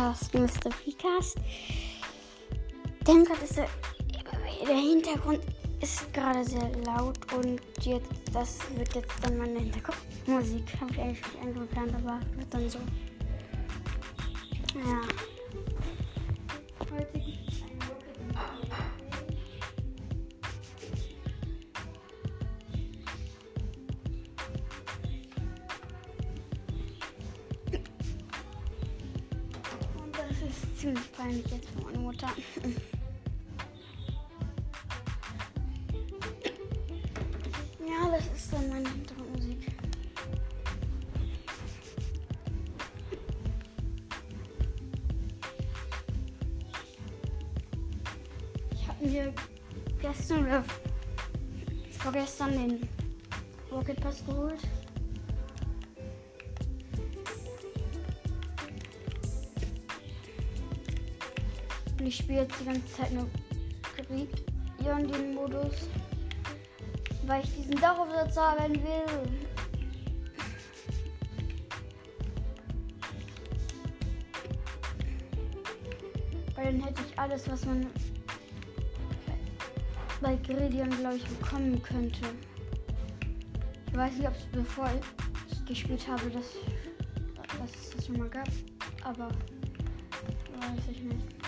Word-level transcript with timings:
Podcast 0.00 0.32
Mr. 0.34 0.70
Precast. 0.70 1.36
Denn 3.06 3.22
gerade 3.24 3.44
ist 3.44 3.56
der, 3.56 3.68
der 4.66 4.76
Hintergrund 4.76 5.40
ist 5.82 6.12
gerade 6.14 6.42
sehr 6.42 6.70
laut 6.86 7.18
und 7.34 7.60
jetzt 7.82 8.08
das 8.32 8.58
wird 8.76 8.94
jetzt 8.94 9.12
dann 9.22 9.36
meine 9.36 9.58
Hintergrundmusik. 9.58 10.64
Habe 10.80 10.92
ich 10.92 11.00
eigentlich 11.00 11.26
nicht 11.26 11.44
eingeplant, 11.44 11.94
aber 11.96 12.20
wird 12.36 12.54
dann 12.54 12.70
so. 12.70 12.78
Ja. 14.74 15.02
Ich 62.10 62.16
spiele 62.16 62.40
jetzt 62.40 62.58
die 62.60 62.64
ganze 62.64 62.92
Zeit 62.92 63.12
nur 63.12 63.28
Grion 64.80 65.06
den 65.06 65.32
Modus, 65.32 65.88
weil 67.24 67.44
ich 67.44 67.54
diesen 67.54 67.76
Dachaufsatz 67.76 68.36
haben 68.36 68.74
will. 68.74 69.30
Weil 76.56 76.64
dann 76.64 76.82
hätte 76.82 77.00
ich 77.08 77.16
alles, 77.16 77.48
was 77.48 77.64
man 77.64 77.86
bei 80.20 80.34
Gridion, 80.34 80.90
glaube 80.90 81.14
ich, 81.14 81.24
bekommen 81.24 81.80
könnte. 81.80 82.26
Ich 83.86 83.96
weiß 83.96 84.14
nicht, 84.14 84.26
ob 84.26 84.34
es 84.34 84.46
bevor 84.46 84.90
ich 85.48 85.64
gespielt 85.64 86.08
habe, 86.08 86.28
dass, 86.30 86.56
dass 87.60 87.70
es 87.80 87.90
das 87.90 88.06
schon 88.06 88.18
mal 88.18 88.28
gab, 88.28 88.48
aber 89.04 89.28
weiß 89.28 90.88
ich 90.90 91.02
nicht. 91.02 91.39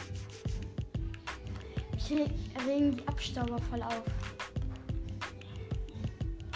Ich 2.12 2.18
re- 2.18 2.30
regen 2.68 2.96
die 2.96 3.08
Abstauber 3.08 3.58
voll 3.70 3.82
auf. 3.82 4.02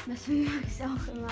Deswegen 0.07 0.45
mag 0.55 0.65
ich 0.67 0.83
auch 0.83 1.15
immer. 1.15 1.29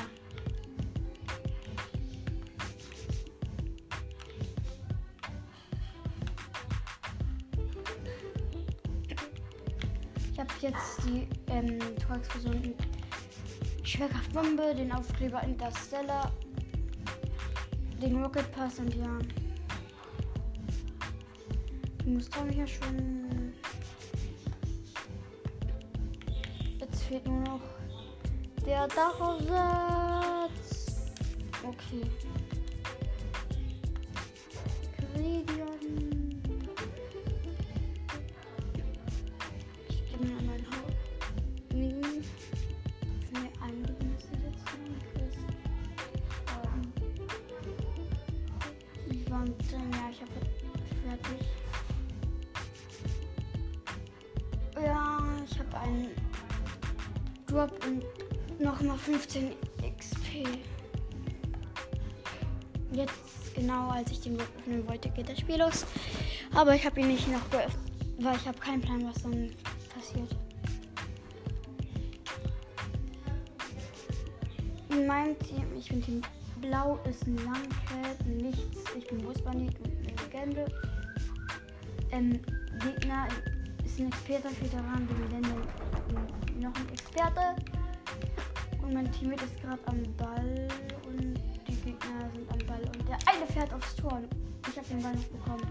Ich 10.32 10.38
habe 10.40 10.50
jetzt 10.60 11.04
die 11.04 11.28
ähm, 11.48 11.78
Torexplosion 11.98 12.74
Schwerkraftbombe, 13.82 14.74
den 14.74 14.90
Aufkleber 14.92 15.42
Interstellar, 15.42 16.32
den 18.02 18.22
Rocket 18.22 18.50
Pass 18.52 18.78
und 18.78 18.94
ja. 18.94 19.18
Die 22.04 22.10
Muster 22.10 22.40
habe 22.40 22.50
ich 22.50 22.56
ja 22.56 22.66
fehlt 27.14 27.26
nur 27.28 27.40
noch 27.42 27.60
der 28.66 28.88
Dachaufsatz. 28.88 30.50
Okay. 31.62 32.10
Geht 65.24 65.36
das 65.36 65.40
Spiel 65.40 65.58
los. 65.58 65.86
Aber 66.54 66.74
ich 66.74 66.84
habe 66.84 67.00
ihn 67.00 67.08
nicht 67.08 67.30
noch 67.30 67.50
geöffnet, 67.50 67.92
weil 68.20 68.36
ich 68.36 68.46
habe 68.46 68.58
keinen 68.58 68.80
Plan, 68.80 69.04
was 69.06 69.22
dann 69.22 69.50
passiert. 69.94 70.30
In 74.90 75.06
meinem 75.06 75.38
Team, 75.40 75.64
ich 75.76 75.88
bin 75.88 76.02
Team 76.02 76.22
Blau, 76.60 76.98
ist 77.08 77.26
ein 77.26 77.36
Langcat, 77.36 78.20
ein 78.24 78.36
Nichts, 78.36 78.84
ich 78.96 79.06
bin 79.08 79.18
Busbandit 79.18 79.74
und 79.80 79.92
eine 79.98 80.16
Legende. 80.22 80.64
Ähm, 82.12 82.40
Gegner 82.80 83.28
ist 83.84 83.98
ein 83.98 84.08
Experte, 84.08 84.48
Veteran, 84.60 85.08
Dividende, 85.08 85.50
noch 86.60 86.74
ein 86.74 86.88
Experte. 86.92 87.56
Und 88.82 88.94
mein 88.94 89.10
Teammate 89.12 89.44
ist 89.44 89.60
gerade 89.62 89.80
am 89.86 90.02
Ball 90.16 90.68
und 91.06 91.34
die 91.66 91.76
Gegner 91.82 92.30
sind 92.32 92.50
am 92.52 92.66
Ball. 92.66 92.82
Und 92.82 93.08
der 93.08 93.18
eine 93.26 93.46
fährt 93.46 93.72
aufs 93.74 93.96
Tor. 93.96 94.22
Ich 94.74 94.78
habe 94.78 94.88
den 94.88 95.02
Ball 95.04 95.14
nicht 95.14 95.30
bekommen. 95.30 95.68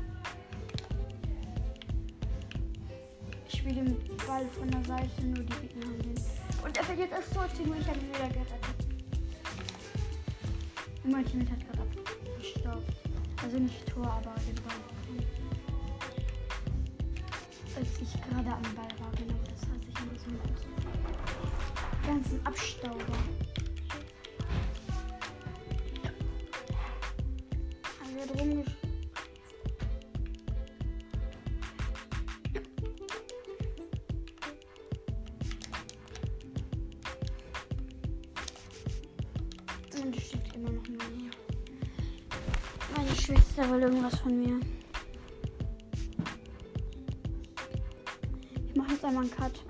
Ich 3.50 3.60
spiele 3.60 3.84
den 3.84 3.98
Ball 4.26 4.48
von 4.48 4.72
der 4.72 4.82
Seite, 4.86 5.26
nur 5.26 5.44
die 5.44 5.68
Gegner 5.68 5.88
haben 5.88 6.02
den. 6.04 6.16
Und 6.64 6.78
er 6.78 6.96
jetzt 6.96 7.14
aufs 7.14 7.30
Tor, 7.32 7.46
deswegen 7.52 7.74
ich 7.82 7.86
habe 7.86 8.00
ihn 8.00 8.08
wieder 8.08 8.30
gerettet. 8.30 8.88
Und 11.04 11.12
mein 11.12 11.26
Teammate 11.26 11.52
hat 11.52 11.60
gerade 11.68 11.82
abgestaubt. 11.82 12.94
Also 13.44 13.60
nicht 13.60 13.86
Tor, 13.88 14.06
aber 14.06 14.36
den 14.36 14.56
Ball. 14.64 14.74
Als 17.76 17.90
ich 18.02 18.14
gerade 18.14 18.56
am 18.56 18.62
Ball 18.74 19.00
war, 19.02 19.12
genau, 19.18 19.40
das 19.44 19.64
hasse 19.64 19.84
ich 19.90 19.98
ein 19.98 20.10
bisschen 20.12 20.40
groß. 20.40 20.62
Die 22.02 22.08
ganzen 22.08 22.46
Abstauber. 22.46 23.43
Irgendwas 44.04 44.20
von 44.20 44.38
mir. 44.38 44.60
Ich 48.68 48.76
mache 48.76 48.92
jetzt 48.92 49.06
einmal 49.06 49.24
einen 49.24 49.32
Cut. 49.32 49.64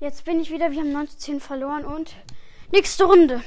Jetzt 0.00 0.24
bin 0.24 0.40
ich 0.40 0.50
wieder. 0.50 0.70
Wir 0.70 0.80
haben 0.80 0.92
19 0.92 1.40
verloren 1.40 1.84
und 1.84 2.16
nächste 2.70 3.04
Runde. 3.04 3.42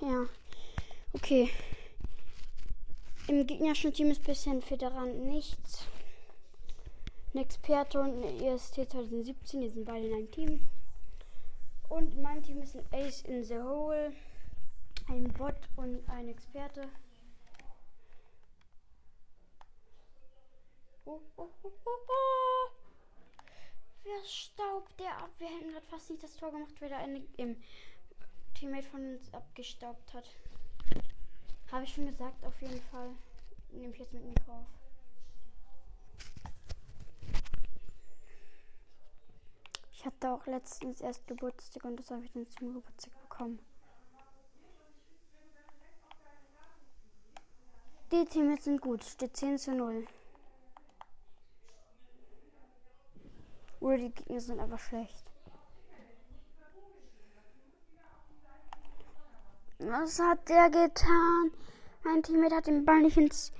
Ja. 0.00 0.26
Okay. 1.14 1.50
Im 3.26 3.46
gegnerischen 3.46 3.92
Team 3.92 4.10
ist 4.10 4.22
bisschen 4.22 4.62
Veteran 4.70 5.26
nichts. 5.26 5.88
Ein 7.34 7.40
Experte 7.40 8.00
und 8.00 8.24
eine 8.24 8.54
EST 8.54 8.74
2017. 8.90 9.60
Die 9.60 9.68
sind 9.68 9.84
beide 9.84 10.06
in 10.06 10.14
einem 10.14 10.30
Team. 10.30 10.68
Und 11.88 12.14
in 12.14 12.22
meinem 12.22 12.42
Team 12.42 12.62
ist 12.62 12.76
ein 12.76 12.86
Ace 12.92 13.22
in 13.22 13.44
the 13.44 13.58
Hole, 13.58 14.12
ein 15.08 15.24
Bot 15.34 15.56
und 15.76 16.08
ein 16.08 16.28
Experte. 16.28 16.88
Oh, 21.04 21.20
oh, 21.36 21.48
oh, 21.62 21.72
oh, 21.84 21.90
oh. 22.08 22.70
Wer 24.04 24.24
staubt 24.24 24.98
der 24.98 25.16
ab? 25.18 25.30
Wir 25.38 25.48
hätten 25.48 25.70
gerade 25.70 25.86
fast 25.86 26.10
nicht 26.10 26.22
das 26.22 26.36
Tor 26.36 26.50
gemacht, 26.50 26.74
weil 26.80 26.88
der 26.88 26.98
eine 26.98 27.22
im 27.36 27.56
Teammate 28.54 28.88
von 28.88 29.14
uns 29.14 29.32
abgestaubt 29.34 30.14
hat. 30.14 30.24
Habe 31.70 31.84
ich 31.84 31.94
schon 31.94 32.06
gesagt, 32.06 32.42
auf 32.44 32.60
jeden 32.62 32.80
Fall. 32.90 33.10
Nehme 33.70 33.92
ich 33.92 33.98
jetzt 33.98 34.14
mit 34.14 34.24
Mikro 34.24 34.52
auf. 34.52 34.77
Hatte 40.08 40.30
auch 40.32 40.46
letztens 40.46 41.02
erst 41.02 41.26
Geburtstag 41.26 41.84
und 41.84 42.00
das 42.00 42.10
habe 42.10 42.24
ich 42.24 42.32
dann 42.32 42.48
zum 42.48 42.72
Geburtstag 42.72 43.12
bekommen. 43.20 43.58
Die 48.10 48.24
Teams 48.24 48.64
sind 48.64 48.80
gut, 48.80 49.04
steht 49.04 49.36
10 49.36 49.58
zu 49.58 49.74
0. 49.74 50.06
Oder 53.80 53.98
die 53.98 54.10
Gegner 54.10 54.40
sind 54.40 54.60
einfach 54.60 54.78
schlecht. 54.78 55.24
Was 59.78 60.18
hat 60.18 60.48
der 60.48 60.70
getan? 60.70 61.52
Mein 62.02 62.22
Teammate 62.22 62.56
hat 62.56 62.66
den 62.66 62.86
Ball 62.86 63.02
nicht 63.02 63.18
ins, 63.18 63.52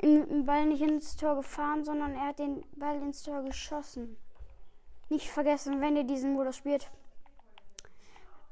den 0.00 0.46
Ball 0.46 0.66
nicht 0.66 0.82
ins 0.82 1.16
Tor 1.16 1.34
gefahren, 1.34 1.84
sondern 1.84 2.14
er 2.14 2.28
hat 2.28 2.38
den 2.38 2.64
Ball 2.76 3.02
ins 3.02 3.24
Tor 3.24 3.42
geschossen. 3.42 4.16
Nicht 5.08 5.30
vergessen, 5.30 5.80
wenn 5.80 5.96
ihr 5.96 6.04
diesen 6.04 6.34
Modus 6.34 6.56
spielt, 6.56 6.90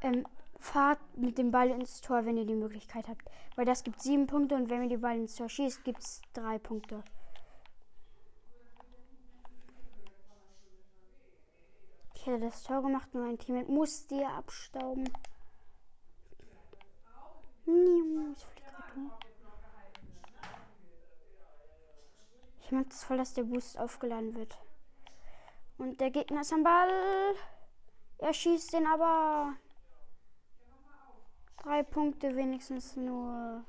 ähm, 0.01 0.27
fahrt 0.61 1.01
mit 1.17 1.37
dem 1.37 1.51
Ball 1.51 1.71
ins 1.71 2.01
Tor, 2.01 2.25
wenn 2.25 2.37
ihr 2.37 2.47
die 2.47 2.55
Möglichkeit 2.55 3.09
habt. 3.09 3.29
Weil 3.57 3.65
das 3.65 3.83
gibt 3.83 4.01
sieben 4.01 4.27
Punkte 4.27 4.55
und 4.55 4.71
wenn 4.71 4.83
ihr 4.85 4.89
den 4.89 5.01
Ball 5.01 5.17
ins 5.17 5.35
Tor 5.35 5.49
schießt, 5.49 5.85
gibt 5.85 6.01
es 6.01 6.23
drei 6.33 6.59
Punkte. 6.59 7.03
Ich 12.15 12.27
hätte 12.27 12.47
das 12.47 12.63
Tor 12.63 12.81
gemacht 12.83 13.09
und 13.13 13.21
mein 13.21 13.39
Team 13.39 13.67
musste 13.67 14.27
abstauben. 14.27 15.11
Ich 22.61 22.73
mag 22.73 22.89
das 22.89 23.05
voll, 23.05 23.19
dass 23.19 23.35
der 23.35 23.43
Boost 23.43 23.79
aufgeladen 23.79 24.35
wird. 24.35 24.57
Und 25.79 26.01
der 26.01 26.11
Gegner 26.11 26.43
ist 26.43 26.53
am 26.53 26.63
Ball. 26.63 27.35
Er 28.19 28.33
schießt 28.33 28.73
den 28.73 28.87
aber. 28.87 29.55
Drei 31.63 31.83
Punkte 31.83 32.37
wenigstens 32.37 32.97
nur. 32.97 33.65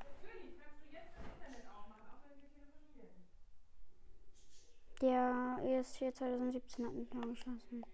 Der 5.00 5.58
ESC 5.62 6.14
2017 6.14 6.86
hat 6.86 6.94
mich 6.94 7.12
noch 7.12 7.28
geschossen. 7.28 7.84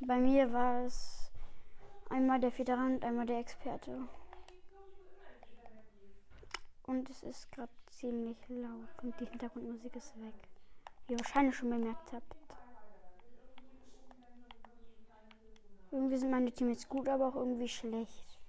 Bei 0.00 0.18
mir 0.18 0.52
war 0.52 0.84
es 0.84 1.30
einmal 2.10 2.40
der 2.40 2.56
Veteran 2.56 2.96
und 2.96 3.04
einmal 3.04 3.26
der 3.26 3.38
Experte. 3.38 4.08
Und 6.82 7.08
es 7.08 7.22
ist 7.22 7.50
gerade 7.52 7.72
ziemlich 7.86 8.36
laut 8.48 8.88
und 9.02 9.18
die 9.20 9.26
Hintergrundmusik 9.26 9.94
ist 9.96 10.16
weg. 10.20 10.34
Wie 11.06 11.12
ihr 11.12 11.20
wahrscheinlich 11.20 11.56
schon 11.56 11.70
bemerkt 11.70 12.12
habt. 12.12 12.36
Irgendwie 15.94 16.16
sind 16.16 16.32
meine 16.32 16.50
Teammates 16.50 16.88
gut, 16.88 17.08
aber 17.08 17.28
auch 17.28 17.36
irgendwie 17.36 17.68
schlecht. 17.68 18.40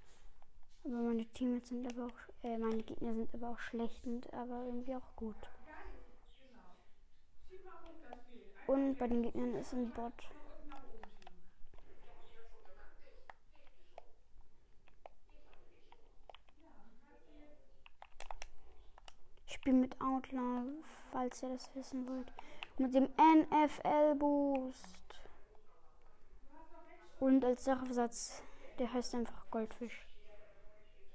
Aber 0.83 0.95
meine 0.95 1.27
Teammates 1.27 1.69
sind 1.69 1.87
aber 1.87 2.07
auch, 2.07 2.43
äh, 2.43 2.57
meine 2.57 2.81
Gegner 2.81 3.13
sind 3.13 3.31
aber 3.35 3.49
auch 3.51 3.59
schlecht 3.59 4.03
und 4.07 4.33
aber 4.33 4.65
irgendwie 4.65 4.95
auch 4.95 5.15
gut. 5.15 5.35
Und 8.65 8.95
bei 8.95 9.05
den 9.05 9.21
Gegnern 9.21 9.53
ist 9.53 9.73
ein 9.73 9.91
Bot. 9.91 10.27
spiele 19.45 19.77
mit 19.77 20.01
Outlaw, 20.01 20.63
falls 21.11 21.43
ihr 21.43 21.49
das 21.49 21.75
wissen 21.75 22.07
wollt. 22.07 22.33
Mit 22.79 22.95
dem 22.95 23.07
NFL 23.19 24.15
Boost. 24.15 25.04
Und 27.19 27.43
als 27.45 27.63
Sachversatz, 27.63 28.41
der 28.79 28.91
heißt 28.91 29.15
einfach 29.15 29.49
Goldfisch. 29.49 30.05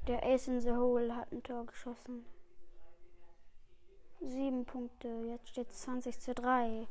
Der 0.07 0.25
Ace 0.25 0.49
in 0.49 0.61
the 0.61 0.73
Hole 0.73 1.15
hat 1.15 1.31
ein 1.31 1.43
Tor 1.43 1.67
geschossen. 1.67 2.25
Sieben 4.21 4.65
Punkte, 4.65 5.09
jetzt 5.29 5.49
steht 5.49 5.69
es 5.71 5.83
20 5.83 6.21
zu 6.21 6.35
3. 6.35 6.87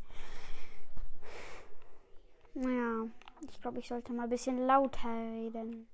Naja, 2.54 3.08
ich 3.50 3.62
glaube, 3.62 3.80
ich 3.80 3.88
sollte 3.88 4.14
mal 4.14 4.24
ein 4.24 4.30
bisschen 4.30 4.66
lauter 4.66 5.10
reden. 5.10 5.88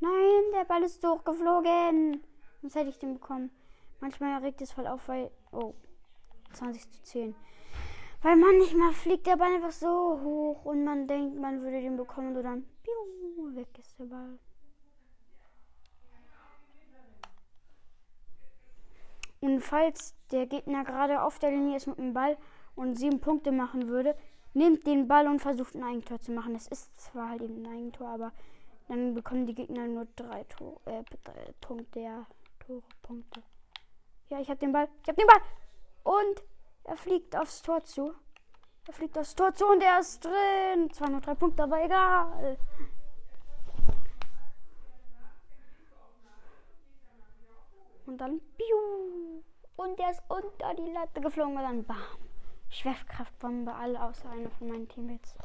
Nein, 0.00 0.42
der 0.54 0.64
Ball 0.64 0.82
ist 0.82 1.04
durchgeflogen. 1.04 2.22
Sonst 2.60 2.74
hätte 2.74 2.88
ich 2.88 2.98
den 2.98 3.14
bekommen. 3.14 3.50
Manchmal 4.00 4.42
regt 4.42 4.62
es 4.62 4.72
voll 4.72 4.86
auf, 4.86 5.08
weil. 5.08 5.30
Oh. 5.52 5.74
20 6.52 6.90
zu 6.90 7.02
10. 7.02 7.34
Weil 8.22 8.36
manchmal 8.36 8.92
fliegt 8.92 9.26
der 9.26 9.36
Ball 9.36 9.54
einfach 9.54 9.72
so 9.72 10.20
hoch 10.22 10.64
und 10.64 10.84
man 10.84 11.06
denkt, 11.06 11.38
man 11.40 11.62
würde 11.62 11.80
den 11.80 11.96
bekommen 11.96 12.36
und 12.36 12.42
dann. 12.42 12.66
Piu, 12.82 13.54
weg 13.56 13.68
ist 13.78 13.98
der 13.98 14.04
Ball. 14.04 14.38
Und 19.40 19.60
falls 19.60 20.14
der 20.30 20.46
Gegner 20.46 20.84
gerade 20.84 21.22
auf 21.22 21.38
der 21.38 21.50
Linie 21.50 21.76
ist 21.78 21.86
mit 21.86 21.96
dem 21.96 22.12
Ball 22.12 22.36
und 22.74 22.96
sieben 22.96 23.20
Punkte 23.20 23.52
machen 23.52 23.88
würde, 23.88 24.14
nimmt 24.52 24.86
den 24.86 25.08
Ball 25.08 25.26
und 25.26 25.40
versucht 25.40 25.74
ein 25.74 25.82
Eigentor 25.82 26.20
zu 26.20 26.32
machen. 26.32 26.54
Es 26.54 26.66
ist 26.66 27.00
zwar 27.00 27.30
halt 27.30 27.42
eben 27.42 27.64
ein 27.64 27.72
Eigentor, 27.72 28.08
aber 28.08 28.32
dann 28.88 29.14
bekommen 29.14 29.46
die 29.46 29.54
Gegner 29.54 29.86
nur 29.86 30.06
drei, 30.16 30.44
Tor, 30.44 30.78
äh, 30.84 31.04
drei 31.24 31.54
Punkte. 31.60 32.00
Ja. 32.00 32.26
Tore, 32.58 32.82
Punkte. 33.02 33.42
Ja, 34.28 34.40
ich 34.40 34.48
habe 34.48 34.58
den 34.58 34.72
Ball. 34.72 34.88
Ich 35.02 35.08
habe 35.08 35.16
den 35.16 35.26
Ball. 35.26 35.40
Und 36.02 36.42
er 36.90 36.96
fliegt 36.96 37.36
aufs 37.36 37.62
Tor 37.62 37.84
zu. 37.84 38.12
Er 38.88 38.92
fliegt 38.92 39.16
aufs 39.16 39.36
Tor 39.36 39.54
zu 39.54 39.64
und 39.64 39.80
er 39.80 40.00
ist 40.00 40.24
drin. 40.24 40.92
Zwar 40.92 41.08
nur 41.08 41.20
drei 41.20 41.34
Punkte, 41.34 41.62
aber 41.62 41.84
egal. 41.84 42.58
Und 48.06 48.18
dann 48.18 48.40
piu. 48.56 49.42
Und 49.76 50.00
er 50.00 50.10
ist 50.10 50.22
unter 50.28 50.74
die 50.74 50.90
Latte 50.90 51.20
geflogen 51.20 51.56
und 51.56 51.62
dann 51.62 51.84
bam. 51.84 51.96
Schwerkraftbombe, 52.70 53.72
alle 53.72 54.02
außer 54.02 54.28
einer 54.28 54.50
von 54.50 54.68
meinen 54.68 54.88
Teammates. 54.88 55.36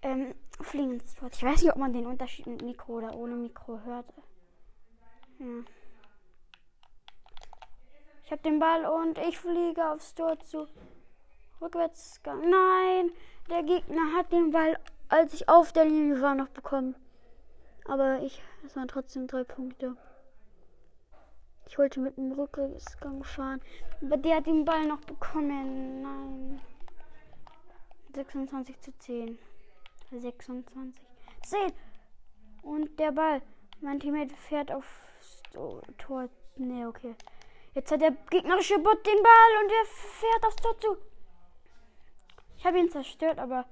Ähm, 0.00 0.34
fliegen 0.62 0.92
ins 0.92 1.14
Tor. 1.14 1.28
Ich 1.30 1.42
weiß 1.42 1.62
nicht, 1.62 1.72
ob 1.72 1.78
man 1.78 1.92
den 1.92 2.06
Unterschied 2.06 2.46
mit 2.46 2.62
Mikro 2.62 2.94
oder 2.94 3.14
ohne 3.14 3.34
Mikro 3.34 3.78
hört. 3.80 4.06
Ja. 5.38 5.46
Ich 8.26 8.32
habe 8.32 8.42
den 8.42 8.58
Ball 8.58 8.84
und 8.84 9.18
ich 9.18 9.38
fliege 9.38 9.88
aufs 9.88 10.12
Tor 10.16 10.36
zu. 10.40 10.66
Rückwärtsgang. 11.60 12.40
Nein, 12.40 13.12
der 13.48 13.62
Gegner 13.62 14.16
hat 14.16 14.32
den 14.32 14.50
Ball, 14.50 14.76
als 15.08 15.32
ich 15.32 15.48
auf 15.48 15.72
der 15.72 15.84
Linie 15.84 16.20
war, 16.20 16.34
noch 16.34 16.48
bekommen. 16.48 16.96
Aber 17.86 18.18
ich, 18.22 18.42
es 18.64 18.74
waren 18.74 18.88
trotzdem 18.88 19.28
drei 19.28 19.44
Punkte. 19.44 19.96
Ich 21.68 21.78
wollte 21.78 22.00
mit 22.00 22.16
dem 22.16 22.32
Rückwärtsgang 22.32 23.22
fahren. 23.22 23.60
Aber 24.02 24.16
der 24.16 24.38
hat 24.38 24.48
den 24.48 24.64
Ball 24.64 24.86
noch 24.86 25.02
bekommen. 25.02 26.02
Nein. 26.02 26.60
26 28.12 28.80
zu 28.80 28.98
10. 28.98 29.38
26. 30.10 31.00
10. 31.44 31.72
Und 32.62 32.98
der 32.98 33.12
Ball. 33.12 33.40
Mein 33.80 34.00
Teammate 34.00 34.34
fährt 34.34 34.72
aufs 34.72 35.42
Tor. 35.96 36.28
Ne, 36.56 36.88
okay. 36.88 37.14
Jetzt 37.76 37.92
hat 37.92 38.00
der 38.00 38.12
gegnerische 38.30 38.78
Bot 38.78 39.06
den 39.06 39.22
Ball 39.22 39.62
und 39.62 39.70
er 39.70 39.84
fährt 39.84 40.46
aufs 40.46 40.56
Tor 40.56 40.78
zu. 40.78 40.96
Ich 42.56 42.64
habe 42.64 42.78
ihn 42.78 42.90
zerstört, 42.90 43.38
aber 43.38 43.66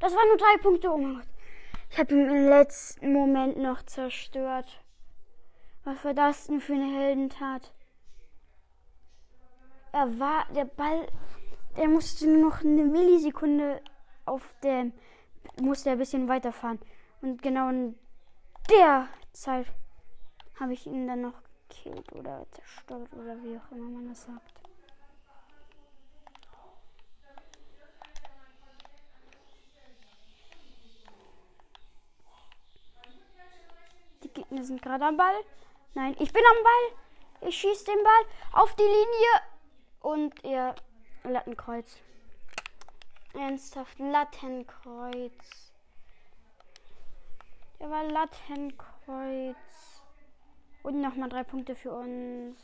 das 0.00 0.12
waren 0.16 0.26
nur 0.26 0.36
drei 0.36 0.56
Punkte. 0.60 0.90
Oh 0.90 0.98
mein 0.98 1.14
Gott. 1.14 1.28
Ich 1.88 1.98
habe 1.98 2.12
ihn 2.12 2.28
im 2.28 2.48
letzten 2.48 3.12
Moment 3.12 3.56
noch 3.56 3.84
zerstört. 3.84 4.82
Was 5.84 6.04
war 6.04 6.12
das 6.12 6.48
denn 6.48 6.60
für 6.60 6.72
eine 6.72 6.92
Heldentat? 6.92 7.72
Er 9.92 10.18
war, 10.18 10.46
der 10.52 10.64
Ball, 10.64 11.06
der 11.76 11.86
musste 11.86 12.26
nur 12.26 12.50
noch 12.50 12.64
eine 12.64 12.82
Millisekunde 12.82 13.80
auf 14.24 14.42
der, 14.64 14.90
musste 15.60 15.90
er 15.90 15.92
ein 15.92 16.00
bisschen 16.00 16.26
weiterfahren. 16.26 16.80
Und 17.22 17.42
genau 17.42 17.68
in 17.68 17.96
der 18.68 19.06
Zeit 19.32 19.68
habe 20.58 20.72
ich 20.72 20.84
ihn 20.88 21.06
dann 21.06 21.20
noch 21.20 21.45
gekillt 21.76 22.12
oder 22.12 22.46
zerstört 22.50 23.12
oder 23.12 23.36
wie 23.42 23.58
auch 23.58 23.72
immer 23.72 23.88
man 23.88 24.08
das 24.08 24.22
sagt. 24.22 24.60
Die 34.22 34.28
Gegner 34.32 34.64
sind 34.64 34.82
gerade 34.82 35.04
am 35.04 35.16
Ball. 35.16 35.34
Nein, 35.94 36.16
ich 36.18 36.32
bin 36.32 36.42
am 36.50 36.62
Ball. 36.62 37.48
Ich 37.48 37.58
schieße 37.58 37.84
den 37.84 38.02
Ball 38.02 38.62
auf 38.62 38.74
die 38.74 38.82
Linie 38.82 39.42
und 40.00 40.44
ihr 40.44 40.74
Lattenkreuz. 41.24 41.98
Ernsthaft, 43.34 43.98
Lattenkreuz. 43.98 45.72
Der 47.78 47.90
war 47.90 48.04
Lattenkreuz. 48.04 49.95
Und 50.86 51.00
nochmal 51.00 51.28
drei 51.28 51.42
Punkte 51.42 51.74
für 51.74 51.90
uns. 51.90 52.56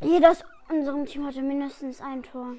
Jeder 0.00 0.30
aus 0.30 0.42
unserem 0.70 1.04
Team 1.04 1.26
hatte 1.26 1.42
mindestens 1.42 2.00
ein 2.00 2.22
Tor. 2.22 2.54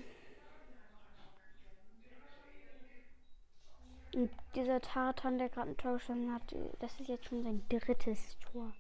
Und 4.13 4.29
dieser 4.53 4.79
Tartan, 4.81 5.39
der 5.39 5.49
gerade 5.49 5.71
ein 5.71 5.77
Tor 5.77 5.93
gestanden 5.93 6.31
hat, 6.31 6.43
das 6.77 6.99
ist 6.99 7.09
jetzt 7.09 7.25
schon 7.25 7.41
sein 7.41 7.65
drittes 7.69 8.37
Tor. 8.51 8.71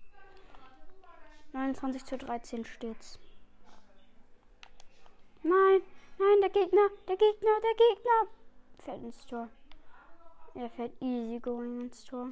29 1.53 2.05
zu 2.05 2.19
13 2.19 2.63
steht's. 2.63 3.17
Nein, 5.41 5.81
nein, 6.19 6.41
der 6.41 6.49
Gegner, 6.51 6.89
der 7.07 7.17
Gegner, 7.17 7.59
der 7.63 7.73
Gegner. 7.73 8.27
Fällt 8.85 9.01
ins 9.01 9.25
Tor. 9.25 9.49
Er 10.53 10.69
fällt 10.69 10.93
easy 11.01 11.39
going 11.39 11.81
ins 11.81 12.05
Tor. 12.05 12.29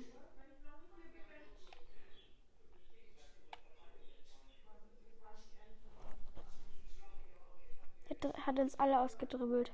Hat 8.25 8.59
uns 8.59 8.77
alle 8.79 8.99
ausgedribbelt. 8.99 9.71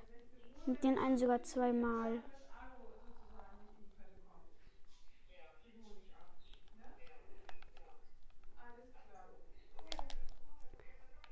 Mit 0.65 0.83
den 0.83 0.97
einen 0.97 1.17
sogar 1.17 1.41
zweimal. 1.43 2.21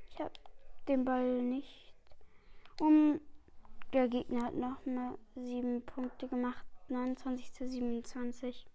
Ich 0.09 0.19
habe 0.19 0.31
den 0.87 1.05
Ball 1.05 1.41
nicht. 1.41 1.93
Und 2.79 3.21
der 3.93 4.07
Gegner 4.07 4.45
hat 4.45 4.55
noch 4.55 4.85
mal 4.85 5.17
sieben 5.35 5.85
Punkte 5.85 6.27
gemacht. 6.27 6.65
29 6.89 7.53
zu 7.53 7.67
27. 7.67 8.65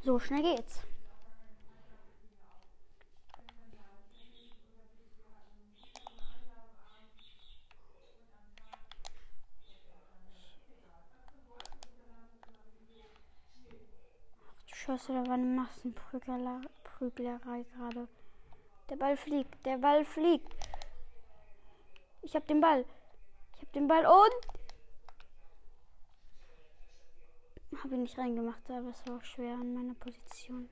So 0.00 0.18
schnell 0.18 0.42
geht's. 0.42 0.80
Scheiße, 14.86 15.12
da 15.12 15.26
war 15.26 15.34
eine 15.34 15.46
Massenprüglerei 15.46 17.64
gerade. 17.74 18.08
Der 18.88 18.94
Ball 18.94 19.16
fliegt, 19.16 19.66
der 19.66 19.78
Ball 19.78 20.04
fliegt. 20.04 20.54
Ich 22.22 22.36
hab 22.36 22.46
den 22.46 22.60
Ball. 22.60 22.84
Ich 23.56 23.62
hab 23.62 23.72
den 23.72 23.88
Ball 23.88 24.06
und. 24.06 24.46
Habe 27.82 27.96
ihn 27.96 28.02
nicht 28.02 28.16
reingemacht, 28.16 28.62
aber 28.70 28.90
es 28.90 29.04
war 29.08 29.16
auch 29.16 29.24
schwer 29.24 29.54
an 29.54 29.74
meiner 29.74 29.94
Position. 29.94 30.68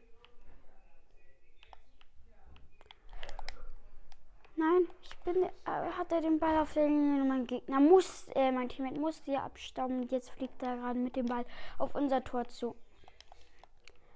Nein, 4.54 4.86
ich 5.02 5.18
bin. 5.24 5.42
Äh, 5.42 5.50
hat 5.98 6.12
er 6.12 6.20
den 6.20 6.38
Ball 6.38 6.58
auf 6.58 6.72
der 6.72 6.86
Linie 6.86 7.24
mein 7.24 7.48
Gegner 7.48 7.80
muss, 7.80 8.28
äh, 8.36 8.52
mein 8.52 8.68
Teammate 8.68 9.00
musste 9.00 9.32
ja 9.32 9.44
abstauben. 9.44 10.04
Jetzt 10.04 10.30
fliegt 10.30 10.62
er 10.62 10.76
gerade 10.76 11.00
mit 11.00 11.16
dem 11.16 11.26
Ball 11.26 11.44
auf 11.78 11.96
unser 11.96 12.22
Tor 12.22 12.44
zu. 12.44 12.76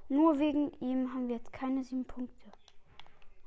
Nur 0.08 0.38
wegen 0.38 0.72
ihm 0.80 1.12
haben 1.12 1.28
wir 1.28 1.36
jetzt 1.36 1.52
keine 1.52 1.84
sieben 1.84 2.06
Punkte. 2.06 2.50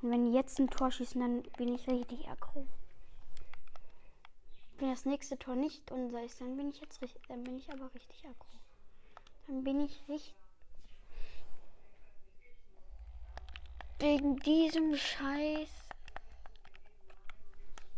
Und 0.01 0.11
wenn 0.11 0.25
die 0.25 0.33
jetzt 0.33 0.59
ein 0.59 0.69
Tor 0.69 0.91
schießen, 0.91 1.19
dann 1.19 1.43
bin 1.57 1.73
ich 1.73 1.87
richtig 1.87 2.27
aggro. 2.27 2.67
Wenn 4.77 4.89
das 4.89 5.05
nächste 5.05 5.37
Tor 5.37 5.55
nicht 5.55 5.91
unser 5.91 6.23
ist, 6.23 6.41
dann 6.41 6.57
bin 6.57 6.69
ich 6.69 6.79
jetzt 6.79 7.01
richtig, 7.01 7.21
dann 7.27 7.43
bin 7.43 7.57
ich 7.57 7.71
aber 7.71 7.93
richtig 7.93 8.25
aggro. 8.25 8.47
Dann 9.47 9.63
bin 9.63 9.79
ich 9.81 10.03
richtig. 10.07 10.35
Wegen 13.99 14.37
diesem 14.37 14.95
Scheiß 14.95 15.69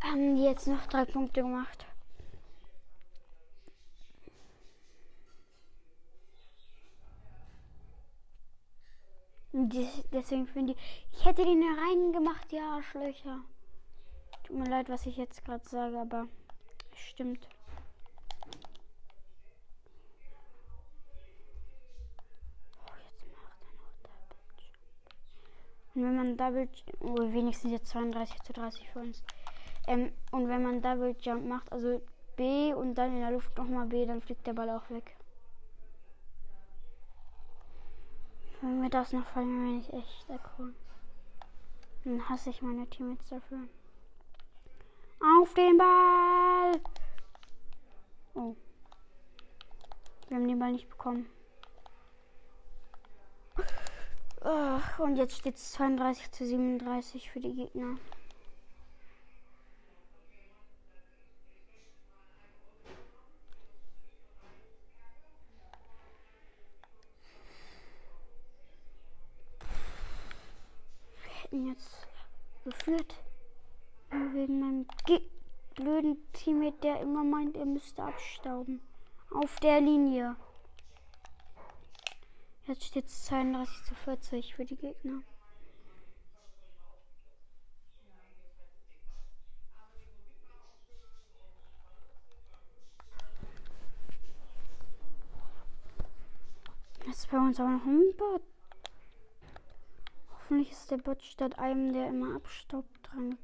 haben 0.00 0.36
die 0.36 0.44
jetzt 0.44 0.66
noch 0.66 0.86
drei 0.86 1.06
Punkte 1.06 1.40
gemacht. 1.40 1.86
Deswegen 9.56 10.48
finde 10.48 10.72
ich, 10.72 10.78
ich 11.12 11.24
hätte 11.24 11.44
den 11.44 11.62
reingemacht, 11.62 12.50
die 12.50 12.58
Arschlöcher. 12.58 13.38
Tut 14.42 14.56
mir 14.56 14.68
leid, 14.68 14.88
was 14.88 15.06
ich 15.06 15.16
jetzt 15.16 15.44
gerade 15.44 15.66
sage, 15.68 15.96
aber 15.96 16.26
stimmt. 16.96 17.48
Oh, 22.80 22.90
Jump. 23.20 23.38
Und 25.94 26.02
wenn 26.02 26.16
man 26.16 26.36
Double 26.36 26.68
oh, 26.98 27.32
wenigstens 27.32 27.70
jetzt 27.70 27.90
32 27.90 28.42
zu 28.42 28.52
30 28.52 28.90
für 28.90 28.98
uns. 28.98 29.22
Ähm, 29.86 30.10
und 30.32 30.48
wenn 30.48 30.64
man 30.64 30.82
Double 30.82 31.14
Jump 31.20 31.46
macht, 31.46 31.70
also 31.70 32.02
B 32.34 32.74
und 32.74 32.96
dann 32.96 33.14
in 33.14 33.20
der 33.20 33.30
Luft 33.30 33.56
nochmal 33.56 33.86
B, 33.86 34.04
dann 34.04 34.20
fliegt 34.20 34.48
der 34.48 34.54
Ball 34.54 34.70
auch 34.70 34.90
weg. 34.90 35.16
Wenn 38.64 38.80
mir 38.80 38.88
das 38.88 39.12
noch 39.12 39.26
fallen, 39.26 39.62
bin 39.62 39.78
ich 39.78 39.92
echt 39.92 40.30
aggro. 40.30 40.68
Dann 42.02 42.26
hasse 42.30 42.48
ich 42.48 42.62
meine 42.62 42.88
Teammates 42.88 43.28
dafür. 43.28 43.58
Auf 45.20 45.52
den 45.52 45.76
Ball! 45.76 46.80
Oh. 48.32 48.56
Wir 50.28 50.38
haben 50.38 50.48
den 50.48 50.58
Ball 50.58 50.72
nicht 50.72 50.88
bekommen. 50.88 51.26
Ach, 54.40 54.98
und 54.98 55.16
jetzt 55.16 55.36
steht 55.36 55.56
es 55.56 55.72
32 55.72 56.30
zu 56.30 56.46
37 56.46 57.30
für 57.30 57.40
die 57.40 57.54
Gegner. 57.54 57.96
Jetzt 71.74 72.06
geführt. 72.64 73.14
Wegen 74.10 74.60
meinem 74.60 74.86
Ge 75.06 75.20
blöden 75.74 76.18
Teammate, 76.32 76.78
der 76.82 77.00
immer 77.00 77.24
meint, 77.24 77.56
er 77.56 77.66
müsste 77.66 78.04
abstauben. 78.04 78.80
Auf 79.30 79.58
der 79.58 79.80
Linie. 79.80 80.36
Jetzt 82.66 82.84
steht 82.84 83.06
es 83.06 83.24
32 83.24 83.84
zu 83.84 83.94
40 83.94 84.54
für 84.54 84.64
die 84.64 84.76
Gegner. 84.76 85.20
Jetzt 97.06 97.30
bei 97.30 97.36
uns 97.36 97.58
aber 97.58 97.70
noch 97.70 97.84
ein 97.84 98.16
Bot. 98.16 98.53
Hoffentlich 100.54 100.78
ist 100.78 100.90
der 100.92 100.98
Bot 100.98 101.20
statt 101.20 101.58
einem, 101.58 101.92
der 101.92 102.06
immer 102.06 102.36
abstaubt, 102.36 102.86
dran. 103.02 103.36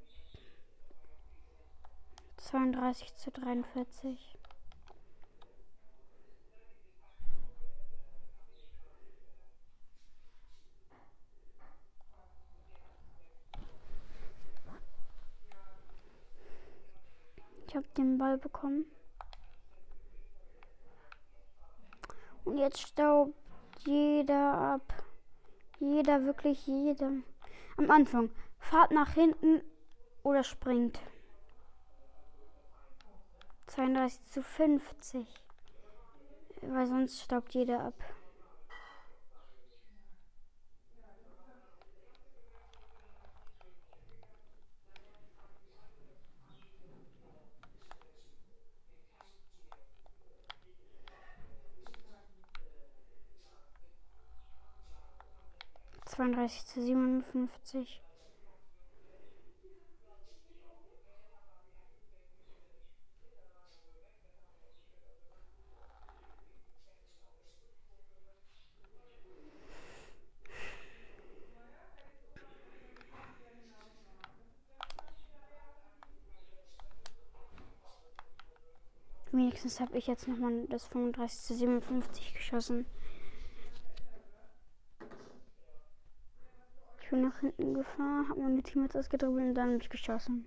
32 2.37 3.17
zu 3.17 3.33
43. 3.33 4.39
Ich 17.67 17.75
habe 17.75 17.89
den 17.97 18.19
Ball 18.19 18.39
bekommen. 18.39 18.85
Und 22.45 22.59
jetzt 22.59 22.81
staubt 22.81 23.35
jeder 23.85 24.55
ab. 24.55 25.00
Jeder, 25.81 26.27
wirklich 26.27 26.67
jeder. 26.67 27.11
Am 27.79 27.91
Anfang. 27.91 28.31
Fahrt 28.59 28.91
nach 28.91 29.15
hinten 29.15 29.63
oder 30.23 30.45
springt. 30.45 31.01
32 33.69 34.23
zu 34.31 34.43
50. 34.43 35.27
Weil 36.61 36.87
sonst 36.87 37.23
staubt 37.23 37.55
jeder 37.55 37.81
ab. 37.81 37.95
32 56.21 56.67
zu 56.67 56.83
57. 56.83 58.03
Wenigstens 79.33 79.81
habe 79.81 79.97
ich 79.97 80.07
jetzt 80.07 80.29
nochmal 80.29 80.67
das 80.69 80.87
35 80.89 81.41
zu 81.41 81.55
57 81.55 82.35
geschossen. 82.35 82.85
Ich 87.11 87.13
bin 87.13 87.23
nach 87.25 87.41
hinten 87.41 87.75
gefahren, 87.75 88.29
habe 88.29 88.41
meine 88.41 88.63
Teammates 88.63 88.95
ausgedribbelt 88.95 89.49
und 89.49 89.55
dann 89.57 89.79
mich 89.79 89.91
geschossen. 89.91 90.47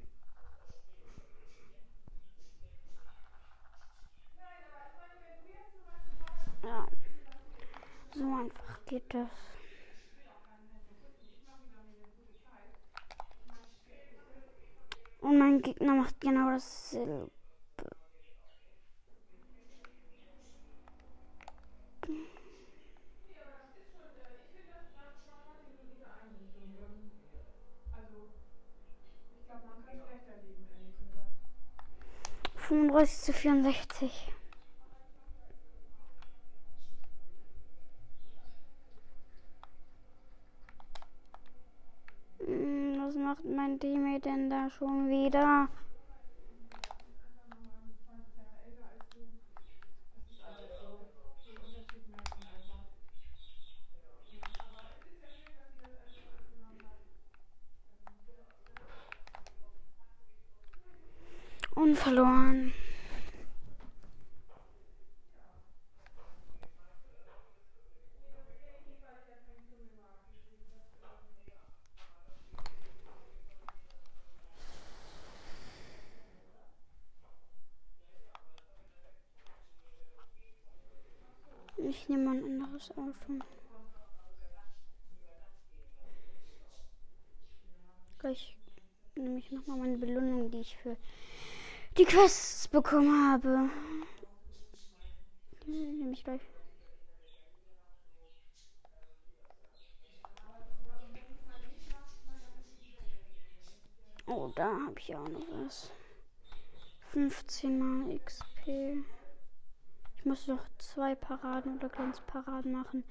Ja, 6.64 6.88
so 8.16 8.24
einfach 8.24 8.86
geht 8.86 9.14
das. 9.14 9.28
Und 15.20 15.38
mein 15.38 15.62
Gegner 15.62 15.96
macht 15.96 16.22
genau 16.22 16.50
dasselbe. 16.50 17.30
35 32.74 33.22
zu 33.22 33.34
64. 33.34 34.32
Hm, 42.40 42.96
was 43.00 43.16
macht 43.16 43.46
mein 43.46 43.80
Teammate 43.80 44.22
denn 44.22 44.50
da 44.50 44.72
schon 44.72 45.08
wieder? 45.08 45.70
Und 61.76 61.98
verloren. 61.98 62.72
Ich 81.90 82.08
nehme 82.08 82.32
anderes 82.92 83.18
Auto. 83.22 83.40
Gleich 88.20 88.58
nehme 89.16 89.40
ich 89.40 89.52
nochmal 89.52 89.78
meine 89.78 89.98
Belohnung, 89.98 90.50
die 90.52 90.62
ich 90.62 90.78
für 90.78 90.98
die 91.98 92.06
Quests 92.06 92.68
bekommen 92.68 93.32
habe. 93.32 93.70
Nehme 95.66 96.12
ich 96.12 96.24
gleich. 96.24 96.42
Oh, 104.26 104.50
da 104.56 104.66
habe 104.66 105.00
ich 105.00 105.16
auch 105.16 105.28
noch 105.28 105.46
was. 105.66 105.92
15 107.12 107.78
mal 107.78 108.20
XP. 108.20 109.04
Ich 110.24 110.26
muss 110.26 110.48
noch 110.48 110.66
zwei 110.78 111.16
Paraden 111.16 111.76
oder 111.76 111.90
Glanzparaden 111.90 112.72
machen. 112.72 113.04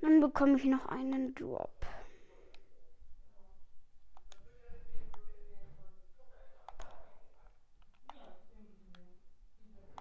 Dann 0.00 0.18
bekomme 0.18 0.56
ich 0.56 0.64
noch 0.64 0.86
einen 0.86 1.34
Drop. 1.34 1.70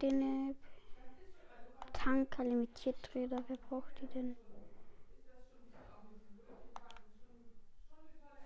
Den 0.02 0.56
Tanker 1.92 2.46
limitiert 2.46 3.14
Räder. 3.14 3.44
Wer 3.50 3.58
braucht 3.68 4.00
die 4.00 4.08
denn? 4.08 4.38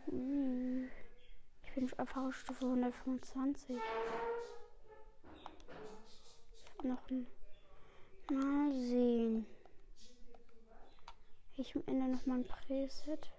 Hm. 0.09 0.89
Ich 1.61 1.71
bin 1.75 1.87
Erfahrungsstufe 1.99 2.65
125. 2.65 3.77
Noch 6.81 7.07
ein. 7.11 7.27
Mal 8.31 8.71
sehen. 8.71 9.45
Ich 11.57 11.75
Ende 11.85 12.07
noch 12.07 12.25
mal 12.25 12.39
ein 12.39 12.45
Preset. 12.45 13.29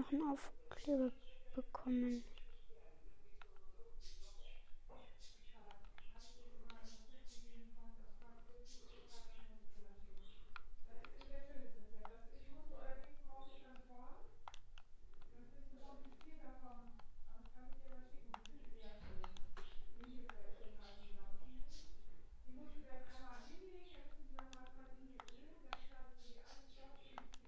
noch 0.00 0.12
einen 0.12 0.22
Aufkleber 0.32 1.10
bekommen. 1.54 2.24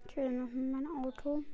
Ich 0.05 0.17
will 0.17 0.31
noch 0.31 0.53
mein 1.25 1.35
Auto. 1.35 1.45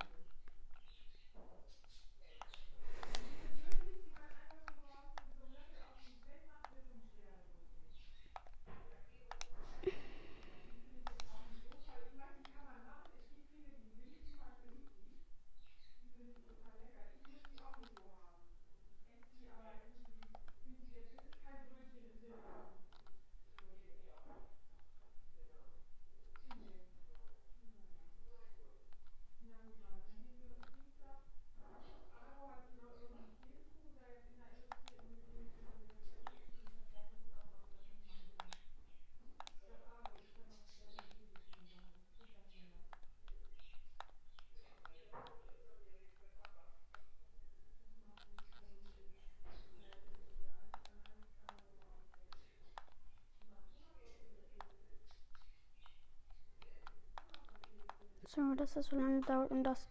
So, 58.38 58.47
dass 58.58 58.74
das 58.74 58.86
so 58.86 58.96
lange 58.96 59.20
dauert 59.22 59.50
und 59.50 59.64
dass 59.64 59.88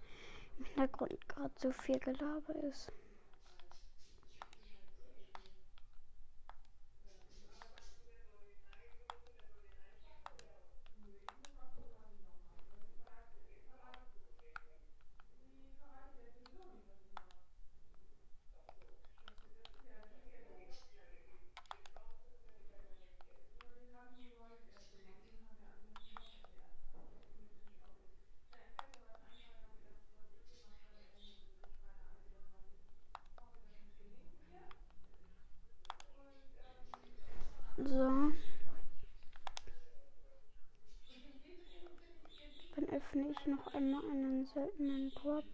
im 0.57 0.65
Hintergrund 0.65 1.27
gerade 1.27 1.53
so 1.57 1.71
viel 1.71 1.99
Gelaber 1.99 2.55
ist. 2.69 2.91
Noch 43.47 43.73
einmal 43.73 44.03
einen 44.11 44.45
seltenen 44.45 45.09
Drop. 45.11 45.45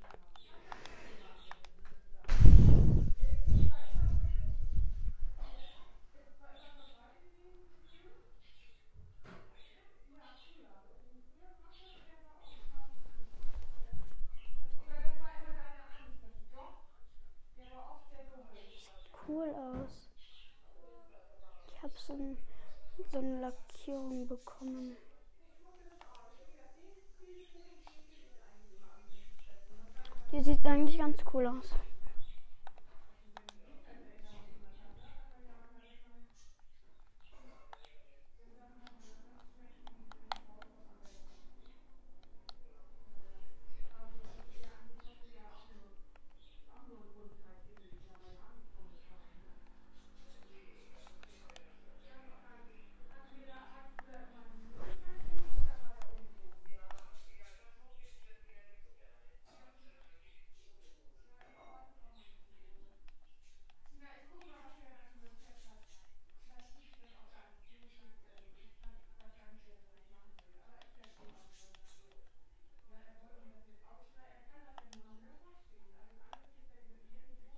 cool 19.26 19.50
aus. 19.56 20.10
Ich 21.68 21.82
habe 21.82 21.94
so, 21.96 22.38
so 23.10 23.18
eine 23.18 23.40
Lackierung 23.40 24.28
bekommen. 24.28 24.98
Die 30.34 30.42
sieht 30.42 30.66
eigentlich 30.66 30.98
ganz 30.98 31.24
cool 31.32 31.46
aus. 31.46 31.76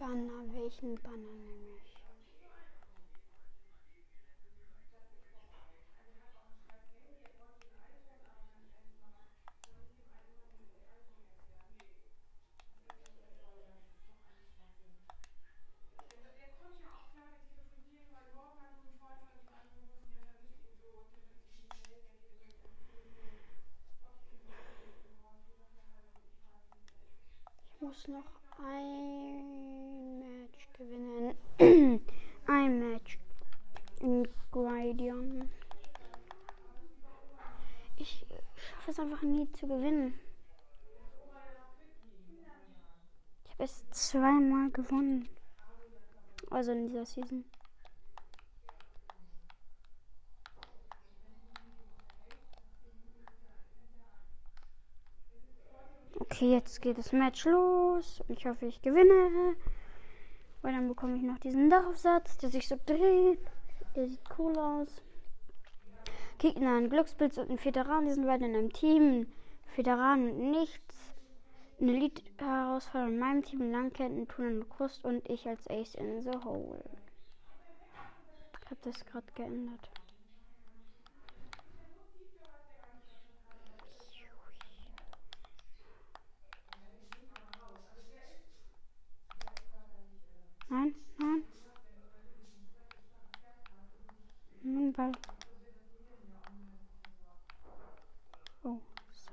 Banner, 0.05 0.44
welchen 0.55 0.95
Banner 1.01 1.17
nehme 1.17 1.77
ich? 1.77 1.95
Ich 27.75 27.81
muss 27.81 28.07
noch 28.07 28.23
ein 28.63 30.19
Match 30.19 30.67
gewinnen. 30.77 31.35
ein 32.47 32.79
Match 32.79 33.19
in 33.99 34.27
Gridion. 34.51 35.49
Ich 37.97 38.25
schaffe 38.55 38.91
es 38.91 38.99
einfach 38.99 39.21
nie 39.21 39.51
zu 39.65 39.75
gewinnen. 39.75 40.13
Ich 43.45 43.51
habe 43.51 43.63
es 43.63 43.89
zweimal 43.91 44.69
gewonnen. 44.71 45.30
Also 46.51 46.71
in 46.71 46.88
dieser 46.88 47.06
Season. 47.06 47.45
Okay, 56.19 56.51
jetzt 56.51 56.82
geht 56.82 56.97
das 56.97 57.12
Match 57.12 57.45
los. 57.45 58.23
Ich 58.28 58.45
hoffe, 58.45 58.65
ich 58.65 58.82
gewinne. 58.82 59.56
Weil 60.62 60.73
dann 60.73 60.88
bekomme 60.88 61.17
ich 61.17 61.23
noch 61.23 61.39
diesen 61.39 61.69
Dachaufsatz, 61.69 62.38
der 62.38 62.49
sich 62.49 62.67
so 62.67 62.78
dreht. 62.86 63.39
Der 63.95 64.08
sieht 64.08 64.21
cool 64.38 64.58
aus. 64.58 65.01
Gegner, 66.38 66.78
ein 66.78 66.89
Glückspilz 66.89 67.38
und 67.38 67.49
ein 67.49 67.63
Veteran. 67.63 68.06
Die 68.06 68.12
sind 68.12 68.25
beide 68.25 68.45
in 68.45 68.56
einem 68.56 68.73
Team. 68.73 69.28
Veteran 69.77 70.29
und 70.29 70.51
nichts. 70.51 70.95
Eine 71.79 71.91
Elite-Herausforderung 71.91 73.13
in 73.13 73.19
meinem 73.19 73.43
Team. 73.43 73.71
Langketten, 73.71 74.27
Tun 74.27 74.61
und 74.61 74.69
Krust 74.69 75.03
und 75.03 75.27
ich 75.29 75.47
als 75.47 75.67
Ace 75.69 75.95
in 75.95 76.21
the 76.21 76.38
Hole. 76.43 76.83
Ich 78.63 78.71
habe 78.71 78.81
das 78.81 79.05
gerade 79.05 79.31
geändert. 79.35 79.89
Nein, 90.67 90.95
nein. 91.19 91.43
Mein 94.63 94.93
Ball. 94.93 95.11
Oh, 98.63 98.79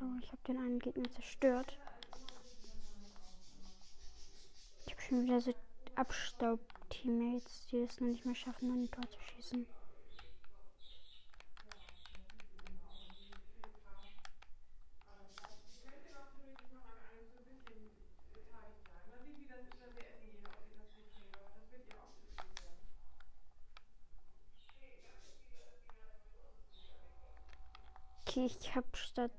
sorry, 0.03 0.19
ich 0.21 0.33
habe 0.33 0.43
den 0.49 0.59
einen 0.59 0.79
Gegner 0.81 1.11
zerstört. 1.11 1.79
Ich 4.85 4.93
habe 4.93 5.03
schon 5.03 5.23
wieder 5.25 5.41
so 5.41 5.55
Abstaub-Teammates, 5.95 7.67
die 7.71 7.79
es 7.79 8.01
noch 8.01 8.09
nicht 8.09 8.25
mehr 8.25 8.35
schaffen, 8.35 8.71
an 8.71 8.83
ein 8.83 8.91
Tor 8.91 9.09
zu 9.09 9.21
schießen. 9.21 9.67
Okay, 28.27 28.47
ich 28.47 28.75
habe 28.75 28.87
statt 28.95 29.31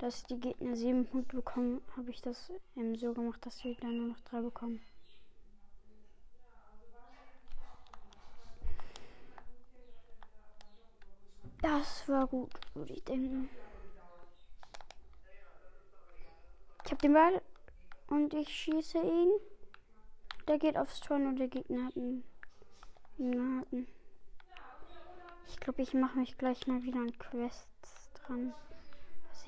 dass 0.00 0.24
die 0.24 0.40
Gegner 0.40 0.74
sieben 0.76 1.06
Punkte 1.06 1.36
bekommen, 1.36 1.82
habe 1.94 2.10
ich 2.10 2.22
das 2.22 2.50
eben 2.74 2.96
so 2.96 3.12
gemacht, 3.12 3.44
dass 3.44 3.58
sie 3.58 3.76
dann 3.80 3.96
nur 3.98 4.08
noch 4.08 4.20
drei 4.20 4.40
bekommen. 4.40 4.80
Das 11.60 12.08
war 12.08 12.26
gut, 12.26 12.50
würde 12.74 12.94
ich 12.94 13.04
denken. 13.04 13.50
Ich 16.84 16.90
habe 16.90 17.02
den 17.02 17.12
Ball 17.12 17.42
und 18.08 18.32
ich 18.32 18.48
schieße 18.48 18.98
ihn. 18.98 19.30
Der 20.48 20.58
geht 20.58 20.78
aufs 20.78 21.00
Tor 21.00 21.18
und 21.18 21.36
der 21.36 21.48
Gegner 21.48 21.86
hat 21.86 21.96
ihn 21.96 22.24
gehalten. 23.18 23.86
Ich 25.46 25.60
glaube, 25.60 25.82
ich 25.82 25.92
mache 25.92 26.18
mich 26.18 26.38
gleich 26.38 26.66
mal 26.66 26.82
wieder 26.82 27.00
an 27.00 27.18
Quests 27.18 28.10
dran. 28.14 28.54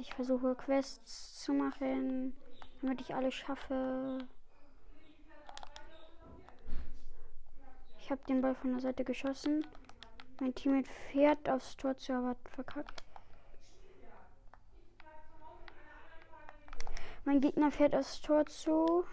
Ich 0.03 0.15
versuche, 0.15 0.57
Quests 0.57 1.38
zu 1.45 1.53
machen, 1.53 2.37
damit 2.81 3.01
ich 3.01 3.15
alle 3.15 3.31
schaffe. 3.31 4.19
Ich 8.01 8.11
habe 8.11 8.21
den 8.29 8.43
Ball 8.43 8.57
von 8.57 8.73
der 8.73 8.81
Seite 8.81 9.05
geschossen. 9.05 9.65
Mein 10.41 10.57
Teammate 10.57 10.91
fährt 10.91 11.49
aufs 11.49 11.77
Tor 11.77 11.97
zu, 11.97 12.15
aber 12.15 12.35
verkackt. 12.47 13.05
Mein 17.25 17.41
Gegner 17.41 17.71
fährt 17.71 17.95
aufs 17.95 18.21
Tor 18.21 18.45
zu. 18.47 19.05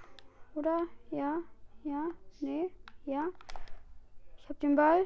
Oder? 0.56 0.88
Ja? 1.12 1.38
Ja? 1.84 2.06
Nee? 2.40 2.72
Ja? 3.06 3.28
Ich 4.38 4.46
habe 4.46 4.60
den 4.60 4.76
Ball. 4.76 5.06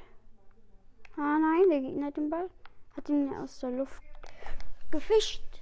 Ah 1.18 1.38
nein, 1.40 1.70
der 1.70 1.82
Gegner 1.82 2.06
hat 2.06 2.16
den 2.16 2.30
Ball. 2.30 2.50
Hat 2.96 3.10
ihn 3.10 3.36
aus 3.36 3.60
der 3.60 3.72
Luft 3.72 4.02
gefischt. 4.92 5.53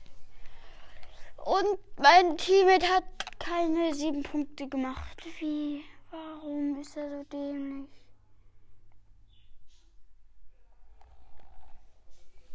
Und 1.44 1.80
mein 1.98 2.38
Teammate 2.38 2.88
hat 2.88 3.40
keine 3.40 3.94
sieben 3.96 4.22
Punkte 4.22 4.68
gemacht. 4.68 5.26
Wie? 5.40 5.84
Warum 6.12 6.80
ist 6.80 6.96
er 6.96 7.10
so 7.10 7.24
dämlich? 7.24 7.90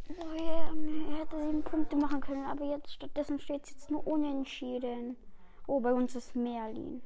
Oh 0.08 0.34
yeah, 0.34 0.70
er 1.10 1.18
hätte 1.18 1.36
sieben 1.36 1.64
Punkte 1.64 1.96
machen 1.96 2.20
können, 2.20 2.46
aber 2.46 2.64
jetzt 2.64 2.92
stattdessen 2.92 3.40
steht 3.40 3.64
es 3.64 3.70
jetzt 3.70 3.90
nur 3.90 4.06
unentschieden. 4.06 5.16
Oh, 5.66 5.80
bei 5.80 5.92
uns 5.92 6.14
ist 6.14 6.36
Merlin. 6.36 7.02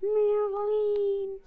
Merlin. 0.00 1.40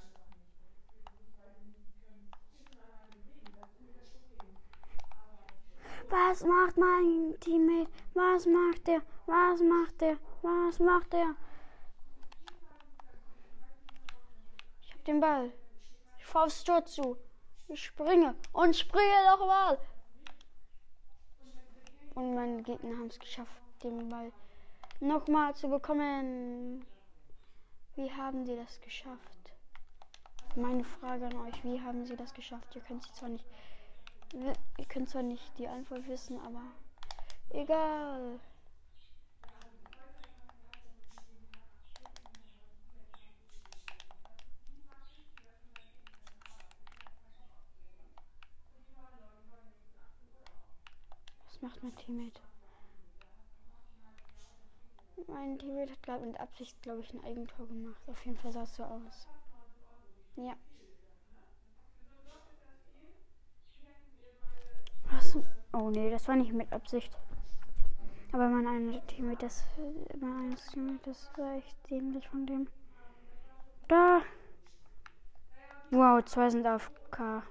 Was 6.10 6.44
macht 6.44 6.78
mein 6.78 7.36
Teammate? 7.40 7.90
Was 8.14 8.46
macht 8.46 8.88
der? 8.88 9.02
Was 9.26 9.62
macht 9.62 10.02
der? 10.02 10.18
Was 10.42 10.80
macht 10.80 11.14
der? 11.14 11.36
Ich 14.82 14.94
hab 14.94 15.04
den 15.06 15.20
Ball. 15.20 15.52
Ich 16.20 16.26
fahr 16.26 16.46
aufs 16.46 16.64
Tor 16.64 16.86
zu. 16.86 17.18
Ich 17.68 17.84
springe 17.84 18.36
und 18.54 18.76
springe 18.76 19.26
nochmal. 19.32 19.80
Und 22.14 22.36
meine 22.36 22.62
Gegner 22.62 22.98
haben 22.98 23.08
es 23.08 23.20
geschafft, 23.20 23.62
den 23.84 24.08
Ball 24.10 24.32
nochmal 25.00 25.56
zu 25.56 25.68
bekommen. 25.70 26.86
Wie 27.96 28.12
haben 28.12 28.46
die 28.46 28.56
das 28.56 28.80
geschafft? 28.82 29.54
Meine 30.56 30.84
Frage 30.84 31.26
an 31.26 31.36
euch, 31.48 31.64
wie 31.64 31.82
haben 31.82 32.06
sie 32.06 32.16
das 32.16 32.34
geschafft? 32.34 32.76
Ihr 32.76 32.82
könnt 32.82 33.04
sie 33.04 33.12
zwar 33.12 33.30
nicht 33.30 33.46
Ihr 34.36 34.86
könnt 34.90 35.10
zwar 35.10 35.24
nicht 35.24 35.58
die 35.58 35.68
Antwort 35.68 36.06
wissen, 36.10 36.38
aber 36.42 36.62
egal. 37.52 38.38
Was 51.46 51.62
macht 51.62 51.82
mein 51.82 51.96
Teammate? 51.96 52.42
Mein 55.28 55.58
Teammate 55.58 55.94
hat 55.94 56.04
gerade 56.04 56.26
mit 56.26 56.38
Absicht, 56.42 56.82
glaube 56.82 57.00
ich, 57.00 57.14
ein 57.14 57.24
Eigentor 57.24 57.68
gemacht. 57.68 58.02
Auf 58.08 58.26
jeden 58.26 58.38
Fall 58.38 58.52
sah 58.52 58.64
es 58.64 58.76
so 58.76 58.84
aus. 58.84 59.28
Ja. 60.36 60.58
Oh 65.74 65.90
nee, 65.90 66.10
das 66.10 66.28
war 66.28 66.36
nicht 66.36 66.54
mit 66.54 66.72
Absicht. 66.72 67.18
Aber 68.32 68.48
mein 68.48 68.68
einer 68.68 69.08
Teammate, 69.08 69.46
das, 69.46 69.66
mein 70.20 70.46
eines 70.46 70.66
Teammate, 70.68 71.00
das 71.06 71.30
war 71.38 71.56
echt 71.56 71.76
dämlich 71.90 72.28
von 72.28 72.46
dem. 72.46 72.68
Da. 73.88 74.22
Wow, 75.92 76.24
zwei 76.26 76.50
sind 76.50 76.66
auf 76.66 76.92
K. 77.12 77.44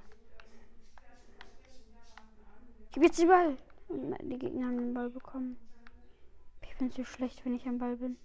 Ich 2.90 2.96
hab 2.96 3.04
jetzt 3.04 3.18
den 3.18 3.28
Ball. 3.28 3.56
Die 3.88 4.38
Gegner 4.38 4.66
haben 4.66 4.78
den 4.78 4.94
Ball 4.94 5.10
bekommen. 5.10 5.56
Ich 6.62 6.76
bin 6.76 6.90
so 6.90 7.04
schlecht, 7.04 7.44
wenn 7.44 7.54
ich 7.54 7.66
am 7.66 7.78
Ball 7.78 7.96
bin. 7.96 8.16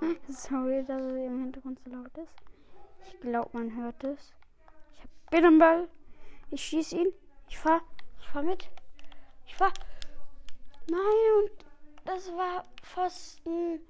Sorry, 0.28 0.84
dass 0.84 1.02
es 1.02 1.26
im 1.26 1.40
Hintergrund 1.40 1.80
so 1.84 1.90
laut 1.90 2.16
ist. 2.18 2.53
Glaube, 3.20 3.50
man 3.52 3.74
hört 3.76 4.04
es. 4.04 4.34
Ich 5.24 5.30
bin 5.30 5.44
am 5.46 5.58
Ball. 5.58 5.88
Ich 6.50 6.62
schieße 6.62 6.96
ihn. 6.96 7.12
Ich 7.48 7.58
fahr. 7.58 7.80
Ich 8.20 8.28
fahr 8.28 8.42
mit. 8.42 8.68
Ich 9.46 9.56
fahr. 9.56 9.72
Nein, 10.90 10.98
und 11.38 11.50
das 12.04 12.28
war 12.32 12.64
Pfosten. 12.82 13.80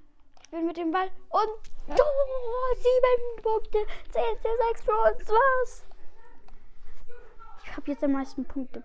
Ich 0.43 0.51
bin 0.51 0.67
mit 0.67 0.77
dem 0.77 0.93
Ball. 0.93 1.11
Und. 1.31 1.51
Oh, 1.89 2.75
sieben 2.77 3.43
Punkte. 3.43 3.79
Zehn 4.13 4.37
zu 4.41 4.49
sechs 4.69 4.83
für 4.83 4.93
uns. 4.93 5.29
Was? 5.29 5.85
Ich 7.65 7.77
habe 7.77 7.91
jetzt 7.91 8.05
am 8.05 8.13
meisten 8.13 8.45
Punkte. 8.45 8.85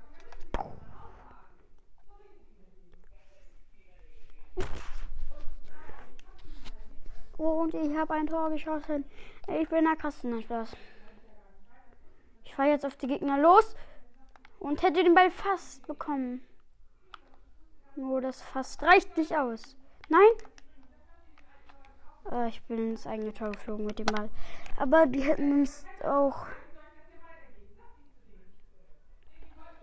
Und 7.37 7.73
ich 7.73 7.95
habe 7.95 8.13
ein 8.15 8.27
Tor 8.27 8.49
geschossen. 8.49 9.05
Ich 9.57 9.67
bin 9.67 9.85
der 9.85 9.95
Kasten. 9.95 10.41
Spaß. 10.41 10.75
Ich 12.43 12.55
fahre 12.55 12.69
jetzt 12.69 12.85
auf 12.85 12.97
die 12.97 13.07
Gegner 13.07 13.39
los 13.39 13.75
und 14.59 14.83
hätte 14.83 15.03
den 15.03 15.15
Ball 15.15 15.31
fast 15.31 15.87
bekommen. 15.87 16.41
Nur 17.95 18.21
das 18.21 18.41
fast 18.41 18.83
reicht 18.83 19.17
nicht 19.17 19.35
aus. 19.35 19.75
Nein? 20.07 20.29
Äh, 22.31 22.49
ich 22.49 22.61
bin 22.63 22.91
ins 22.91 23.07
eigene 23.07 23.33
Tor 23.33 23.51
geflogen 23.51 23.85
mit 23.85 23.99
dem 23.99 24.05
Ball. 24.05 24.29
Aber 24.77 25.07
die 25.07 25.21
hätten 25.21 25.61
uns 25.61 25.85
auch 26.03 26.45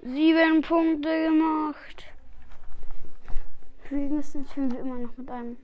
sieben 0.03 0.63
Punkte 0.63 1.29
gemacht. 1.29 2.05
Wenigstens 3.91 4.53
fühlen 4.53 4.73
wir 4.73 4.81
immer 4.81 4.99
noch 4.99 5.17
mit 5.17 5.31
einem 5.31 5.57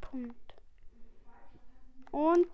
Punkt. 0.00 0.41
Und 2.12 2.46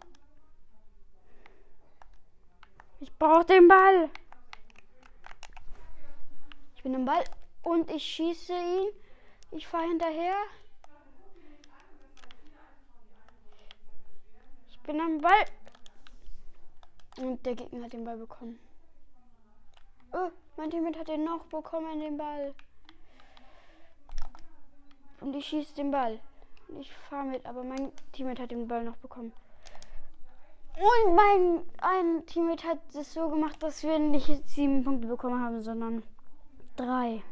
ich 3.00 3.12
brauche 3.18 3.44
den 3.44 3.68
Ball. 3.68 4.08
Ich 6.74 6.82
bin 6.82 6.94
im 6.94 7.04
Ball 7.04 7.24
und 7.62 7.90
ich 7.90 8.02
schieße 8.02 8.52
ihn. 8.52 8.88
Ich 9.50 9.66
fahre 9.66 9.88
hinterher. 9.88 10.36
Ich 14.70 14.78
bin 14.80 15.00
am 15.00 15.20
Ball. 15.20 15.44
Und 17.18 17.44
der 17.44 17.56
Gegner 17.56 17.84
hat 17.84 17.92
den 17.92 18.04
Ball 18.04 18.16
bekommen. 18.16 18.60
Oh, 20.12 20.30
mein 20.56 20.70
Teammate 20.70 21.00
hat 21.00 21.08
den 21.08 21.24
noch 21.24 21.44
bekommen, 21.46 22.00
den 22.00 22.16
Ball. 22.16 22.54
Und 25.20 25.34
ich 25.34 25.46
schieße 25.46 25.74
den 25.74 25.90
Ball. 25.90 26.20
Ich 26.78 26.92
fahre 26.92 27.26
mit, 27.26 27.44
aber 27.44 27.64
mein 27.64 27.92
Teammate 28.12 28.42
hat 28.42 28.50
den 28.52 28.68
Ball 28.68 28.84
noch 28.84 28.96
bekommen. 28.96 29.32
Und 30.78 31.14
mein 31.14 31.64
ein 31.78 32.26
Teammate 32.26 32.68
hat 32.68 32.78
es 32.94 33.12
so 33.14 33.28
gemacht, 33.28 33.62
dass 33.62 33.82
wir 33.82 33.98
nicht 33.98 34.48
sieben 34.48 34.84
Punkte 34.84 35.08
bekommen 35.08 35.42
haben, 35.42 35.60
sondern 35.60 36.02
drei. 36.76 37.22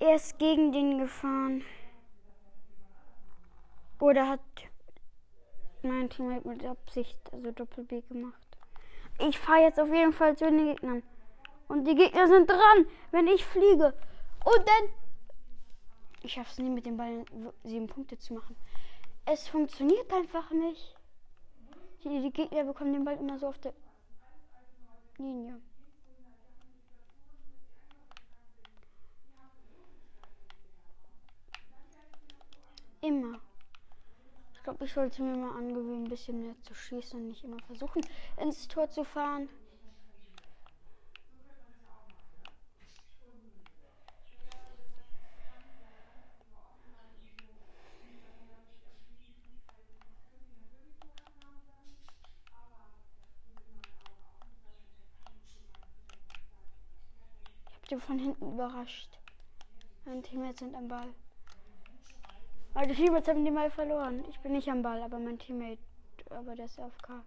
Er 0.00 0.16
ist 0.16 0.38
gegen 0.38 0.72
den 0.72 0.98
gefahren. 0.98 1.62
Oder 4.00 4.28
hat 4.28 4.40
mein 5.82 6.10
Teammate 6.10 6.48
mit 6.48 6.64
Absicht, 6.64 7.18
also 7.32 7.50
Doppel-B 7.52 8.02
gemacht. 8.02 8.58
Ich 9.18 9.38
fahre 9.38 9.62
jetzt 9.62 9.78
auf 9.78 9.92
jeden 9.92 10.12
Fall 10.12 10.36
zu 10.36 10.46
den 10.46 10.74
Gegnern. 10.74 11.02
Und 11.68 11.84
die 11.84 11.94
Gegner 11.94 12.26
sind 12.26 12.50
dran, 12.50 12.86
wenn 13.12 13.28
ich 13.28 13.44
fliege. 13.44 13.94
Und 14.44 14.66
dann 14.66 14.88
ich 16.22 16.32
schaffe 16.34 16.50
es 16.50 16.58
nie 16.58 16.70
mit 16.70 16.86
dem 16.86 16.96
Ball 16.96 17.24
sieben 17.64 17.86
Punkte 17.86 18.18
zu 18.18 18.34
machen. 18.34 18.56
Es 19.24 19.48
funktioniert 19.48 20.12
einfach 20.12 20.50
nicht. 20.50 20.94
Die, 22.02 22.22
die 22.22 22.32
Gegner 22.32 22.64
bekommen 22.64 22.94
den 22.94 23.04
Ball 23.04 23.16
immer 23.18 23.38
so 23.38 23.48
auf 23.48 23.58
der 23.58 23.74
Linie. 25.18 25.60
Immer. 33.02 33.38
Ich 34.54 34.62
glaube, 34.62 34.84
ich 34.84 34.92
sollte 34.92 35.22
mir 35.22 35.36
mal 35.36 35.56
angewöhnen, 35.56 36.04
ein 36.04 36.08
bisschen 36.08 36.40
mehr 36.40 36.54
zu 36.62 36.74
schießen 36.74 37.20
und 37.20 37.28
nicht 37.28 37.44
immer 37.44 37.58
versuchen, 37.60 38.02
ins 38.38 38.66
Tor 38.68 38.88
zu 38.88 39.04
fahren. 39.04 39.48
Bin 57.90 58.00
von 58.00 58.18
hinten 58.18 58.52
überrascht. 58.52 59.18
Meine 60.04 60.22
Teammates 60.22 60.60
sind 60.60 60.74
am 60.74 60.88
Ball. 60.88 61.08
Meine 62.72 62.94
Teammates 62.94 63.28
haben 63.28 63.44
die 63.44 63.50
Mal 63.50 63.70
verloren. 63.70 64.24
Ich 64.30 64.38
bin 64.40 64.52
nicht 64.52 64.68
am 64.68 64.82
Ball, 64.82 65.02
aber 65.02 65.18
mein 65.18 65.38
Teammate, 65.38 65.78
aber 66.30 66.54
der 66.54 66.66
ist 66.66 66.78
AFK. 66.78 67.24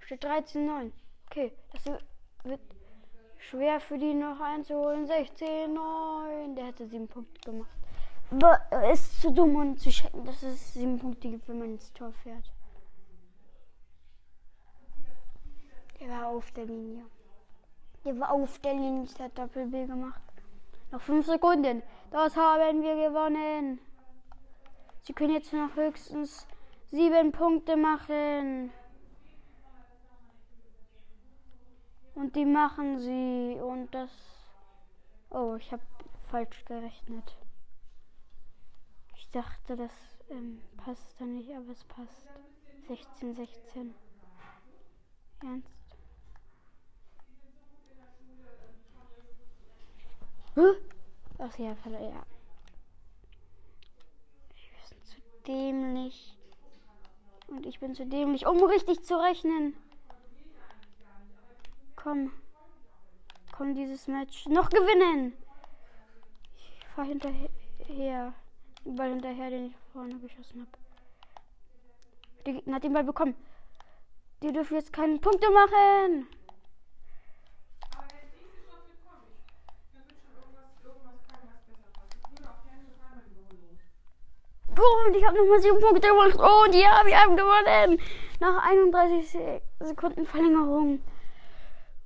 Steht 0.00 0.24
13-9. 0.24 0.90
Okay, 1.26 1.52
das 1.72 1.84
wird 2.42 2.60
schwer 3.38 3.78
für 3.78 3.96
die 3.96 4.14
noch 4.14 4.40
einzuholen. 4.40 5.06
16-9. 5.06 6.56
Der 6.56 6.66
hätte 6.66 6.88
sieben 6.88 7.06
Punkte 7.06 7.40
gemacht. 7.48 7.70
Aber 8.32 8.60
er 8.70 8.92
ist 8.92 9.20
zu 9.22 9.30
dumm, 9.30 9.54
um 9.54 9.76
zu 9.76 9.90
checken, 9.90 10.24
dass 10.24 10.42
es 10.42 10.74
sieben 10.74 10.98
Punkte 10.98 11.30
gibt, 11.30 11.48
wenn 11.48 11.60
man 11.60 11.70
ins 11.70 11.92
Tor 11.92 12.12
fährt. 12.12 12.50
Der 16.00 16.08
war 16.08 16.26
auf 16.28 16.50
der 16.52 16.64
Linie. 16.64 17.04
Der 18.04 18.18
war 18.18 18.32
auf 18.32 18.58
der 18.60 18.72
Linie. 18.72 19.06
Der 19.18 19.26
hat 19.26 19.38
Doppel-B 19.38 19.86
gemacht. 19.86 20.22
Noch 20.90 21.00
fünf 21.00 21.26
Sekunden. 21.26 21.82
Das 22.10 22.36
haben 22.36 22.82
wir 22.82 23.08
gewonnen. 23.08 23.78
Sie 25.02 25.12
können 25.12 25.34
jetzt 25.34 25.52
noch 25.52 25.76
höchstens 25.76 26.46
sieben 26.90 27.32
Punkte 27.32 27.76
machen. 27.76 28.72
Und 32.14 32.34
die 32.34 32.46
machen 32.46 32.98
sie. 32.98 33.60
Und 33.60 33.94
das. 33.94 34.10
Oh, 35.28 35.54
ich 35.56 35.70
habe 35.70 35.82
falsch 36.30 36.64
gerechnet. 36.64 37.36
Ich 39.16 39.28
dachte, 39.28 39.76
das 39.76 39.92
ähm, 40.30 40.60
passt 40.78 41.20
da 41.20 41.24
nicht, 41.24 41.50
aber 41.54 41.70
es 41.70 41.84
passt. 41.84 42.26
16, 42.88 43.34
16. 43.34 43.94
Ernst? 45.42 45.79
Huh? 50.60 50.76
Ach 51.38 51.58
ja, 51.58 51.74
ja. 51.86 52.22
Ich 54.54 54.70
bin 54.90 55.02
zu 55.04 55.16
dämlich. 55.46 56.36
Und 57.48 57.64
ich 57.64 57.80
bin 57.80 57.94
zu 57.94 58.04
dämlich, 58.04 58.46
um 58.46 58.62
richtig 58.64 59.02
zu 59.02 59.18
rechnen. 59.18 59.74
Komm. 61.96 62.30
Komm, 63.56 63.74
dieses 63.74 64.06
Match 64.06 64.48
noch 64.48 64.68
gewinnen. 64.68 65.32
Ich 66.58 66.86
fahr 66.88 67.06
hinterher. 67.06 68.34
Den 68.84 68.96
Ball 68.96 69.08
hinterher, 69.08 69.48
den 69.48 69.66
ich 69.68 69.76
vorne 69.94 70.18
geschossen 70.18 70.60
habe. 70.60 70.78
Der 72.44 72.52
Gegner 72.52 72.76
hat 72.76 72.84
den 72.84 72.92
Ball 72.92 73.04
bekommen. 73.04 73.34
Die 74.42 74.52
dürfen 74.52 74.74
jetzt 74.74 74.92
keine 74.92 75.18
Punkte 75.18 75.50
machen. 75.50 76.28
Und 85.06 85.16
ich 85.16 85.26
habe 85.26 85.36
nochmal 85.36 85.60
sieben 85.60 85.80
Punkte 85.80 86.08
gemacht. 86.08 86.38
Und 86.38 86.74
ja, 86.74 87.02
wir 87.04 87.20
haben 87.20 87.36
gewonnen. 87.36 88.00
Nach 88.40 88.66
31 88.66 89.60
Sekunden 89.80 90.26
Verlängerung. 90.26 91.00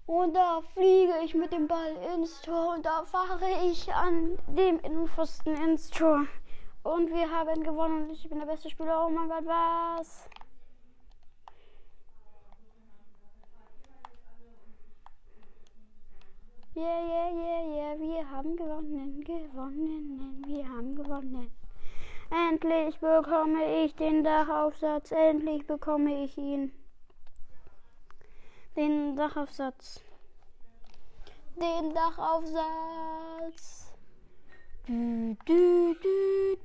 Und 0.07 0.35
da 0.35 0.61
fliege 0.75 1.15
ich 1.25 1.35
mit 1.35 1.53
dem 1.53 1.67
Ball 1.67 1.97
ins 2.15 2.43
Tor 2.43 2.75
und 2.75 2.85
da 2.85 3.05
fahre 3.05 3.49
ich 3.65 3.93
an 3.95 4.37
dem 4.49 4.79
Innenpfosten 4.81 5.57
ins 5.57 5.89
Tor. 5.89 6.27
Und 6.83 7.11
wir 7.11 7.31
haben 7.31 7.63
gewonnen 7.63 8.11
ich 8.11 8.29
bin 8.29 8.39
der 8.39 8.47
beste 8.47 8.69
Spieler. 8.69 9.07
Oh 9.07 9.11
mein 9.11 9.31
Gott, 9.31 9.47
was? 9.47 10.29
Yeah, 16.77 17.07
yeah, 17.07 17.31
yeah, 17.31 17.63
yeah, 17.77 17.99
wir 17.99 18.31
haben 18.31 18.57
gewonnen, 18.57 19.21
gewonnen, 19.25 20.43
wir 20.45 20.69
haben 20.69 20.95
gewonnen. 20.97 21.64
Endlich 22.35 22.99
bekomme 22.99 23.85
ich 23.85 23.95
den 23.95 24.25
Dachaufsatz, 24.25 25.13
endlich 25.13 25.65
bekomme 25.69 26.25
ich 26.25 26.37
ihn 26.37 26.73
den 28.75 29.15
Dachaufsatz. 29.15 30.01
Den 31.55 31.95
Dachaufsatz. 31.95 33.93
Du, 34.89 35.37
du, 35.47 35.95
du, 36.03 36.59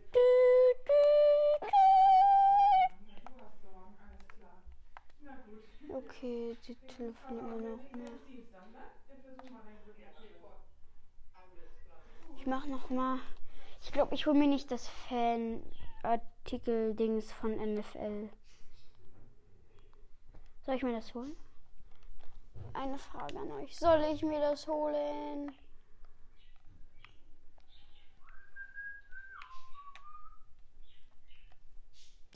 okay, 5.90 6.58
die 6.68 6.76
telefonieren 6.88 7.80
immer 7.94 8.04
noch. 8.04 8.12
Ich 12.38 12.46
mach 12.48 12.66
noch 12.66 12.90
mal. 12.90 13.20
Ich 13.90 13.94
glaube, 13.94 14.14
ich 14.14 14.28
hole 14.28 14.38
mir 14.38 14.46
nicht 14.46 14.70
das 14.70 14.88
Fan-Artikel-Dings 14.88 17.34
von 17.34 17.56
NFL. 17.56 18.30
Soll 20.62 20.76
ich 20.76 20.84
mir 20.84 20.94
das 20.94 21.12
holen? 21.16 21.36
eine 22.74 23.00
Frage 23.00 23.40
an 23.40 23.52
euch. 23.54 23.76
Soll 23.76 24.04
ich 24.14 24.22
mir 24.22 24.40
das 24.40 24.68
holen? 24.68 25.52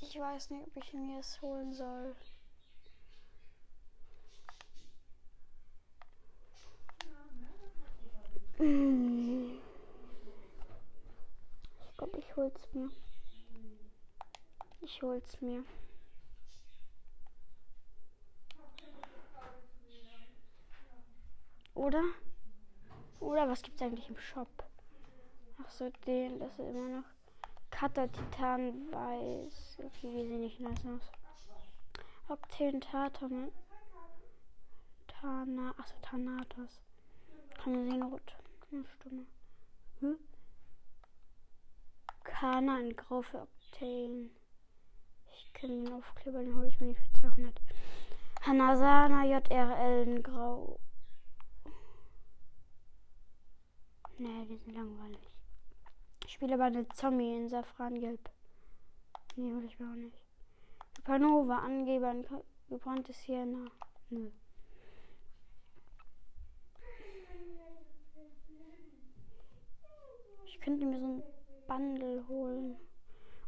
Ich 0.01 0.19
weiß 0.19 0.49
nicht, 0.49 0.65
ob 0.65 0.75
ich 0.83 0.91
mir 0.93 1.19
es 1.19 1.39
holen 1.39 1.75
soll. 1.75 2.15
Ich 11.93 11.97
glaube, 11.97 12.17
ich 12.17 12.35
hol's 12.35 12.67
mir. 12.73 12.89
Ich 14.81 15.03
hol's 15.03 15.39
mir. 15.41 15.63
Oder? 21.75 22.03
Oder 23.19 23.47
was 23.47 23.61
gibt's 23.61 23.83
eigentlich 23.83 24.09
im 24.09 24.17
Shop? 24.17 24.47
Ach 25.61 25.69
so, 25.69 25.91
den, 26.07 26.39
das 26.39 26.51
ist 26.53 26.67
immer 26.67 26.97
noch 26.97 27.05
Cutter 27.69 28.11
Titan 28.11 28.91
Weiß. 28.91 29.77
Okay, 29.77 30.11
die 30.11 30.27
sehen 30.27 30.39
nicht 30.39 30.59
nice 30.59 30.85
aus. 30.87 31.11
Octane 32.27 32.79
Tatum. 32.79 33.51
Tana. 35.07 35.75
Achso, 35.77 35.93
Thanatos. 36.01 36.81
Kann 37.59 37.73
man 37.73 37.91
sehen, 37.91 38.01
rot. 38.01 38.35
Eine 38.71 38.83
Stimme. 38.95 39.25
Hm? 39.99 40.17
Kana 42.23 42.79
in 42.79 42.95
Grau 42.95 43.21
für 43.21 43.41
Octane. 43.41 44.29
Ich 45.33 45.53
kenne 45.53 45.83
den 45.83 45.93
Aufkleber, 45.93 46.39
den 46.39 46.55
hole 46.55 46.67
ich 46.67 46.79
mir 46.79 46.87
nicht 46.87 46.99
für 46.99 47.21
200. 47.21 47.61
Hanasana 48.41 49.25
JRL 49.25 50.07
in 50.07 50.23
Grau. 50.23 50.79
Nee, 54.17 54.45
die 54.45 54.57
sind 54.57 54.75
langweilig. 54.75 55.29
Ich 56.25 56.33
spiele 56.33 56.53
aber 56.55 56.65
eine 56.65 56.87
Zombie 56.89 57.35
in 57.35 57.49
Safrangelb. 57.49 58.29
Nee, 59.35 59.53
hol 59.53 59.63
ich 59.63 59.79
mir 59.79 59.89
auch 59.89 59.95
nicht. 59.95 60.17
Panova, 61.03 61.59
Angeber, 61.59 62.15
gebranntes 62.69 63.21
Sienna. 63.23 63.69
Nö. 64.09 64.29
Ich 70.45 70.59
könnte 70.61 70.85
mir 70.85 70.99
so 70.99 71.07
ein 71.07 71.23
Bundle 71.67 72.27
holen. 72.27 72.77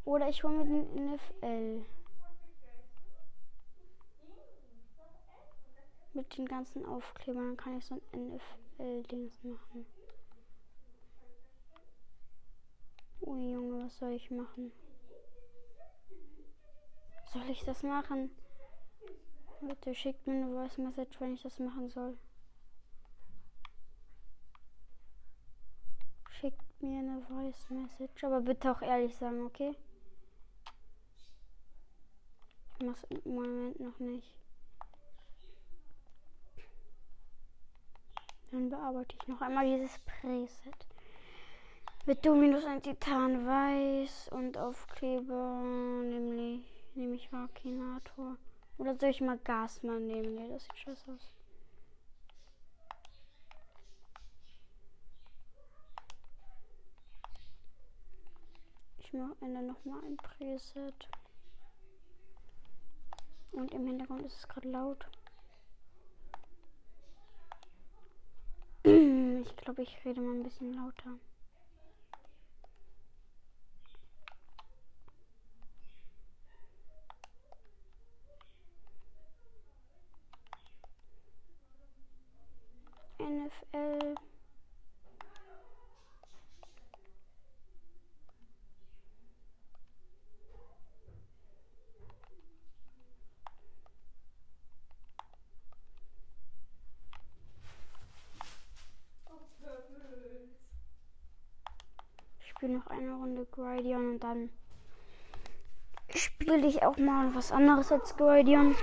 Oder 0.04 0.30
ich 0.30 0.43
hole 0.43 0.63
mir 0.63 0.65
den 0.65 1.13
NFL. 1.13 1.86
Mit 6.13 6.38
den 6.38 6.45
ganzen 6.45 6.86
Aufklebern, 6.86 7.58
kann 7.58 7.78
ich 7.78 7.86
so 7.86 7.95
ein 8.13 8.36
NFL-Dings 8.36 9.43
machen. 9.43 9.86
Ui, 13.21 13.51
Junge, 13.51 13.84
was 13.84 13.97
soll 13.97 14.12
ich 14.12 14.30
machen? 14.32 14.71
Soll 17.25 17.49
ich 17.49 17.63
das 17.65 17.84
machen? 17.84 18.30
Bitte 19.62 19.95
schickt 19.95 20.28
mir 20.28 20.36
eine 20.36 20.54
Voice 20.54 20.78
Message, 20.78 21.19
wenn 21.19 21.34
ich 21.34 21.41
das 21.41 21.60
machen 21.60 21.89
soll. 21.89 22.17
Schickt 26.30 26.64
mir 26.81 26.99
eine 26.99 27.21
Voice 27.21 27.69
Message, 27.69 28.23
aber 28.23 28.41
bitte 28.41 28.71
auch 28.71 28.81
ehrlich 28.81 29.15
sagen, 29.15 29.45
okay? 29.45 29.75
Ich 32.77 32.85
mach's 32.85 33.03
im 33.09 33.33
Moment 33.35 33.79
noch 33.79 33.99
nicht. 33.99 34.35
Dann 38.52 38.69
bearbeite 38.69 39.15
ich 39.19 39.27
noch 39.27 39.41
einmal 39.41 39.65
dieses 39.65 39.97
Preset. 40.00 40.87
Mit 42.06 42.25
Dominus 42.25 42.65
ein 42.65 42.81
Titan 42.81 43.47
weiß 43.47 44.29
und 44.29 44.58
Aufkleber, 44.58 45.62
nämlich 46.04 46.63
nehme 46.93 47.15
ich 47.15 47.31
Vakinator. 47.31 48.37
Oder 48.77 48.95
soll 48.95 49.10
ich 49.10 49.21
mal 49.21 49.39
Gasmann 49.39 50.06
nehmen? 50.06 50.35
Nee, 50.35 50.50
das 50.50 50.63
sieht 50.63 50.77
scheiße 50.77 51.12
aus. 51.12 51.35
Mache 59.15 59.35
Ende 59.39 59.61
nochmal 59.61 60.03
ein 60.03 60.17
Preset. 60.17 61.07
Und 63.53 63.71
im 63.73 63.87
Hintergrund 63.87 64.25
ist 64.25 64.37
es 64.37 64.47
gerade 64.47 64.69
laut. 64.69 65.05
Ich 69.47 69.55
glaube, 69.57 69.83
ich 69.83 70.05
rede 70.05 70.21
mal 70.21 70.35
ein 70.35 70.43
bisschen 70.43 70.73
lauter. 70.73 71.17
NFL. 83.19 84.15
Ich 102.39 102.54
spiele 102.65 102.79
noch 102.79 102.87
eine 102.87 103.13
Runde 103.13 103.45
Gridion 103.51 104.13
und 104.13 104.23
dann 104.23 104.49
spiele 106.15 106.65
ich 106.65 106.81
auch 106.81 106.97
mal 106.97 107.35
was 107.35 107.51
anderes 107.51 107.91
als 107.91 108.17
Guardian. 108.17 108.75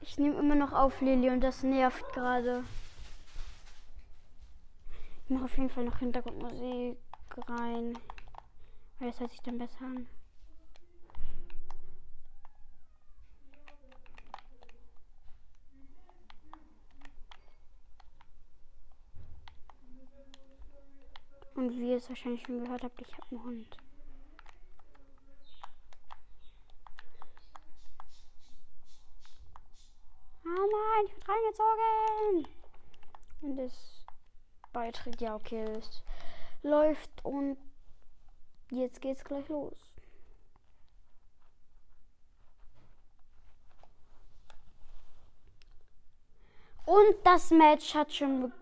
Ich 0.00 0.18
nehme 0.18 0.40
immer 0.40 0.56
noch 0.56 0.72
auf 0.72 1.00
Lilly 1.00 1.30
und 1.30 1.40
das 1.40 1.62
nervt 1.62 2.12
gerade. 2.12 2.64
Ich 5.24 5.30
mache 5.30 5.44
auf 5.44 5.56
jeden 5.56 5.70
Fall 5.70 5.84
noch 5.84 5.98
Hintergrundmusik 5.98 6.98
rein. 7.46 7.96
Weil 8.98 9.10
das 9.10 9.20
hört 9.20 9.30
sich 9.30 9.42
dann 9.42 9.58
besser 9.58 9.84
an. 9.84 10.08
Und 21.62 21.78
wie 21.78 21.90
ihr 21.90 21.98
es 21.98 22.08
wahrscheinlich 22.08 22.42
schon 22.44 22.64
gehört 22.64 22.82
habt, 22.82 23.00
ich 23.00 23.12
habe 23.16 23.24
einen 23.30 23.44
Hund. 23.44 23.76
Ah 30.44 30.48
nein, 30.48 31.06
ich 31.06 31.14
bin 31.14 31.22
reingezogen. 31.22 32.48
Und 33.42 33.56
das 33.58 34.04
Beitritt, 34.72 35.20
ja 35.20 35.36
okay, 35.36 35.62
es 35.78 36.02
läuft 36.64 37.24
und 37.24 37.56
jetzt 38.72 39.00
geht's 39.00 39.22
gleich 39.22 39.48
los. 39.48 39.78
Und 46.86 47.14
das 47.22 47.52
Match 47.52 47.94
hat 47.94 48.12
schon 48.12 48.52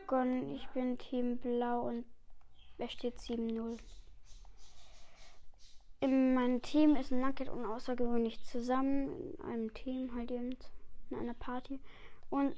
begonnen. 0.00 0.54
Ich 0.54 0.66
bin 0.68 0.96
Team 0.96 1.36
Blau 1.36 1.88
und 1.88 2.06
wer 2.78 2.88
steht 2.88 3.18
7-0. 3.18 3.78
In 6.00 6.34
meinem 6.34 6.62
Team 6.62 6.94
ist 6.96 7.10
ein 7.10 7.20
Nugget 7.20 7.48
und 7.48 7.66
außergewöhnlich 7.66 8.42
zusammen. 8.44 9.34
In 9.34 9.44
einem 9.44 9.74
Team 9.74 10.14
halt 10.14 10.30
eben 10.30 10.56
in 11.10 11.16
einer 11.16 11.34
Party. 11.34 11.80
Und 12.30 12.54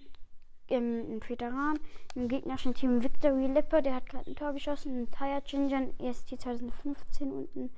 im, 0.67 1.11
im 1.11 1.29
Veteran, 1.29 1.79
im 2.15 2.29
gegnerischen 2.29 2.75
Team 2.75 3.03
Victory 3.03 3.47
Lipper, 3.47 3.83
der 3.83 3.95
hat 3.95 4.09
gerade 4.09 4.31
ein 4.31 4.37
Tor 4.37 4.53
geschossen. 4.53 5.03
Ein 5.03 5.11
Tire 5.11 5.43
Ginger, 5.43 5.89
EST 5.99 6.41
2015 6.41 7.33
unten 7.33 7.71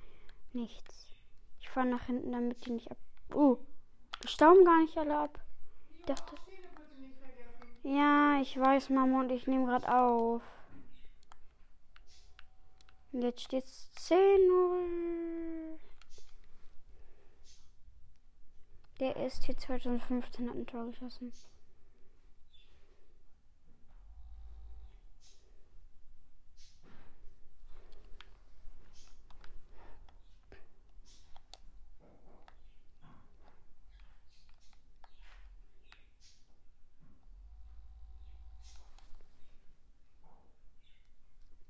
nichts. 0.53 1.07
Ich 1.61 1.71
fahre 1.71 1.87
nach 1.87 2.05
hinten, 2.07 2.33
damit 2.33 2.67
die 2.67 2.73
nicht 2.73 2.91
ab. 2.91 2.99
Uh, 3.33 3.57
stauben 4.27 4.65
gar 4.65 4.79
nicht 4.83 4.97
alle 4.99 5.17
ab. 5.17 5.41
Ich 5.99 6.05
dachte. 6.05 6.35
Ja, 7.85 8.41
ich 8.41 8.59
weiß, 8.59 8.91
Mama, 8.91 9.21
und 9.21 9.31
ich 9.31 9.47
nehme 9.47 9.67
gerade 9.67 9.93
auf. 9.93 10.43
Und 13.13 13.23
jetzt 13.23 13.43
steht 13.43 13.65
es 13.65 13.91
10-0. 13.99 15.79
Der 19.01 19.17
hier 19.45 19.57
2015 19.57 20.49
hat 20.49 20.57
ein 20.57 20.67
Tor 20.67 20.87
geschossen. 20.87 21.33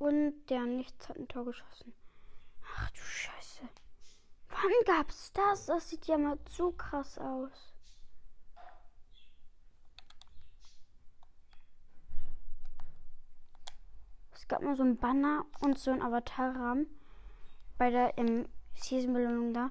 Und 0.03 0.47
der 0.47 0.65
Nichts 0.65 1.09
hat 1.09 1.17
ein 1.17 1.29
Tor 1.29 1.45
geschossen. 1.45 1.95
Ach 2.75 2.91
du 2.91 3.01
Scheiße. 3.01 3.63
Wann 4.49 4.85
gab's 4.85 5.31
das? 5.33 5.67
Das 5.67 5.89
sieht 5.91 6.09
ja 6.09 6.19
mal 6.19 6.41
zu 6.45 6.73
krass 6.73 7.19
aus. 7.19 7.73
Es 14.33 14.49
gab 14.49 14.61
mal 14.63 14.75
so 14.75 14.83
ein 14.83 14.97
Banner 14.97 15.45
und 15.61 15.79
so 15.79 15.93
ein 15.93 16.03
Avatarrahmen 16.03 16.89
bei 17.79 17.91
der 17.91 18.19
im 18.19 18.49
Season-Belohnung 18.75 19.55
da. 19.55 19.71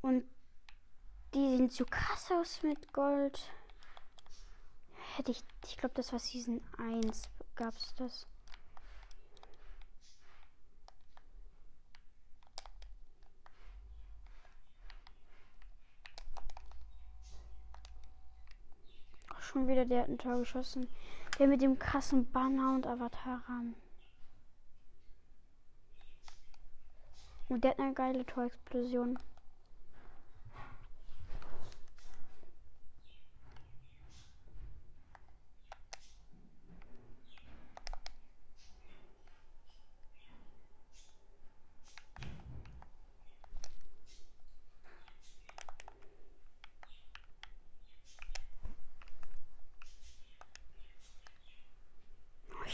Und 0.00 0.24
die 1.32 1.56
sehen 1.56 1.70
zu 1.70 1.84
krass 1.84 2.28
aus 2.32 2.64
mit 2.64 2.92
Gold. 2.92 3.40
Hätte 5.14 5.30
ich, 5.30 5.44
ich 5.64 5.76
glaube, 5.76 5.94
das 5.94 6.10
war 6.10 6.18
Season 6.18 6.60
1, 6.76 7.30
gab's 7.54 7.94
das. 7.94 8.26
Schon 19.50 19.68
wieder, 19.68 19.84
der 19.84 20.02
hat 20.02 20.08
ein 20.08 20.18
Tor 20.18 20.38
geschossen. 20.38 20.88
Der 21.38 21.46
mit 21.46 21.60
dem 21.60 21.78
krassen 21.78 22.30
Banner 22.30 22.74
und 22.74 22.86
Avatar-Rahmen. 22.86 23.74
Und 27.48 27.64
der 27.64 27.72
hat 27.72 27.80
eine 27.80 27.94
geile 27.94 28.24
Torexplosion. 28.24 29.18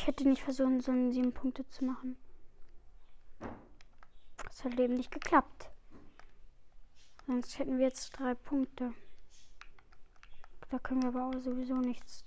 Ich 0.07 0.09
hätte 0.09 0.29
nicht 0.29 0.45
versucht, 0.45 0.83
so 0.83 0.93
sieben 1.11 1.33
Punkte 1.33 1.67
zu 1.67 1.85
machen. 1.85 2.17
Das 4.45 4.63
hat 4.63 4.79
eben 4.79 4.95
nicht 4.95 5.11
geklappt. 5.11 5.69
Sonst 7.27 7.59
hätten 7.59 7.79
wir 7.79 7.87
jetzt 7.87 8.11
drei 8.17 8.35
Punkte. 8.35 8.95
Da 10.71 10.79
können 10.79 11.03
wir 11.03 11.09
aber 11.09 11.27
auch 11.27 11.41
sowieso 11.41 11.75
nichts 11.75 12.25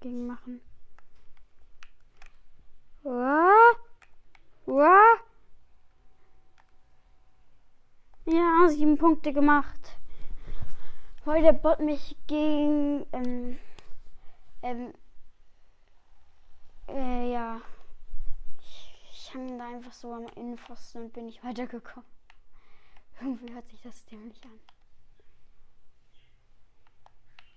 gegen 0.00 0.26
machen. 0.26 0.60
Ja, 8.24 8.68
sieben 8.70 8.98
Punkte 8.98 9.32
gemacht. 9.32 10.00
Der 11.24 11.52
Bot 11.52 11.78
mich 11.78 12.16
gegen 12.26 13.06
ähm, 13.12 13.56
ähm, 14.62 14.92
äh, 16.88 17.32
ja. 17.32 17.60
Ich, 18.60 18.94
ich 19.10 19.34
hang 19.34 19.58
da 19.58 19.68
einfach 19.68 19.92
so 19.92 20.12
am 20.12 20.26
Innenpfosten 20.36 21.02
und 21.02 21.12
bin 21.12 21.26
nicht 21.26 21.42
weitergekommen. 21.44 22.08
Irgendwie 23.20 23.52
hört 23.52 23.68
sich 23.68 23.80
das 23.82 24.04
dämlich 24.06 24.42
an. 24.44 24.60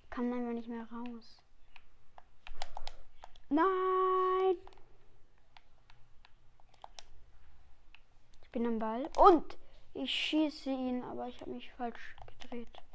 Kam 0.10 0.34
einfach 0.34 0.54
nicht 0.54 0.70
mehr 0.70 0.88
raus. 0.92 1.42
Nein! 3.50 4.58
Ich 8.44 8.52
bin 8.52 8.66
am 8.66 8.80
Ball 8.80 9.10
und 9.18 9.58
ich 9.94 10.12
schieße 10.12 10.70
ihn, 10.70 11.04
aber 11.04 11.28
ich 11.28 11.40
habe 11.42 11.52
mich 11.52 11.72
falsch 11.74 12.16
gedreht. 12.40 12.87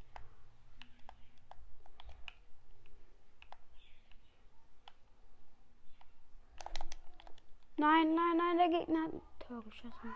Nein, 7.82 8.14
nein, 8.14 8.36
nein, 8.36 8.58
der 8.58 8.68
Gegner 8.68 9.02
hat 9.02 9.12
ein 9.12 9.20
Tor 9.40 9.64
geschossen. 9.64 10.14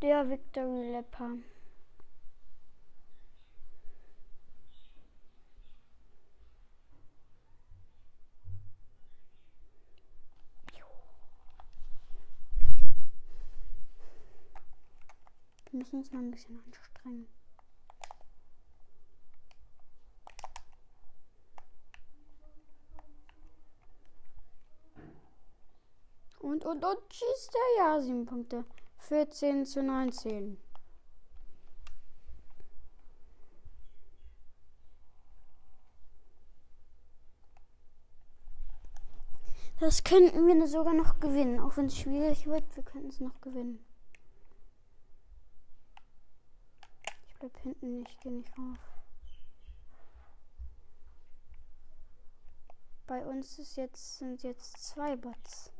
Der 0.00 0.30
Victory 0.30 0.92
Lepper. 0.92 1.30
Wir 15.70 15.78
müssen 15.80 15.96
uns 15.96 16.12
mal 16.12 16.20
ein 16.20 16.30
bisschen 16.30 16.62
anstrengen. 16.64 17.26
Und, 26.44 26.66
und, 26.66 26.84
und 26.84 26.98
schießt 27.10 27.54
er 27.54 27.84
ja 27.84 28.00
sieben 28.02 28.26
Punkte. 28.26 28.66
14 28.98 29.64
zu 29.64 29.82
19. 29.82 30.58
Das 39.80 40.04
könnten 40.04 40.46
wir 40.46 40.68
sogar 40.68 40.92
noch 40.92 41.18
gewinnen. 41.18 41.60
Auch 41.60 41.78
wenn 41.78 41.86
es 41.86 41.96
schwierig 41.96 42.46
wird, 42.46 42.76
wir 42.76 42.82
könnten 42.82 43.08
es 43.08 43.20
noch 43.20 43.40
gewinnen. 43.40 43.82
Ich 47.26 47.38
bleib 47.38 47.56
hinten, 47.62 48.04
ich 48.06 48.20
gehe 48.20 48.32
nicht 48.32 48.52
rauf. 48.58 48.78
Bei 53.06 53.24
uns 53.24 53.58
ist 53.58 53.76
jetzt, 53.76 54.18
sind 54.18 54.42
jetzt 54.42 54.76
zwei 54.76 55.16
Bots. 55.16 55.73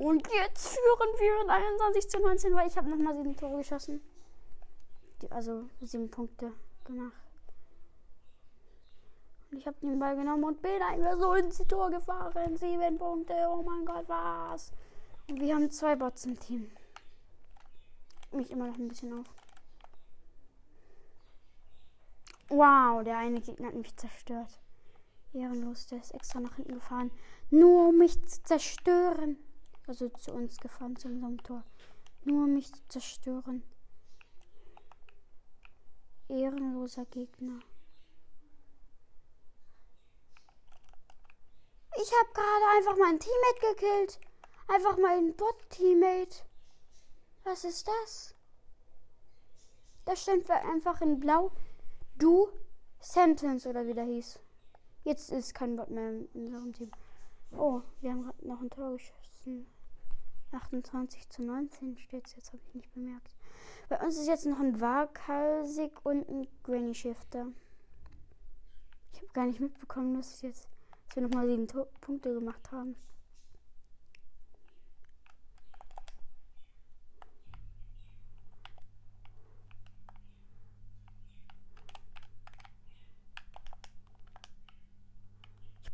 Und 0.00 0.26
jetzt 0.32 0.68
führen 0.68 1.20
wir 1.20 1.42
in 1.42 1.50
21 1.50 2.08
zu 2.08 2.20
19, 2.20 2.54
weil 2.54 2.66
ich 2.66 2.76
habe 2.78 2.88
nochmal 2.88 3.14
sieben 3.14 3.36
Tore 3.36 3.58
geschossen. 3.58 4.00
Die, 5.20 5.30
also 5.30 5.68
sieben 5.82 6.10
Punkte 6.10 6.54
gemacht. 6.86 7.12
Und 9.50 9.58
ich 9.58 9.66
habe 9.66 9.76
den 9.82 9.98
Ball 9.98 10.16
genommen 10.16 10.44
und 10.44 10.62
bin 10.62 10.80
einfach 10.80 11.18
so 11.18 11.34
ins 11.34 11.58
Tor 11.68 11.90
gefahren. 11.90 12.56
Sieben 12.56 12.96
Punkte, 12.96 13.34
oh 13.50 13.62
mein 13.62 13.84
Gott, 13.84 14.08
was? 14.08 14.72
Und 15.28 15.38
wir 15.38 15.54
haben 15.54 15.70
zwei 15.70 15.96
Bots 15.96 16.24
im 16.24 16.40
Team. 16.40 16.70
Mich 18.32 18.50
immer 18.50 18.68
noch 18.68 18.78
ein 18.78 18.88
bisschen 18.88 19.20
auf. 19.20 19.26
Wow, 22.48 23.04
der 23.04 23.18
eine 23.18 23.42
Gegner 23.42 23.68
hat 23.68 23.74
mich 23.74 23.94
zerstört. 23.96 24.62
Ehrenlos, 25.34 25.88
der 25.88 25.98
ist 25.98 26.14
extra 26.14 26.40
nach 26.40 26.56
hinten 26.56 26.72
gefahren. 26.76 27.10
Nur 27.50 27.90
um 27.90 27.98
mich 27.98 28.18
zu 28.26 28.42
zerstören. 28.44 29.36
Also 29.90 30.08
zu 30.08 30.30
uns 30.32 30.56
gefahren, 30.58 30.94
zu 30.94 31.08
unserem 31.08 31.42
Tor. 31.42 31.64
Nur 32.22 32.44
um 32.44 32.54
mich 32.54 32.72
zu 32.72 32.80
zerstören. 32.86 33.64
Ehrenloser 36.28 37.06
Gegner. 37.06 37.58
Ich 41.96 42.12
habe 42.12 42.32
gerade 42.32 42.76
einfach 42.76 42.96
meinen 42.98 43.18
Teammate 43.18 43.74
gekillt. 43.74 44.20
Einfach 44.68 44.96
meinen 44.96 45.34
Bot-Teammate. 45.34 46.44
Was 47.42 47.64
ist 47.64 47.88
das? 47.88 48.36
Da 50.04 50.14
stand 50.14 50.48
einfach 50.52 51.00
in 51.00 51.18
Blau 51.18 51.50
Du 52.16 52.48
Sentence 53.00 53.66
oder 53.66 53.84
wie 53.88 53.94
der 53.94 54.04
hieß. 54.04 54.38
Jetzt 55.02 55.32
ist 55.32 55.52
kein 55.52 55.74
Bot 55.74 55.90
mehr 55.90 56.10
in 56.10 56.28
unserem 56.32 56.72
Team. 56.74 56.92
Oh, 57.50 57.82
wir 58.00 58.12
haben 58.12 58.22
gerade 58.22 58.46
noch 58.46 58.60
ein 58.60 58.70
Tor 58.70 58.92
geschossen. 58.92 59.66
28 60.52 61.28
zu 61.28 61.42
19 61.42 61.98
steht 61.98 62.26
es 62.26 62.36
jetzt, 62.36 62.52
habe 62.52 62.62
ich 62.66 62.74
nicht 62.74 62.92
bemerkt. 62.92 63.34
Bei 63.88 64.00
uns 64.04 64.18
ist 64.18 64.28
jetzt 64.28 64.46
noch 64.46 64.60
ein 64.60 64.80
Waghalsig 64.80 65.92
und 66.04 66.28
ein 66.28 66.46
Granny 66.62 66.94
Shifter. 66.94 67.46
Ich 69.12 69.20
habe 69.20 69.32
gar 69.32 69.46
nicht 69.46 69.60
mitbekommen, 69.60 70.14
dass, 70.14 70.42
jetzt, 70.42 70.68
dass 71.06 71.16
wir 71.16 71.22
nochmal 71.22 71.46
sieben 71.46 71.66
Punkte 72.00 72.34
gemacht 72.34 72.70
haben. 72.72 72.96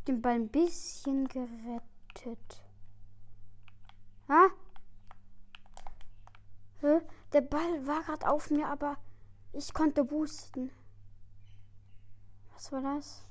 den 0.06 0.22
Ball 0.22 0.34
ein 0.34 0.48
bisschen 0.48 1.26
gerettet. 1.26 2.65
Ha? 4.28 4.48
Hä? 6.80 7.00
Der 7.32 7.40
Ball 7.40 7.86
war 7.86 8.02
gerade 8.02 8.28
auf 8.28 8.50
mir, 8.50 8.66
aber 8.68 8.96
ich 9.52 9.72
konnte 9.72 10.04
boosten. 10.04 10.70
Was 12.52 12.72
war 12.72 12.82
das? 12.82 13.26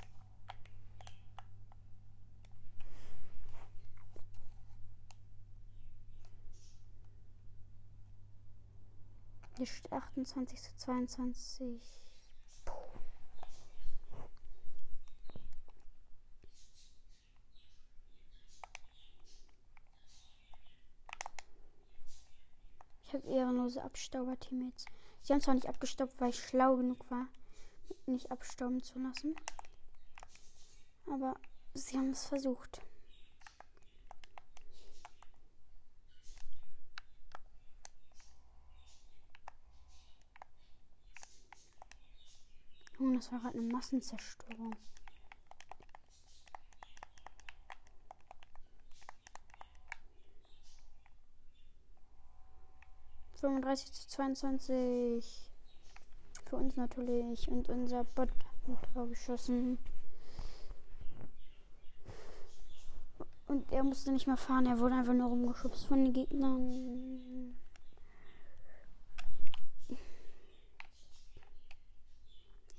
Hier 9.57 9.65
steht 9.65 9.91
28 9.91 10.61
zu 10.61 10.75
22. 10.77 12.04
habe 23.15 23.27
ehrenlose 23.27 23.83
Abstauber-Teammates. 23.83 24.85
Sie 25.21 25.33
haben 25.33 25.41
zwar 25.41 25.55
nicht 25.55 25.69
abgestaubt, 25.69 26.19
weil 26.19 26.29
ich 26.29 26.39
schlau 26.39 26.75
genug 26.75 27.09
war, 27.09 27.27
nicht 28.05 28.31
abstauben 28.31 28.81
zu 28.81 28.99
lassen. 28.99 29.35
Aber 31.07 31.35
sie 31.73 31.97
haben 31.97 32.11
es 32.11 32.25
versucht. 32.25 32.81
Das 42.97 43.31
war 43.31 43.39
gerade 43.39 43.57
eine 43.57 43.73
Massenzerstörung. 43.73 44.75
35 53.45 53.93
zu 53.93 54.07
22. 54.07 55.51
Für 56.49 56.55
uns 56.55 56.75
natürlich. 56.77 57.47
Und 57.47 57.69
unser 57.69 58.03
Bot 58.03 58.29
hat 58.67 59.09
geschossen. 59.09 59.77
Und 63.47 63.71
er 63.71 63.83
musste 63.83 64.11
nicht 64.11 64.25
mehr 64.25 64.37
fahren. 64.37 64.65
Er 64.65 64.79
wurde 64.79 64.95
einfach 64.95 65.13
nur 65.13 65.27
rumgeschubst 65.27 65.85
von 65.85 66.05
den 66.05 66.13
Gegnern. 66.13 67.55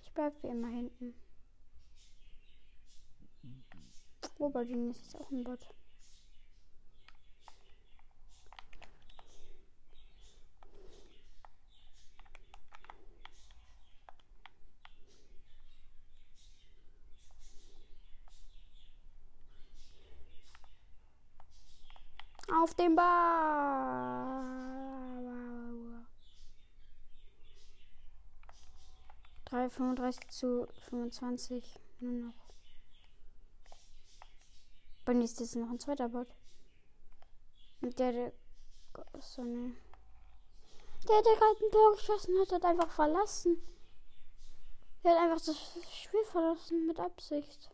Ich 0.03 0.13
bleib 0.13 0.43
wie 0.43 0.49
immer 0.49 0.69
hinten. 0.69 1.15
Aubergine 4.41 4.91
ist 4.91 5.03
jetzt 5.03 5.17
auch 5.17 5.31
ein 5.31 5.45
Bot. 5.45 5.67
Auf 22.67 22.75
dem 22.75 22.97
Ball. 22.97 23.07
3, 29.45 29.71
35 29.71 30.29
zu 30.31 30.67
25. 30.89 31.79
Nur 32.01 32.13
noch. 32.13 32.35
Bei 35.05 35.15
nächstes 35.15 35.51
ist 35.51 35.55
noch 35.55 35.71
ein 35.71 35.79
zweiter 35.79 36.09
Bot. 36.09 36.27
Und 37.83 37.97
der, 38.01 38.11
der. 38.11 38.33
So, 39.21 39.45
ne. 39.45 39.77
Der, 41.09 41.23
der 41.23 41.37
gerade 41.37 41.65
ein 41.65 41.71
Tor 41.71 41.93
geschossen 41.93 42.35
hat, 42.41 42.51
hat 42.51 42.65
einfach 42.65 42.91
verlassen. 42.91 43.63
Der 45.05 45.13
hat 45.13 45.19
einfach 45.19 45.47
das 45.47 45.57
Spiel 46.03 46.25
verlassen 46.25 46.85
mit 46.89 46.99
Absicht. 46.99 47.71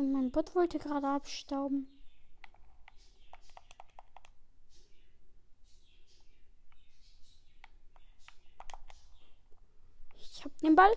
Und 0.00 0.12
mein 0.12 0.30
Bot 0.30 0.54
wollte 0.54 0.78
gerade 0.78 1.06
abstauben. 1.08 1.86
Ich 10.16 10.42
hab 10.42 10.56
den 10.60 10.74
Ball. 10.74 10.90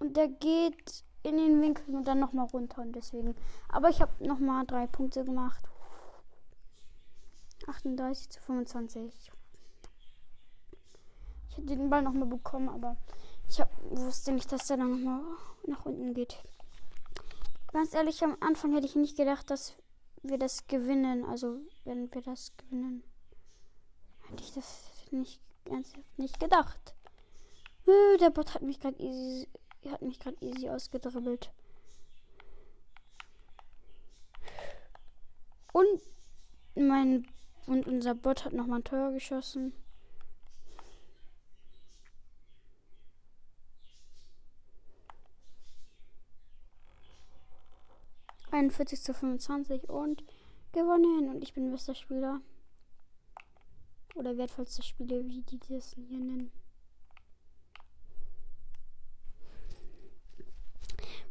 Und 0.00 0.16
der 0.16 0.26
geht 0.26 1.04
in 1.22 1.36
den 1.36 1.62
Winkel 1.62 1.94
und 1.94 2.08
dann 2.08 2.18
nochmal 2.18 2.46
runter 2.46 2.82
und 2.82 2.94
deswegen. 2.94 3.36
Aber 3.68 3.90
ich 3.90 4.00
habe 4.00 4.26
nochmal 4.26 4.66
drei 4.66 4.88
Punkte 4.88 5.24
gemacht. 5.24 5.64
38 7.68 8.28
zu 8.30 8.40
25. 8.40 9.30
Ich 11.48 11.56
hätte 11.58 11.76
den 11.76 11.90
Ball 11.90 12.02
nochmal 12.02 12.26
bekommen, 12.26 12.68
aber 12.68 12.96
ich 13.48 13.60
hab, 13.60 13.70
wusste 13.88 14.32
nicht, 14.32 14.50
dass 14.50 14.66
der 14.66 14.78
dann 14.78 14.90
nochmal 14.90 15.22
nach 15.64 15.86
unten 15.86 16.12
geht. 16.12 16.42
Ganz 17.72 17.94
ehrlich, 17.94 18.22
am 18.24 18.36
Anfang 18.40 18.72
hätte 18.72 18.86
ich 18.86 18.96
nicht 18.96 19.16
gedacht, 19.16 19.50
dass 19.50 19.76
wir 20.22 20.38
das 20.38 20.66
gewinnen. 20.66 21.24
Also, 21.24 21.60
wenn 21.84 22.12
wir 22.12 22.22
das 22.22 22.52
gewinnen, 22.56 23.02
hätte 24.28 24.42
ich 24.42 24.52
das 24.52 24.90
nicht 25.10 25.40
ernsthaft 25.64 26.18
nicht 26.18 26.40
gedacht. 26.40 26.94
Der 28.20 28.30
Bot 28.30 28.54
hat 28.54 28.62
mich 28.62 28.80
gerade 28.80 29.00
easy, 29.02 29.48
hat 29.90 30.02
mich 30.02 30.18
gerade 30.18 30.36
easy 30.40 30.68
ausgedribbelt. 30.68 31.50
Und 35.72 36.02
mein 36.74 37.26
und 37.66 37.86
unser 37.86 38.14
Bot 38.14 38.44
hat 38.44 38.52
nochmal 38.52 38.80
ein 38.80 38.84
Tor 38.84 39.12
geschossen. 39.12 39.72
41 48.58 49.02
zu 49.02 49.14
25 49.14 49.88
und 49.88 50.24
gewonnen. 50.72 51.30
Und 51.30 51.42
ich 51.42 51.54
bin 51.54 51.70
bester 51.70 51.94
Spieler. 51.94 52.40
Oder 54.14 54.36
wertvollster 54.36 54.82
Spieler, 54.82 55.24
wie 55.24 55.42
die 55.42 55.60
das 55.68 55.94
hier 55.94 56.18
nennen. 56.18 56.50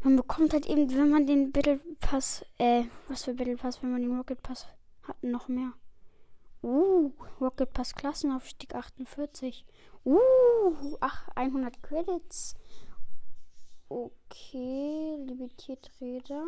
Man 0.04 0.16
bekommt 0.16 0.54
halt 0.54 0.68
eben, 0.68 0.90
wenn 0.94 1.10
man 1.10 1.28
den 1.28 1.52
Battle 1.52 1.82
Pass, 2.00 2.46
äh, 2.60 2.84
was 3.10 3.26
für 3.26 3.34
Battle 3.34 3.58
Pass, 3.58 3.82
wenn 3.82 3.92
man 3.92 4.02
den 4.02 4.16
Rocket 4.16 4.42
Pass 4.42 4.68
hat, 5.04 5.22
noch 5.22 5.48
mehr. 5.48 5.74
Uh, 6.64 7.12
Rocket 7.42 7.74
Pass 7.74 7.94
Klassenaufstieg 7.94 8.74
48. 8.74 9.66
Uh, 10.06 10.98
ach, 11.02 11.28
100 11.36 11.82
Credits. 11.84 12.56
Okay, 13.90 15.18
limitiert 15.26 15.92
Räder. 16.00 16.44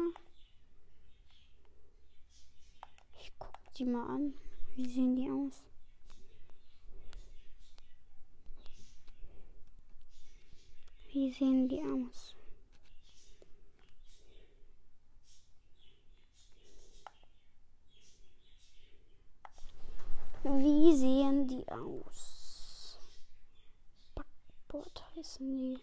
Ich 3.19 3.31
guck 3.37 3.73
die 3.75 3.85
mal 3.85 4.07
an. 4.07 4.33
Wie 4.75 4.87
sehen 4.87 5.15
die 5.15 5.29
aus? 5.29 5.63
Wie 11.11 11.31
sehen 11.31 11.67
die 11.67 11.81
aus? 11.81 12.35
Wie 20.43 20.95
sehen 20.95 21.47
die 21.47 21.67
aus? 21.67 22.97
Backboard 24.15 25.03
heißen 25.15 25.57
die. 25.57 25.79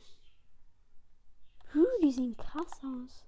Hm, 1.73 1.87
die 2.03 2.13
sehen 2.13 2.37
krass 2.37 2.81
aus. 2.83 3.26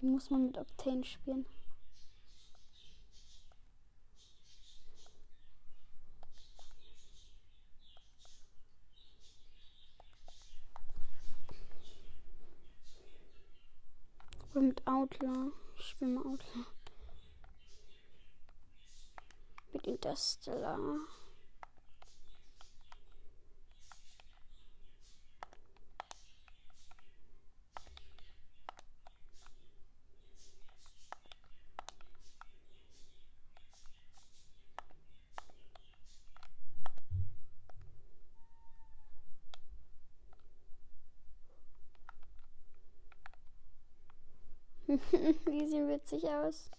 Die 0.00 0.06
muss 0.06 0.30
man 0.30 0.46
mit 0.46 0.56
Octane 0.56 1.04
spielen. 1.04 1.44
Oder 14.52 14.60
mit 14.62 14.86
Outlaw. 14.86 15.52
Ich 15.76 15.86
spiele 15.86 16.12
mal 16.12 16.26
Outlaw. 16.26 16.64
Mit 19.72 19.86
Interstellar. 19.86 20.78
Die 45.46 45.68
sehen 45.68 45.86
witzig 45.86 46.24
aus. 46.24 46.70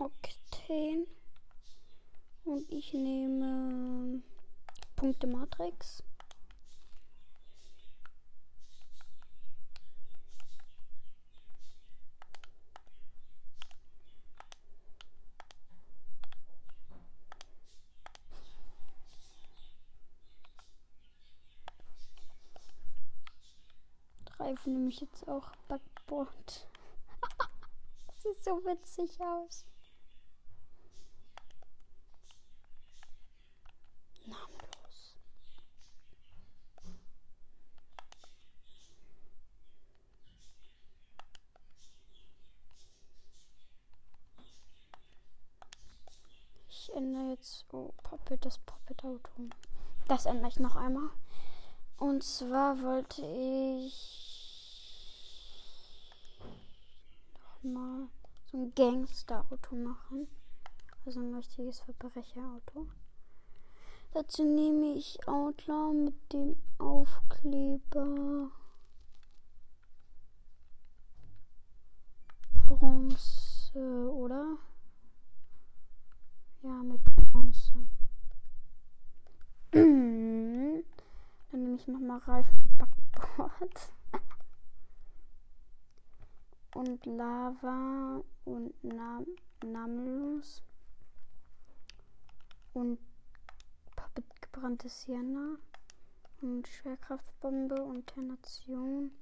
Octane. 0.00 1.06
Und 2.44 2.70
ich 2.92 2.94
nehme 2.94 4.20
Punkte 4.96 5.28
Matrix. 5.28 6.02
Reifen 24.38 24.72
nehme 24.72 24.88
ich 24.88 25.00
jetzt 25.00 25.28
auch 25.28 25.54
Backboard. 25.68 26.68
sieht 28.16 28.42
so 28.42 28.64
witzig 28.64 29.20
aus. 29.20 29.69
Namenlos. 34.30 35.16
Ich 46.68 46.92
ändere 46.94 47.30
jetzt. 47.30 47.66
Oh, 47.72 47.92
Puppet, 48.02 48.44
das 48.44 48.58
Puppet-Auto. 48.58 49.48
Das 50.08 50.26
ändere 50.26 50.48
ich 50.48 50.58
noch 50.58 50.76
einmal. 50.76 51.10
Und 51.98 52.24
zwar 52.24 52.80
wollte 52.82 53.22
ich 53.22 54.30
mal 57.62 58.08
so 58.50 58.56
ein 58.56 58.74
Gangster-Auto 58.74 59.76
machen. 59.76 60.26
Also 61.04 61.20
ein 61.20 61.34
richtiges 61.34 61.80
Verbrecherauto. 61.80 62.86
Dazu 64.12 64.42
nehme 64.42 64.94
ich 64.94 65.28
Outlaw 65.28 65.92
mit 65.92 66.32
dem 66.32 66.56
Aufkleber 66.78 68.50
Bronze, 72.66 74.12
oder? 74.12 74.56
Ja, 76.62 76.82
mit 76.82 77.00
Bronze. 77.04 77.72
Dann 79.70 80.82
nehme 81.52 81.76
ich 81.76 81.86
nochmal 81.86 82.18
Reifen 82.18 82.78
und 86.74 87.06
Lava 87.06 88.24
und 88.44 88.82
Nam 88.82 89.24
Namenlos 89.62 90.64
und 92.72 92.98
gebrannte 94.52 94.88
Sienna 94.88 95.58
und 96.40 96.66
Schwerkraftbombe 96.66 97.82
und 97.82 98.06
Ternation 98.06 99.12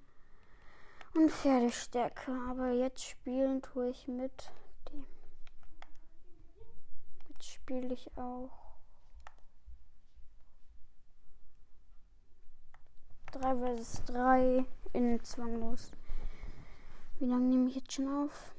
und 1.14 1.30
Pferdestärke. 1.30 2.32
Aber 2.48 2.70
jetzt 2.70 3.04
spielen 3.04 3.60
tue 3.60 3.90
ich 3.90 4.08
mit 4.08 4.50
dem. 4.90 5.04
Jetzt 7.28 7.46
spiele 7.46 7.92
ich 7.92 8.16
auch 8.16 8.76
3 13.32 13.76
vs 13.76 14.04
3 14.06 14.64
in 14.94 15.22
zwanglos. 15.22 15.90
Wie 17.18 17.26
lange 17.26 17.48
nehme 17.48 17.68
ich 17.68 17.76
jetzt 17.76 17.92
schon 17.92 18.08
auf? 18.08 18.54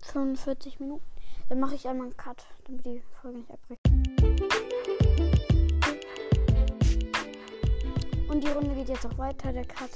45 0.00 0.80
Minuten. 0.80 1.11
Dann 1.52 1.60
mache 1.60 1.74
ich 1.74 1.86
einmal 1.86 2.06
einen 2.06 2.16
Cut, 2.16 2.46
damit 2.64 2.86
die 2.86 3.02
Folge 3.20 3.40
nicht 3.40 3.50
abbricht. 3.50 3.86
Und 8.30 8.42
die 8.42 8.48
Runde 8.48 8.74
geht 8.74 8.88
jetzt 8.88 9.04
auch 9.04 9.18
weiter. 9.18 9.52
Der 9.52 9.66
Cut 9.66 9.90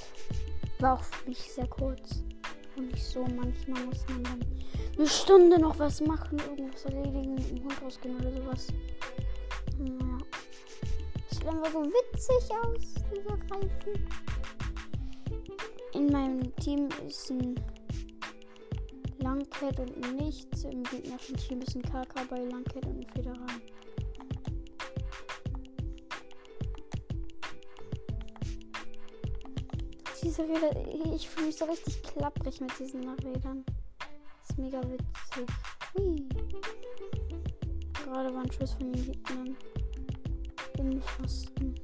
war 0.80 0.98
auch 0.98 1.02
für 1.02 1.30
mich 1.30 1.38
sehr 1.38 1.66
kurz. 1.66 2.22
Und 2.76 2.92
nicht 2.92 3.02
so. 3.02 3.22
Manchmal 3.22 3.86
muss 3.86 4.06
man 4.06 4.22
dann 4.24 4.44
eine 4.98 5.06
Stunde 5.06 5.58
noch 5.58 5.78
was 5.78 6.02
machen, 6.02 6.38
irgendwas 6.40 6.84
erledigen, 6.84 7.36
dem 7.36 7.64
Hund 7.64 7.82
rausgehen 7.82 8.20
oder 8.20 8.32
sowas. 8.34 8.66
Naja. 9.78 10.18
Das 11.30 11.38
sieht 11.38 11.48
einfach 11.48 11.72
so 11.72 11.84
witzig 11.84 12.50
aus, 12.66 12.94
dieser 13.10 13.32
Reifen. 13.50 14.08
In 15.94 16.12
meinem 16.12 16.54
Team 16.56 16.90
ist 17.08 17.30
ein 17.30 17.54
Langcat 19.26 19.80
und 19.80 20.14
nichts. 20.14 20.62
Im 20.62 20.84
gegnerischen 20.84 21.36
Team 21.36 21.60
ist 21.60 21.74
ein 21.74 21.82
KK 21.82 22.24
bei 22.30 22.44
Langcat 22.44 22.86
und 22.86 23.00
ein 23.00 23.10
Federal. 23.12 23.46
diese 30.22 30.42
Räder, 30.42 31.14
ich 31.14 31.28
fühle 31.28 31.46
mich 31.46 31.56
so 31.56 31.64
richtig 31.66 32.02
klapprig 32.02 32.60
mit 32.60 32.76
diesen 32.78 33.08
Rädern. 33.08 33.64
Das 33.98 34.50
ist 34.50 34.58
mega 34.58 34.80
witzig. 34.82 35.46
Hui. 35.94 36.28
Gerade 37.92 38.34
war 38.34 38.42
ein 38.42 38.52
Schuss 38.52 38.72
von 38.72 38.92
den 38.92 39.04
Gegnern. 39.04 39.56
Innenpfosten. 40.78 41.74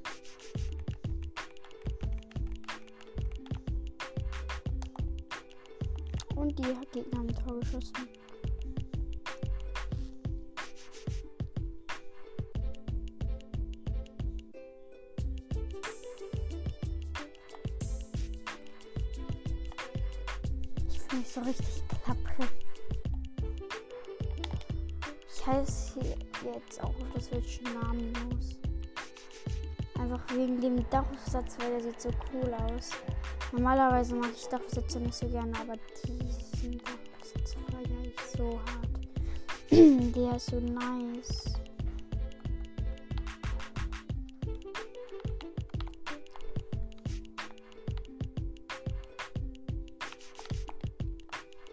Und 6.43 6.59
die 6.59 6.63
Gegner 6.91 7.19
haben 7.21 7.29
Tor 7.29 7.61
geschossen. 7.61 8.09
Ich 20.89 20.99
fühle 20.99 21.21
mich 21.21 21.29
so 21.29 21.41
richtig 21.43 21.83
klapprig. 22.03 22.49
Ich 25.29 25.47
heiße 25.47 26.01
jetzt 26.01 26.81
auch 26.83 26.89
auf 26.89 27.07
das 27.15 27.27
Switch 27.27 27.61
namenlos. 27.73 28.59
Einfach 29.97 30.25
wegen 30.35 30.61
dem 30.61 30.91
Dachaufsatz, 30.91 31.57
weil 31.61 31.71
der 31.71 31.83
sieht 31.83 32.01
so 32.01 32.11
cool 32.33 32.53
aus. 32.53 32.91
Normalerweise 33.53 34.15
mag 34.15 34.31
ich 34.35 34.49
Dachbesitzer 34.49 35.01
nicht 35.01 35.15
so 35.15 35.29
gerne, 35.29 35.53
aber 35.61 35.75
diesen 36.07 36.79
Dachbesitzer 36.79 37.59
feiere 37.71 38.03
ich 38.03 38.21
so 38.35 38.59
hart. 38.59 38.93
Der 39.71 40.37
ist 40.37 40.47
so 40.47 40.59
nice. 40.59 41.53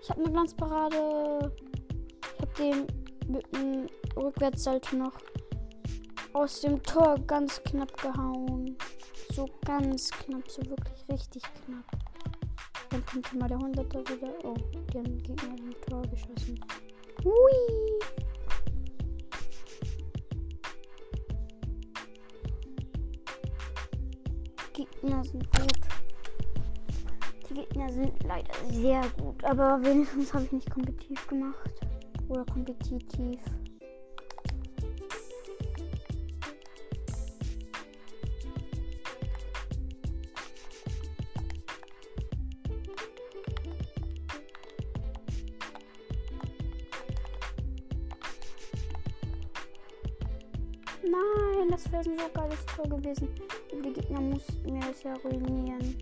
Ich 0.02 0.10
habe 0.10 0.22
eine 0.22 0.32
Glanzparade. 0.32 1.54
Ich 2.34 2.42
habe 2.42 2.54
den 2.58 2.88
mit 3.28 3.56
einem 3.56 3.88
Rückwärtssalto 4.18 4.98
noch 4.98 5.14
aus 6.34 6.60
dem 6.62 6.84
Tor 6.84 7.16
ganz 7.26 7.64
knapp 7.64 7.96
gehauen. 8.02 8.69
So 9.40 9.48
ganz 9.66 10.12
knapp, 10.12 10.52
so 10.52 10.62
wirklich 10.66 11.10
richtig 11.10 11.42
knapp. 11.64 11.86
Dann 12.90 13.06
kommt 13.06 13.30
hier 13.30 13.40
mal 13.40 13.48
der 13.48 13.58
100er 13.58 14.00
wieder. 14.12 14.34
Oh, 14.44 14.54
die 14.92 14.98
haben 14.98 15.18
Gegner 15.20 15.56
im 15.58 15.74
Tor 15.88 16.02
geschossen. 16.02 16.60
Hui! 17.24 18.02
Gegner 24.74 25.24
sind 25.24 25.50
gut. 25.58 25.80
Die 27.50 27.54
Gegner 27.54 27.94
sind 27.94 28.22
leider 28.24 28.54
sehr 28.72 29.08
gut. 29.22 29.42
Aber 29.46 29.82
wenigstens 29.82 30.34
habe 30.34 30.44
ich 30.44 30.52
nicht 30.52 30.70
kompetitiv 30.70 31.28
gemacht. 31.28 31.80
Oder 32.28 32.44
kompetitiv. 32.44 33.40
Nein, 51.70 51.78
das 51.78 51.92
wäre 51.92 52.04
ein 52.04 52.18
so 52.18 52.30
geiles 52.34 52.66
Tor 52.66 52.86
gewesen. 52.86 53.30
Die 53.72 53.94
Gegner 53.94 54.22
mussten 54.22 54.74
mir 54.74 54.80
das 54.80 55.04
ja 55.04 55.14
ruinieren. 55.24 55.98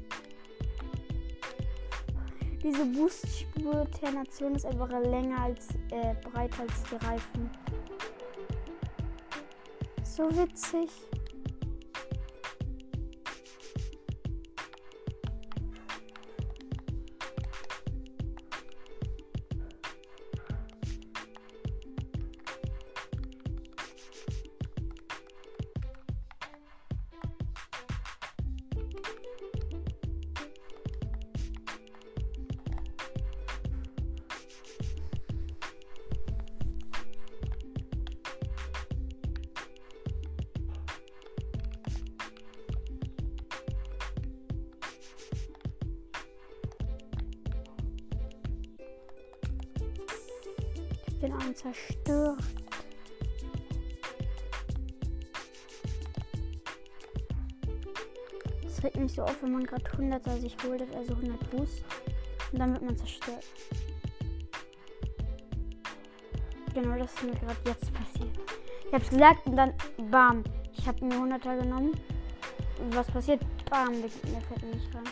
Diese 2.64 2.86
Boostspur 2.86 3.86
der 4.02 4.12
Nation 4.12 4.56
ist 4.56 4.66
einfach 4.66 4.90
länger 4.90 5.42
als 5.42 5.70
äh, 5.92 6.16
breiter 6.24 6.62
als 6.62 6.84
die 6.90 7.06
Reifen. 7.06 7.50
So 10.04 10.30
witzig. 10.38 10.90
Regt 59.38 59.44
mich 59.44 59.44
so 59.44 59.44
auf, 59.44 59.44
wenn 59.44 59.52
man 59.52 59.64
gerade 59.66 59.84
100er 59.84 60.40
sich 60.40 60.56
holt, 60.64 60.82
also 60.96 61.14
100 61.14 61.50
Boost. 61.52 61.84
Und 62.52 62.60
dann 62.60 62.74
wird 62.74 62.84
man 62.84 62.98
zerstört. 62.98 63.46
Genau 66.74 66.98
das 66.98 67.14
ist 67.14 67.24
mir 67.24 67.32
gerade 67.32 67.60
jetzt 67.66 67.94
passiert. 67.94 68.38
Ich 68.88 68.94
hab's 68.94 69.10
gesagt 69.10 69.46
und 69.48 69.56
dann 69.56 69.74
bam. 70.10 70.44
Ich 70.78 70.88
habe 70.88 71.04
mir 71.04 71.16
100er 71.16 71.60
genommen. 71.62 71.92
Was 72.92 73.08
passiert? 73.08 73.42
Bam, 73.70 73.94
der 74.02 74.10
Gegner 74.10 74.42
fällt 74.42 74.74
nicht 74.74 74.96
rein. 74.96 75.04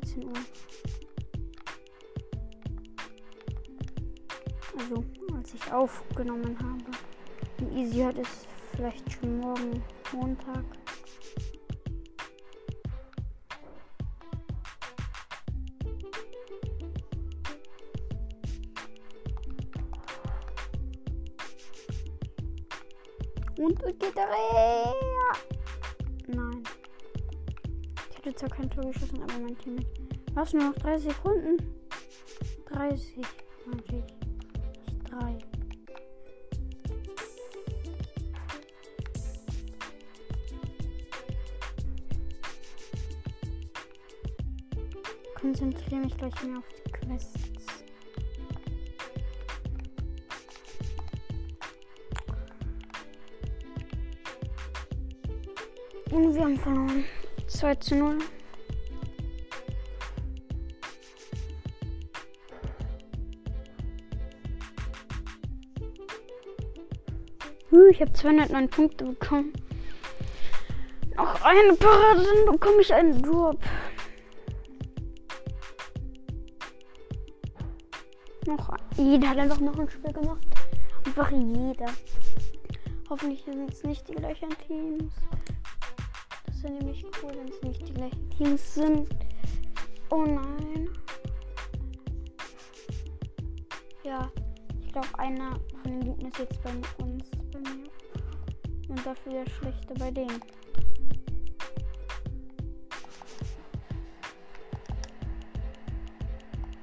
13 0.00 0.24
Uhr. 0.24 0.32
Also 4.78 5.04
als 5.34 5.54
ich 5.54 5.72
aufgenommen 5.72 6.56
habe. 6.58 6.84
Und 7.60 7.76
Easy 7.76 8.00
hört 8.00 8.18
es 8.18 8.28
vielleicht 8.74 9.10
schon 9.12 9.25
mit. 29.70 29.86
Was, 30.34 30.52
nur 30.52 30.70
noch 30.70 30.74
30 30.76 31.12
Sekunden? 31.12 31.56
30, 32.66 33.24
meinte 33.66 33.96
ich. 33.96 34.04
Nicht 34.92 35.12
3. 35.12 35.38
Konzentriere 45.40 46.00
mich 46.00 46.16
gleich 46.16 46.42
mehr 46.42 46.58
auf 46.58 46.64
die 46.68 46.92
Quests. 46.92 47.40
Und 56.10 56.34
wir 56.34 56.42
haben 56.42 56.58
verloren. 56.58 57.04
2 57.46 57.74
zu 57.76 57.94
0. 57.94 58.18
Ich 67.90 68.00
habe 68.00 68.12
209 68.12 68.68
Punkte 68.68 69.04
bekommen. 69.04 69.52
Noch 71.16 71.42
eine 71.42 71.74
Parade, 71.74 72.24
dann 72.24 72.52
bekomme 72.52 72.80
ich 72.80 72.92
einen 72.92 73.22
Drop. 73.22 73.58
Noch 78.46 78.76
jeder 78.96 79.30
hat 79.30 79.38
einfach 79.38 79.60
noch 79.60 79.78
ein 79.78 79.88
Spiel 79.88 80.12
gemacht. 80.12 80.46
Einfach 81.04 81.30
jeder. 81.30 81.92
Hoffentlich 83.08 83.44
sind 83.44 83.70
es 83.72 83.82
nicht 83.84 84.08
die 84.08 84.14
gleichen 84.14 84.50
Teams. 84.66 85.14
Das 86.46 86.62
wäre 86.62 86.74
nämlich 86.74 87.04
cool, 87.22 87.32
wenn 87.36 87.48
es 87.48 87.62
nicht 87.62 87.88
die 87.88 87.94
gleichen 87.94 88.30
Teams 88.30 88.74
sind. 88.74 89.08
Oh 90.10 90.24
nein. 90.24 90.88
Ja, 94.04 94.30
ich 94.82 94.92
glaube, 94.92 95.18
einer 95.18 95.58
von 95.82 95.92
den 95.92 96.00
Guten 96.04 96.26
ist 96.26 96.38
jetzt 96.38 96.62
bei 96.62 96.70
uns, 97.02 97.30
dafür 99.06 99.32
der 99.32 99.50
Schlechte 99.50 99.94
bei 99.94 100.10
denen. 100.10 100.40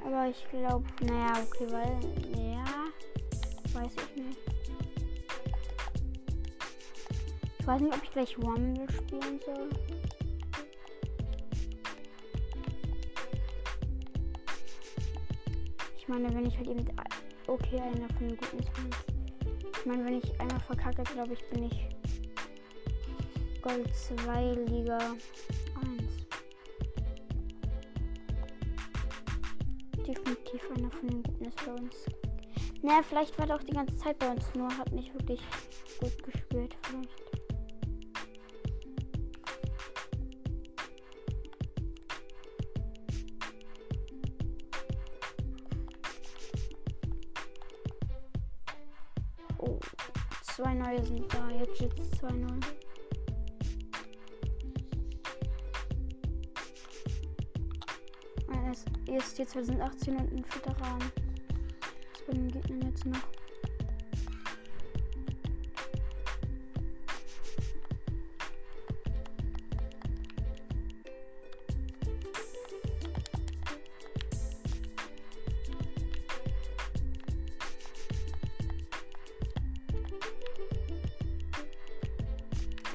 Aber 0.05 0.30
ich 0.30 0.45
glaube, 0.49 0.86
naja, 1.01 1.34
okay, 1.43 1.67
weil, 1.69 1.99
ja, 2.39 2.65
weiß 3.74 3.91
ich 3.93 4.24
nicht. 4.24 4.39
Ich 7.59 7.67
weiß 7.67 7.82
nicht, 7.82 7.93
ob 7.93 8.03
ich 8.03 8.11
gleich 8.11 8.38
Rumble 8.38 8.89
spielen 8.91 9.39
soll. 9.45 9.69
Ich 15.97 16.07
meine, 16.07 16.34
wenn 16.34 16.45
ich 16.45 16.57
halt 16.57 16.67
eben. 16.67 16.86
Okay, 17.47 17.80
einer 17.80 18.07
von 18.09 18.28
den 18.28 18.38
guten 18.38 18.63
Skins. 18.63 18.95
Ich 19.78 19.86
meine, 19.86 20.05
wenn 20.05 20.19
ich 20.19 20.39
einmal 20.39 20.59
verkacke, 20.61 21.03
glaube 21.03 21.34
ich, 21.34 21.49
bin 21.49 21.63
ich 21.63 21.92
Gold 23.64 23.95
2 23.95 24.55
Liga 24.68 24.97
1. 24.97 25.18
Definitiv 30.05 30.70
einer 30.76 30.91
von 30.91 31.07
den 31.07 31.24
guten 31.24 31.45
ist 31.45 31.66
bei 31.66 31.72
uns. 31.72 31.95
Naja, 32.82 33.01
vielleicht 33.07 33.39
war 33.39 33.49
er 33.49 33.55
auch 33.55 33.64
die 33.64 33.72
ganze 33.72 33.95
Zeit 33.95 34.20
bei 34.20 34.30
uns, 34.30 34.43
nur 34.53 34.68
hat 34.78 34.91
nicht 34.91 35.14
wirklich 35.14 35.39
gut 36.01 36.24
gespielt, 36.24 36.76
vielleicht. 36.82 37.24
zwei 50.55 50.74
neue 50.76 51.03
sind 51.03 51.34
da. 51.34 51.49
Jetzt 51.49 51.76
steht 51.78 51.99
es 51.99 52.11
2-0. 52.22 52.72
2018 59.54 60.16
und 60.16 60.34
ein 60.34 60.45
Veteran. 60.45 60.99
Das 62.12 62.24
bei 62.26 62.34
den 62.34 62.51
Gegnern 62.51 62.82
jetzt 62.89 63.06
noch. 63.06 63.20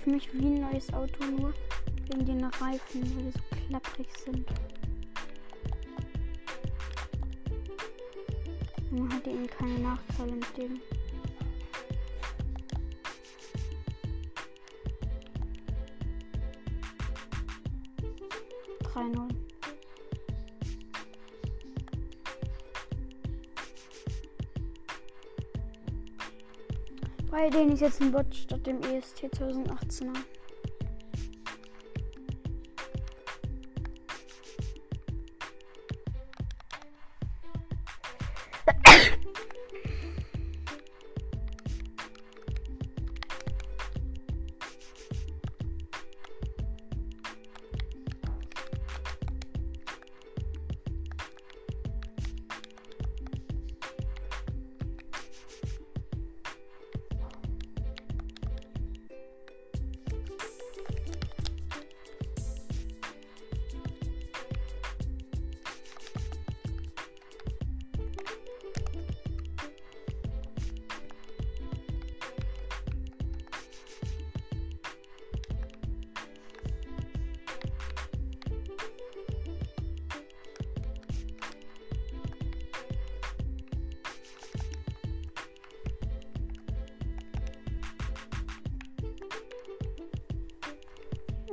für 0.02 0.10
mich 0.10 0.32
wie 0.32 0.46
ein 0.46 0.60
neues 0.60 0.92
Auto, 0.92 1.22
nur 1.24 1.52
wegen 2.06 2.24
den 2.24 2.44
Reifen, 2.44 3.02
weil 3.14 3.24
die 3.24 3.30
so 3.30 3.40
klapprig 3.68 4.08
sind. 4.24 4.67
Dem. 10.58 10.80
Drei 18.82 19.04
null. 19.04 19.28
Bei 27.30 27.50
denen 27.50 27.72
ist 27.72 27.80
jetzt 27.80 28.00
ein 28.00 28.10
Bot 28.10 28.34
statt 28.34 28.66
dem 28.66 28.82
EST 28.82 29.24
2018er. 29.24 30.37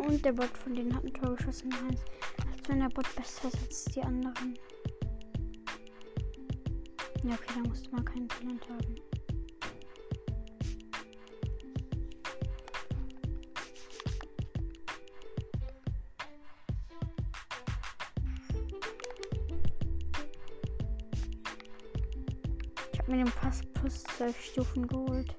Und 0.07 0.23
der 0.23 0.33
Bot 0.33 0.55
von 0.55 0.75
denen 0.75 0.95
hat 0.95 1.03
ein 1.03 1.13
Tor 1.13 1.35
geschossen. 1.35 1.73
Als 1.73 2.69
wenn 2.69 2.79
der 2.79 2.89
Bot 2.89 3.07
besser 3.15 3.47
ist 3.47 3.57
als 3.63 3.85
die 3.85 4.01
anderen. 4.01 4.53
Ja, 7.23 7.33
okay, 7.33 7.53
da 7.55 7.67
musste 7.67 7.89
man 7.89 8.05
keinen 8.05 8.29
Talent 8.29 8.69
haben. 8.69 8.95
Ich 22.93 22.99
habe 22.99 23.11
mir 23.11 23.23
den 23.23 23.33
Pass 23.33 23.63
plus 23.73 24.03
12 24.03 24.39
Stufen 24.39 24.87
geholt. 24.87 25.35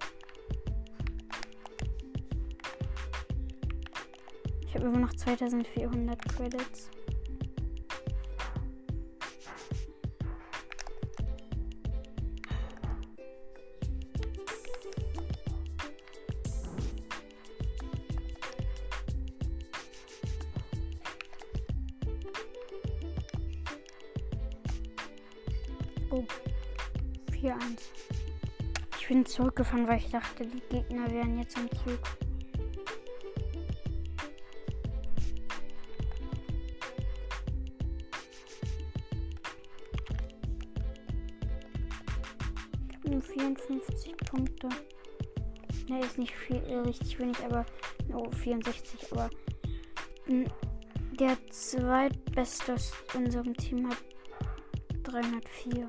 2400 5.26 6.22
Credits. 6.36 6.88
Oh. 26.10 26.24
4-1. 27.32 27.56
Ich 29.00 29.08
bin 29.08 29.26
zurückgefahren, 29.26 29.88
weil 29.88 29.98
ich 29.98 30.08
dachte, 30.08 30.46
die 30.46 30.60
Gegner 30.70 31.10
wären 31.10 31.36
jetzt 31.40 31.56
am 31.56 31.68
Zug. 31.68 32.25
64 46.96 47.18
bin 47.18 47.30
ich 47.30 47.44
aber. 47.44 47.66
Oh, 48.12 48.30
64, 48.30 49.12
aber. 49.12 49.30
Hm, 50.26 50.46
der 51.18 51.36
zweitbeste 51.50 52.74
aus 52.74 52.92
unserem 53.14 53.54
Team 53.56 53.88
hat 53.88 53.98
304. 55.04 55.85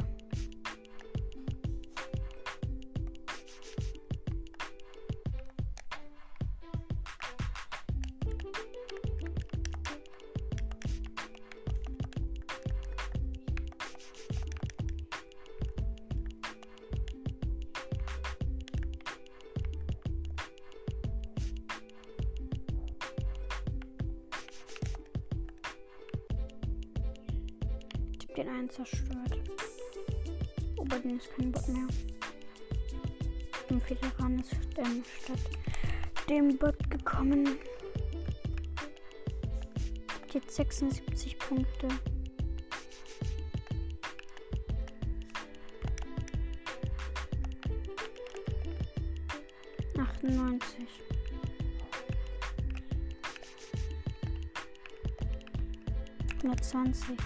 120. 56.77 57.17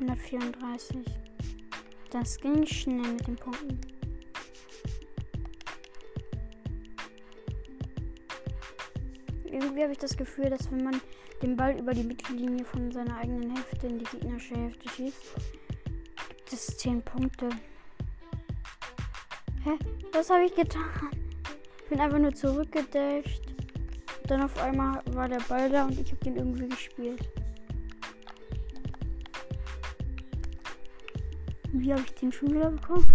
134. 0.00 1.04
Das 2.10 2.38
ging 2.38 2.66
schnell 2.66 3.12
mit 3.12 3.26
den 3.26 3.36
Punkten. 3.36 3.78
Irgendwie 9.44 9.82
habe 9.82 9.92
ich 9.92 9.98
das 9.98 10.16
Gefühl, 10.16 10.48
dass 10.48 10.70
wenn 10.70 10.84
man 10.84 11.00
den 11.42 11.56
Ball 11.56 11.78
über 11.78 11.92
die 11.92 12.04
Mittellinie 12.04 12.64
von 12.64 12.90
seiner 12.90 13.18
eigenen 13.18 13.54
Hälfte 13.54 13.86
in 13.86 13.98
die 13.98 14.04
gegnerische 14.06 14.54
Hälfte 14.54 14.88
schießt, 14.88 15.34
gibt 16.28 16.52
es 16.52 16.78
10 16.78 17.02
Punkte. 17.02 17.50
Hä? 19.64 19.78
Was 20.12 20.30
habe 20.30 20.44
ich 20.46 20.54
getan? 20.54 21.10
Ich 21.82 21.90
bin 21.90 22.00
einfach 22.00 22.18
nur 22.18 22.34
zurückgedasht. 22.34 23.42
Dann 24.26 24.42
auf 24.42 24.58
einmal 24.60 25.00
war 25.12 25.28
der 25.28 25.40
Ball 25.48 25.70
da 25.70 25.84
und 25.84 26.00
ich 26.00 26.10
habe 26.10 26.24
den 26.24 26.36
irgendwie 26.36 26.66
gespielt. 26.96 27.28
Wie 31.72 31.92
habe 31.92 32.02
ich 32.02 32.14
den 32.14 32.32
schon 32.32 32.54
wieder 32.54 32.70
bekommen? 32.70 33.12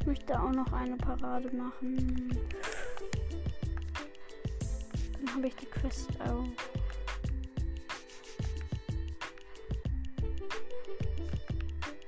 Ich 0.00 0.06
möchte 0.06 0.40
auch 0.40 0.50
noch 0.50 0.72
eine 0.72 0.96
Parade 0.96 1.50
machen. 1.54 2.36
Dann 5.18 5.34
habe 5.34 5.46
ich 5.46 5.54
die 5.56 5.66
Quest 5.66 6.08
auch. 6.20 6.44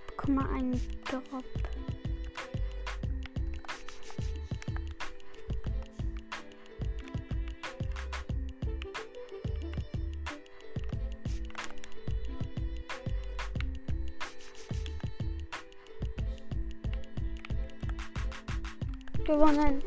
Bekomme 0.09 0.49
einen 0.51 0.80
Drop. 1.05 1.63
Gewonnen. 19.45 19.82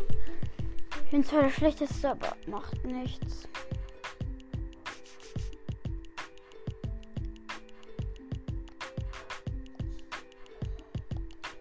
Ich 1.06 1.12
bin 1.12 1.24
zwar 1.24 1.44
der 1.44 1.50
schlechteste, 1.50 2.12
aber 2.12 2.36
macht 2.48 2.84
nichts. 2.86 3.48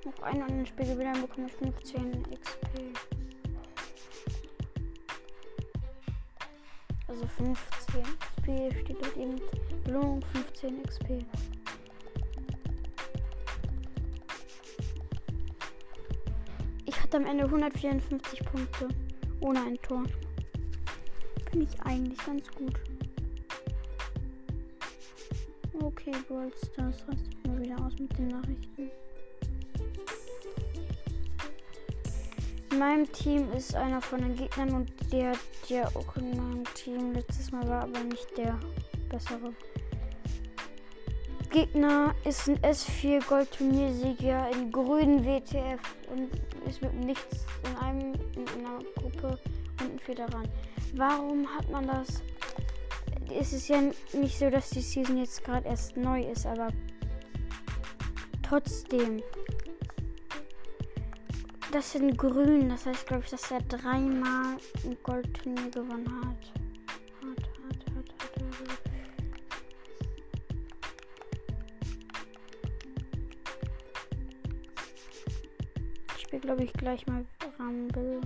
Noch 0.05 0.22
einen 0.22 0.42
und 0.42 0.49
den 0.49 0.66
Spiel 0.66 0.86
gewinnen 0.86 1.20
bekomme 1.22 1.47
ich 1.47 1.53
15 1.55 2.22
XP. 2.22 2.66
Also 7.09 7.26
15 7.26 8.03
XP 8.03 8.82
steht 8.82 9.01
dort 9.01 9.16
eben 9.16 9.40
Belohnung 9.84 10.22
15 10.32 10.82
XP. 10.82 11.24
Am 17.27 17.33
Ende 17.33 17.45
154 17.45 18.45
Punkte. 18.45 18.89
Ohne 19.41 19.61
ein 19.61 19.79
Tor. 19.83 20.05
Finde 21.51 21.66
ich 21.70 21.83
eigentlich 21.83 22.18
ganz 22.24 22.47
gut. 22.53 22.74
Okay, 25.83 26.12
Brawl 26.27 26.53
Stars 26.57 27.05
rast 27.09 27.47
mal 27.47 27.61
wieder 27.61 27.77
aus 27.85 27.93
mit 27.99 28.16
den 28.16 28.29
Nachrichten. 28.29 28.91
In 32.70 32.79
meinem 32.79 33.12
Team 33.12 33.51
ist 33.53 33.74
einer 33.74 34.01
von 34.01 34.20
den 34.20 34.37
Gegnern 34.37 34.70
und 34.70 35.12
der, 35.12 35.33
der 35.68 35.89
auch 35.97 36.16
in 36.16 36.31
meinem 36.31 36.64
Team 36.74 37.12
letztes 37.12 37.51
Mal 37.53 37.66
war, 37.68 37.83
aber 37.83 38.01
nicht 38.01 38.37
der 38.37 38.59
bessere. 39.09 39.53
Gegner 41.51 42.14
ist 42.24 42.49
ein 42.49 42.59
S4 42.59 43.27
Gold 43.27 43.51
Turniersieger 43.53 44.51
in 44.53 44.70
grünen 44.70 45.24
WTF 45.24 45.95
und 46.18 46.68
ist 46.68 46.82
mit 46.82 46.94
nichts 46.94 47.46
in 47.64 47.76
einem 47.76 48.14
in 48.14 48.66
einer 48.66 48.78
Gruppe 48.96 49.38
und 49.80 49.92
ein 49.92 49.98
Federan. 49.98 50.48
Warum 50.94 51.46
hat 51.56 51.70
man 51.70 51.86
das? 51.86 52.22
Es 53.38 53.52
ist 53.52 53.68
ja 53.68 53.80
nicht 54.12 54.38
so, 54.38 54.50
dass 54.50 54.70
die 54.70 54.80
Season 54.80 55.18
jetzt 55.18 55.44
gerade 55.44 55.66
erst 55.68 55.96
neu 55.96 56.22
ist, 56.22 56.46
aber 56.46 56.68
trotzdem. 58.42 59.22
Das 61.72 61.92
sind 61.92 62.16
grün, 62.16 62.68
das 62.68 62.86
heißt, 62.86 63.06
glaube 63.06 63.24
ich, 63.24 63.30
dass 63.30 63.50
er 63.50 63.60
dreimal 63.62 64.56
ein 64.84 64.96
Goldturnier 65.02 65.70
gewonnen 65.70 66.20
hat. 66.24 66.55
Glaube 76.57 76.64
ich, 76.64 76.72
gleich 76.72 77.07
mal 77.07 77.24
Rumble. 77.59 78.20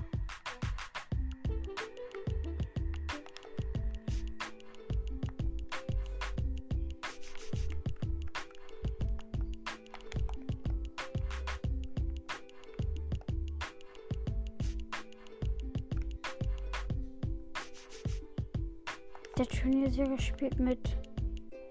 Der 19.37 19.47
Turniersieger 19.49 20.21
spielt 20.21 20.61
mit. 20.61 20.79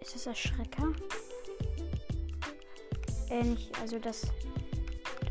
Ist 0.01 0.15
das 0.15 0.25
Erschrecker? 0.27 0.91
Äh, 3.29 3.43
nicht, 3.43 3.79
also 3.79 3.99
das 3.99 4.27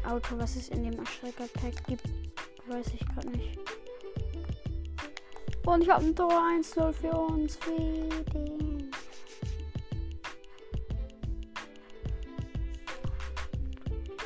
Auto, 0.08 0.38
was 0.38 0.56
es 0.56 0.70
in 0.70 0.84
dem 0.84 0.98
Erschrecker-Pack 0.98 1.84
gibt, 1.86 2.04
weiß 2.66 2.86
ich 2.94 3.06
gerade 3.08 3.28
nicht. 3.28 3.58
Und 5.66 5.82
ich 5.82 5.90
habe 5.90 6.02
ein 6.02 6.16
Tor 6.16 6.32
1-0 6.32 6.92
für 6.94 7.10
uns. 7.10 7.58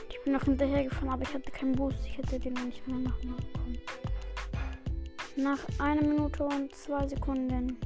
Ich 0.08 0.22
bin 0.22 0.32
noch 0.34 0.44
hinterher 0.44 0.84
gefahren, 0.84 1.08
aber 1.08 1.22
ich 1.22 1.34
hatte 1.34 1.50
keinen 1.50 1.72
Boost. 1.72 1.98
Ich 2.06 2.16
hätte 2.16 2.38
den 2.38 2.52
noch 2.52 2.64
nicht 2.64 2.86
mehr 2.86 2.98
machen 2.98 3.34
können. 3.52 3.78
Nach 5.34 5.58
einer 5.80 6.02
Minute 6.02 6.44
und 6.44 6.72
zwei 6.76 7.08
Sekunden 7.08 7.76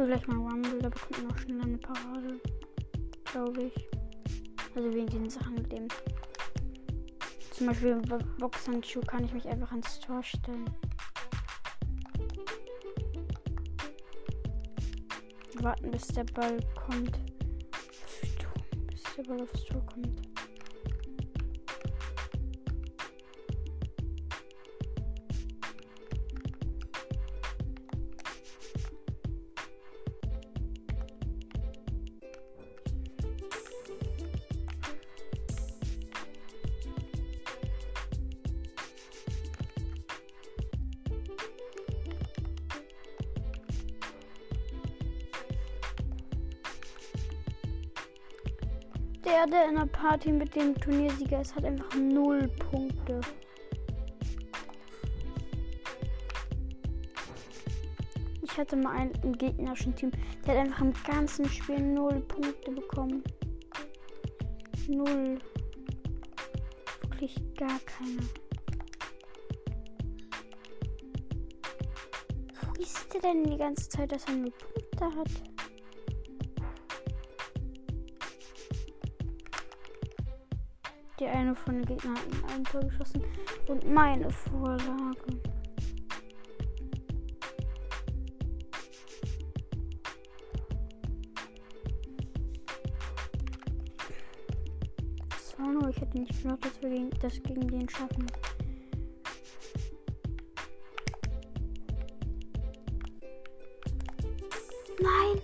spiele 0.00 0.16
gleich 0.16 0.26
mal 0.28 0.38
Rumble, 0.38 0.78
da 0.78 0.88
bekommt 0.88 1.22
man 1.22 1.32
auch 1.32 1.38
schneller 1.38 1.64
eine 1.64 1.78
Parade. 1.78 2.40
Glaube 3.24 3.62
ich. 3.64 3.88
Also 4.74 4.94
wegen 4.94 5.06
den 5.06 5.28
Sachen 5.28 5.54
mit 5.54 5.70
dem. 5.70 5.88
Zum 7.52 7.66
Beispiel 7.66 8.00
Boxhandschuh 8.38 9.02
kann 9.02 9.24
ich 9.24 9.32
mich 9.34 9.46
einfach 9.46 9.70
ans 9.72 10.00
Tor 10.00 10.22
stellen. 10.22 10.64
Warten, 15.56 15.90
bis 15.90 16.06
der 16.08 16.24
Ball 16.24 16.58
kommt. 16.86 17.18
Bis 18.86 19.02
der 19.18 19.22
Ball 19.24 19.42
aufs 19.42 19.64
Tor 19.66 19.84
kommt. 19.84 20.39
Der, 49.24 49.46
der 49.46 49.68
in 49.68 49.74
der 49.76 49.86
Party 49.86 50.32
mit 50.32 50.54
dem 50.54 50.74
Turniersieger 50.74 51.42
ist, 51.42 51.54
hat 51.54 51.64
einfach 51.64 51.94
null 51.94 52.48
Punkte. 52.48 53.20
Ich 58.42 58.58
hatte 58.58 58.76
mal 58.76 58.96
einen 58.96 59.12
im 59.22 59.32
gegnerischen 59.36 59.94
Team, 59.94 60.10
der 60.46 60.54
hat 60.54 60.66
einfach 60.66 60.80
im 60.80 60.92
ganzen 61.04 61.48
Spiel 61.48 61.80
null 61.80 62.20
Punkte 62.20 62.72
bekommen. 62.72 63.22
Null. 64.88 65.38
Wirklich 67.10 67.36
gar 67.56 67.78
keine. 67.80 68.18
Wo 72.62 72.82
ist 72.82 73.14
der 73.14 73.20
denn 73.20 73.44
die 73.44 73.56
ganze 73.56 73.88
Zeit, 73.88 74.12
dass 74.12 74.24
er 74.24 74.34
null 74.34 74.52
Punkte 74.52 75.16
hat? 75.16 75.49
Von 81.64 81.74
den 81.74 81.84
Gegnern 81.86 82.16
hat 82.16 82.54
ein 82.54 82.64
Tor 82.64 82.80
geschossen 82.80 83.22
und 83.68 83.90
meine 83.92 84.30
Vorlage. 84.30 85.40
Nur, 95.58 95.88
ich 95.90 96.00
hätte 96.00 96.18
nicht 96.18 96.42
gedacht, 96.42 96.64
dass 96.64 96.82
wir 96.82 97.10
das 97.20 97.42
gegen 97.42 97.68
den 97.68 97.88
schaffen. 97.88 98.26
Nein! 104.98 105.42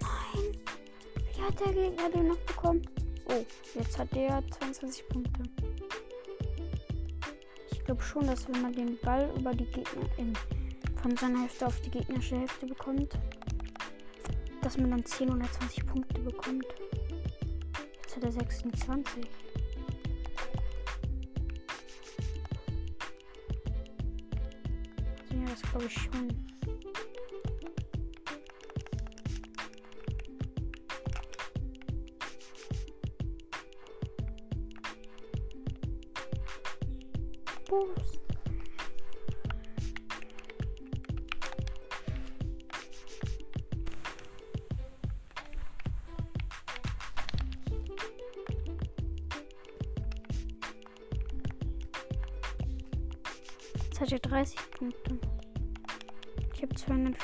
Nein! 0.00 0.58
Wie 1.34 1.42
hat 1.42 1.60
der 1.60 1.72
Gegner 1.72 2.10
den 2.10 2.28
noch 2.28 2.38
bekommen? 2.38 2.82
Oh, 3.26 3.44
jetzt 3.74 3.98
hat 3.98 4.14
der 4.14 4.42
22 4.82 5.08
Punkte. 5.08 5.42
Ich 7.70 7.84
glaube 7.84 8.02
schon, 8.02 8.26
dass 8.26 8.48
wenn 8.48 8.62
man 8.62 8.72
den 8.72 8.98
Ball 8.98 9.30
über 9.38 9.52
die 9.52 9.66
Gegner 9.66 10.08
in, 10.16 10.32
von 11.00 11.16
seiner 11.16 11.42
Hälfte 11.42 11.66
auf 11.68 11.80
die 11.82 11.90
gegnerische 11.90 12.40
Hälfte 12.40 12.66
bekommt, 12.66 13.16
dass 14.60 14.76
man 14.78 14.90
dann 14.90 15.04
10 15.04 15.30
oder 15.30 15.50
20 15.52 15.86
Punkte 15.86 16.20
bekommt. 16.20 16.66
Jetzt 18.02 18.16
hat 18.16 18.24
er 18.24 18.32
26. 18.32 19.24
Also 25.20 25.34
ja, 25.34 25.44
das 25.48 25.62
glaube 25.62 25.86
ich 25.86 25.92
schon. 25.92 26.51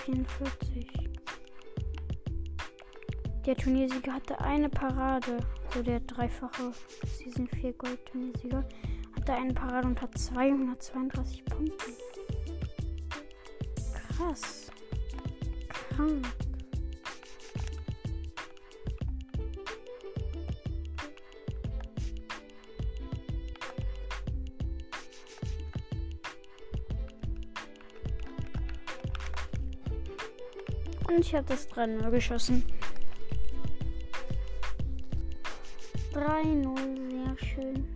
44. 0.08 0.86
Der 3.44 3.56
Turniersieger 3.56 4.14
hatte 4.14 4.40
eine 4.40 4.70
Parade. 4.70 5.38
So 5.74 5.82
der 5.82 6.00
dreifache 6.00 6.72
Season 7.06 7.46
4 7.46 7.74
Gold 7.74 8.06
Turniersieger 8.06 8.66
hatte 9.14 9.34
eine 9.34 9.52
Parade 9.52 9.88
und 9.88 10.00
hat 10.00 10.16
232 10.16 11.44
Punkte. 11.44 11.92
Krass. 14.16 14.70
Krank. 15.68 16.26
Ich 31.28 31.34
habe 31.34 31.44
das 31.44 31.68
3-0 31.68 32.10
geschossen. 32.10 32.64
3-0, 36.14 37.10
sehr 37.10 37.46
schön. 37.46 37.86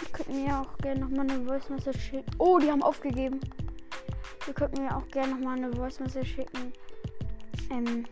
Ihr 0.00 0.08
könnt 0.12 0.30
mir 0.30 0.60
auch 0.60 0.78
gerne 0.78 1.00
nochmal 1.00 1.30
eine 1.30 1.44
Voice 1.44 1.68
Message 1.68 2.00
schicken. 2.00 2.30
Oh, 2.38 2.58
die 2.58 2.70
haben 2.70 2.82
aufgegeben. 2.82 3.40
Ihr 4.46 4.54
könnt 4.54 4.78
mir 4.78 4.96
auch 4.96 5.06
gerne 5.08 5.34
nochmal 5.34 5.58
eine 5.58 5.70
Voice 5.74 6.00
Message 6.00 6.36
schicken. 6.36 6.72
Ähm, 7.70 8.06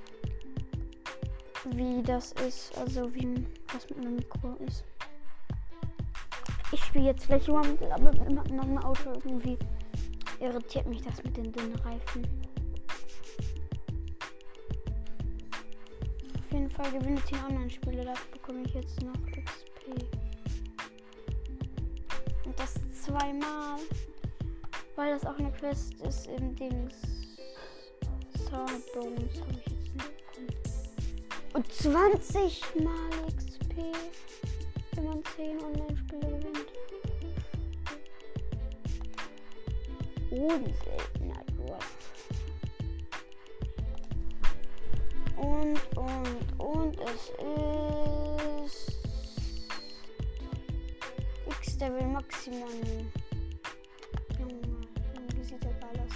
wie 1.71 2.03
das 2.03 2.33
ist, 2.47 2.77
also 2.77 3.15
wie 3.15 3.47
was 3.73 3.89
mit 3.89 4.01
einem 4.01 4.17
Mikro 4.17 4.55
ist. 4.67 4.85
Spiele 6.97 7.11
jetzt 7.11 7.27
gleich 7.27 7.47
Rumble, 7.47 7.93
aber 7.93 8.11
mit 8.11 8.51
einem 8.51 8.79
Auto 8.79 9.13
irgendwie 9.13 9.59
irritiert 10.41 10.87
mich 10.87 11.03
das 11.03 11.23
mit 11.23 11.37
den 11.37 11.53
dünnen 11.53 11.75
Reifen. 11.81 12.27
Auf 16.39 16.53
jeden 16.53 16.71
Fall 16.71 16.91
gewinne 16.93 17.23
10 17.27 17.39
Online-Spiele, 17.51 18.03
dafür 18.03 18.33
bekomme 18.33 18.63
ich 18.65 18.73
jetzt 18.73 19.03
noch 19.03 19.13
XP. 19.13 20.07
Und 22.47 22.59
das 22.59 22.75
zweimal, 23.05 23.79
weil 24.95 25.13
das 25.13 25.27
auch 25.27 25.39
eine 25.39 25.53
Quest 25.53 26.01
ist 26.01 26.29
im 26.29 26.57
Dings. 26.57 26.95
Swordbones 28.39 29.43
habe 29.43 29.53
ich 29.53 29.67
jetzt 29.67 29.93
nicht 29.93 30.17
bekommen. 30.33 30.49
Und 31.53 31.71
20 31.75 32.63
mal 32.83 33.11
XP, 33.37 33.75
wenn 34.95 35.05
man 35.05 35.23
10 35.37 35.63
Online-Spiele 35.63 35.96
Unseltener 40.47 41.43
Drop. 41.57 41.85
Und, 45.37 45.81
und, 45.97 46.61
und 46.61 47.01
es 47.01 47.33
ist 48.65 48.99
X-Level 51.49 52.07
Maximum. 52.07 52.69
Junge, 54.39 54.63
wie 55.35 55.43
sieht 55.43 55.65
der 55.65 55.71
Ball 55.71 55.99
aus, 55.99 56.15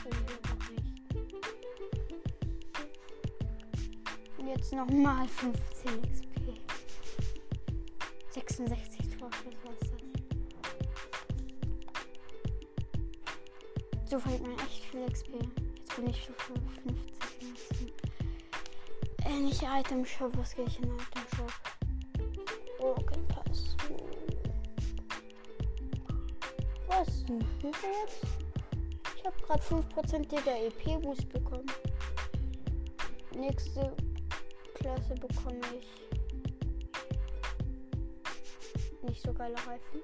jetzt 4.47 4.73
nochmal 4.73 5.27
15 5.27 6.03
XP. 6.03 6.31
66 8.31 9.00
So 14.11 14.19
verliert 14.19 14.43
man 14.43 14.59
echt 14.67 14.85
viel 14.87 15.07
XP. 15.07 15.29
Jetzt 15.79 15.95
bin 15.95 16.11
ich 16.11 16.25
schon 16.25 16.35
für 16.35 16.55
50 16.55 16.85
Münzen. 16.85 17.93
Äh, 19.25 19.81
Item 19.81 20.05
Shop, 20.05 20.33
was 20.37 20.57
gehe 20.57 20.65
ich 20.65 20.79
in 20.79 20.85
Item 20.87 21.37
Shop? 21.37 21.53
Rocket 22.81 23.29
Pass. 23.29 23.77
bisschen 27.05 27.45
höher 27.63 27.93
jetzt. 28.03 28.27
Ich 29.17 29.25
habe 29.25 29.37
gerade 29.43 29.63
5%iger 29.63 30.57
EP-Boost 30.67 31.29
bekommen. 31.29 31.71
Nächste 33.37 33.95
Klasse 34.75 35.15
bekomme 35.15 35.61
ich 35.79 35.87
nicht 39.03 39.23
so 39.23 39.33
geile 39.33 39.55
Reifen. 39.55 40.03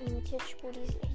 Staubwolke 0.00 0.04
limitiert 0.04 0.42
Spur, 0.42 0.72
die 0.72 0.86
sieht 0.86 1.09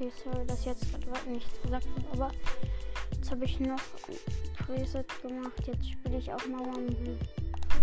Okay, 0.00 0.12
sorry, 0.24 0.46
dass 0.46 0.60
ich 0.60 0.64
jetzt 0.64 0.86
gerade 1.02 1.30
nicht 1.30 1.62
gesagt 1.62 1.86
habe, 1.86 2.06
aber 2.12 2.30
jetzt 3.12 3.30
habe 3.30 3.44
ich 3.44 3.60
noch 3.60 3.78
ein 4.08 4.64
Preset 4.64 5.06
gemacht. 5.20 5.52
Jetzt 5.66 5.90
spiele 5.90 6.16
ich 6.16 6.32
auch 6.32 6.46
mal 6.46 6.62
Rumble. 6.62 7.18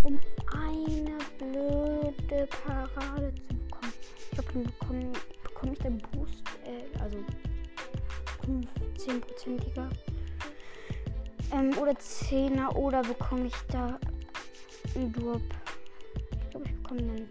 Um 0.02 0.18
eine 0.52 1.16
blöde 1.38 2.48
Parade 2.64 3.32
zu 3.46 3.54
bekommen. 3.54 3.92
Ich 4.18 4.30
glaube, 4.32 4.52
dann 4.52 4.62
bekomme, 4.64 5.12
bekomme 5.44 5.72
ich 5.74 5.78
den 5.78 5.98
Boost, 5.98 6.42
äh, 6.64 6.98
also 6.98 7.18
10%iger. 8.96 9.88
Ähm, 11.52 11.78
oder 11.78 11.92
10er 11.92 12.74
oder 12.74 13.02
bekomme 13.02 13.46
ich 13.46 13.56
da 13.70 13.96
einen 14.96 15.12
Drop. 15.12 15.40
Ich 16.32 16.50
glaube, 16.50 16.66
ich 16.66 16.74
bekomme 16.82 17.00
einen 17.00 17.28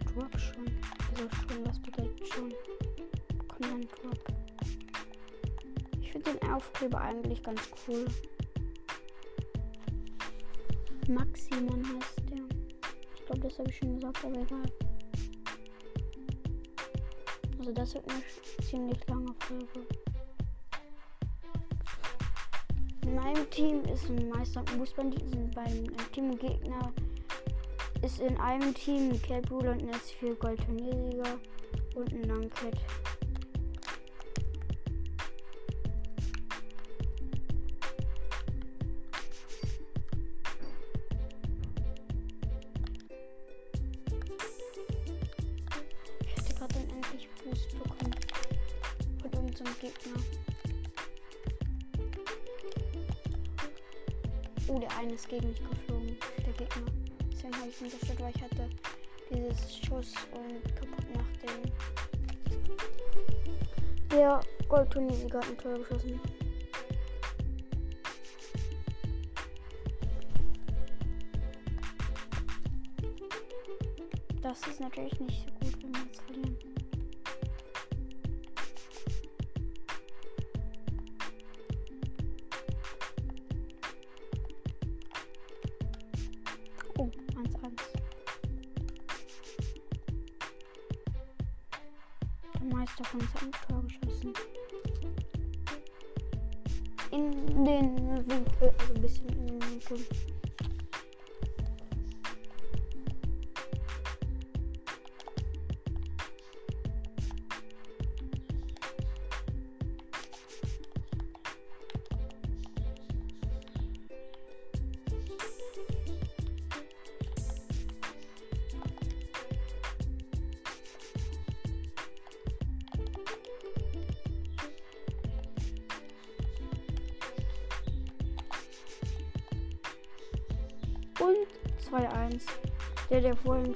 Aufkleber 6.68 7.00
eigentlich 7.00 7.42
ganz 7.42 7.60
cool. 7.86 8.04
Maximon 11.08 11.82
heißt 11.82 12.22
der. 12.30 12.44
Ich 13.16 13.26
glaube, 13.26 13.40
das 13.40 13.58
habe 13.58 13.70
ich 13.70 13.78
schon 13.78 13.94
gesagt, 13.94 14.24
aber 14.24 14.40
egal. 14.40 14.72
Also 17.58 17.72
das 17.72 17.94
wird 17.94 18.04
eine 18.10 18.22
ziemlich 18.66 19.08
lange 19.08 19.34
Folge. 19.40 19.86
In 23.02 23.14
meinem 23.14 23.50
Team 23.50 23.82
ist 23.84 24.10
ein 24.10 24.28
Meister 24.28 24.60
und 24.60 24.70
Fußbanditen. 24.70 25.50
Beim 25.52 25.86
Teamgegner 26.12 26.92
ist 28.02 28.20
in 28.20 28.36
einem 28.38 28.74
Team 28.74 29.12
ein 29.12 29.22
Cape 29.22 29.48
Ruler 29.50 29.72
und 29.72 29.82
ein 29.82 29.90
S4 29.90 30.34
Gold 30.34 30.62
Turniersieger 30.64 31.38
und 31.96 32.12
ein 32.12 32.22
Langcat. 32.24 32.76
Der 64.70 64.76
Goldturniersieger 64.76 65.38
hat 65.38 65.48
ein 65.48 65.56
Tor 65.56 65.78
geschossen. 65.78 66.20
Das 74.42 74.66
ist 74.66 74.80
natürlich 74.80 75.18
nicht 75.20 75.46
so 75.46 75.57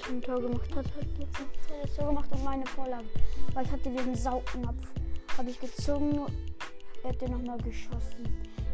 Schon 0.01 0.17
ein 0.17 0.23
Tor 0.23 0.41
gemacht 0.41 0.75
hat, 0.75 0.87
hat 0.87 1.83
das 1.83 1.95
Tor 1.95 2.07
gemacht 2.07 2.29
und 2.33 2.45
meine 2.45 2.67
Vorlage. 2.67 3.05
Weil 3.53 3.65
ich 3.67 3.73
hatte 3.73 3.91
den 3.91 4.15
Saugnapf. 4.15 4.87
Habe 5.37 5.51
ich 5.51 5.61
gezogen, 5.61 6.27
er 7.03 7.11
hat 7.11 7.21
den 7.21 7.33
nochmal 7.33 7.59
geschossen. 7.59 8.25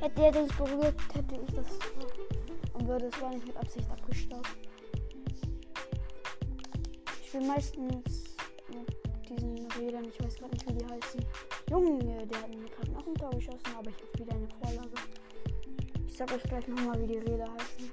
Hätte 0.00 0.26
er 0.26 0.42
nicht 0.42 0.56
berührt, 0.56 0.94
hätte 1.12 1.34
ich 1.34 1.54
das. 1.54 1.66
Und 2.72 2.86
würde 2.86 3.06
es 3.06 3.20
war 3.20 3.30
nicht 3.30 3.46
mit 3.46 3.56
Absicht 3.56 3.90
abgestaubt. 3.90 4.48
Ich 7.20 7.28
spiele 7.28 7.46
meistens 7.46 8.36
mit 8.68 9.28
diesen 9.28 9.70
Rädern, 9.72 10.04
ich 10.04 10.24
weiß 10.24 10.36
gerade 10.36 10.52
nicht, 10.52 10.68
wie 10.68 10.74
die 10.74 10.86
heißen. 10.86 11.24
Junge, 11.70 12.26
der 12.26 12.42
hat 12.42 12.48
mir 12.48 12.68
gerade 12.70 12.90
noch 12.92 13.06
ein 13.06 13.14
Tor 13.14 13.30
geschossen, 13.30 13.74
aber 13.76 13.90
ich 13.90 13.96
habe 13.96 14.18
wieder 14.18 14.34
eine 14.34 14.48
Vorlage. 14.60 14.94
Ich 16.06 16.16
sag 16.16 16.32
euch 16.32 16.42
gleich 16.44 16.66
nochmal, 16.68 17.00
wie 17.02 17.06
die 17.06 17.18
Räder 17.18 17.46
heißen. 17.52 17.90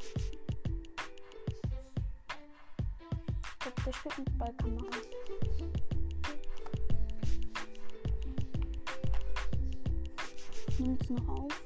Der 3.86 3.94
spielt 3.94 4.18
mit 4.18 4.38
Ballkamera. 4.40 4.86
Nimmt's 10.80 11.10
noch 11.12 11.28
auf? 11.30 11.62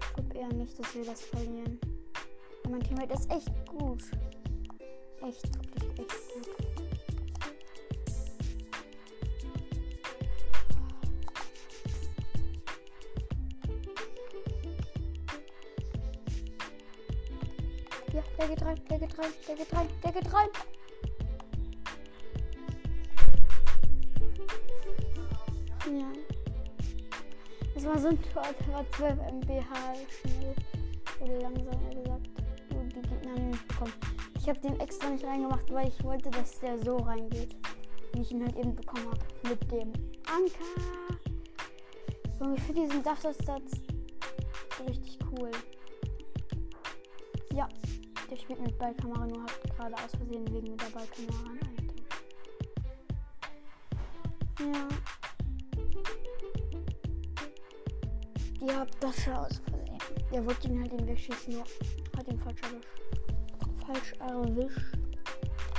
Ich 0.00 0.14
glaube 0.14 0.34
eher 0.38 0.52
nicht, 0.54 0.78
dass 0.78 0.94
wir 0.94 1.04
das 1.04 1.22
verlieren. 1.22 1.80
Aber 2.62 2.70
mein 2.70 2.82
Teammate 2.84 3.14
ist 3.14 3.28
echt 3.30 3.66
gut. 3.66 4.02
echt, 5.22 5.54
wirklich 5.74 5.98
echt 5.98 6.27
der 18.38 18.48
geht 18.48 18.62
rein, 18.62 18.80
der 18.88 18.98
geht 18.98 19.18
rein, 19.18 19.32
der 19.48 19.56
geht 19.56 19.72
rein, 19.72 19.88
der 20.04 20.12
geht 20.12 20.32
rein. 20.32 20.48
Ja. 25.98 26.12
Das 27.74 27.84
war 27.84 27.98
so 27.98 28.08
ein 28.08 28.22
Tor, 28.32 28.42
der 28.60 28.74
war 28.74 28.90
12 28.92 29.18
MBH 29.32 29.94
schnell. 30.20 30.54
Oder 31.20 31.40
langsam 31.40 31.90
gesagt. 31.90 32.28
Und 32.70 32.94
die 32.94 33.02
Gegner 33.02 33.32
haben 33.32 33.50
nicht 33.50 33.68
bekommen. 33.68 33.92
Ich 34.38 34.48
habe 34.48 34.60
den 34.60 34.80
extra 34.80 35.10
nicht 35.10 35.24
reingemacht, 35.24 35.72
weil 35.72 35.88
ich 35.88 36.04
wollte, 36.04 36.30
dass 36.30 36.60
der 36.60 36.78
so 36.78 36.96
reingeht. 36.96 37.56
Wie 38.12 38.22
ich 38.22 38.30
ihn 38.30 38.44
halt 38.44 38.56
eben 38.56 38.74
bekommen 38.74 39.06
habe. 39.06 39.18
Mit 39.48 39.70
dem 39.72 39.92
Anker. 40.26 41.18
Und 42.40 42.56
ich 42.56 42.62
finde 42.62 42.82
diesen 42.82 43.02
Dachsatz 43.02 43.38
richtig 44.88 45.18
cool. 45.32 45.50
Ja, 47.52 47.68
der 48.30 48.36
spielt 48.36 48.60
mit 48.60 48.78
Ballkamera, 48.78 49.26
nur 49.26 49.42
hat 49.42 49.62
gerade 49.76 49.94
aus 49.94 50.10
Versehen 50.16 50.46
wegen 50.52 50.76
der 50.76 50.86
Ballkamera 50.86 51.50
ein 51.50 51.78
Ja. 54.60 54.88
Ja, 58.60 58.86
das 59.00 59.26
war 59.28 59.46
aus 59.46 59.58
Versehen. 59.58 59.98
Der 60.32 60.44
wollte 60.44 60.68
ihn 60.68 60.80
halt 60.80 60.92
den 60.92 61.06
wegschießen, 61.06 61.54
nur 61.54 61.64
hat 62.16 62.28
ihn 62.28 62.38
falsch 62.40 62.60
erwischt. 62.62 62.88
Falsch 63.86 64.12
erwischt. 64.18 64.96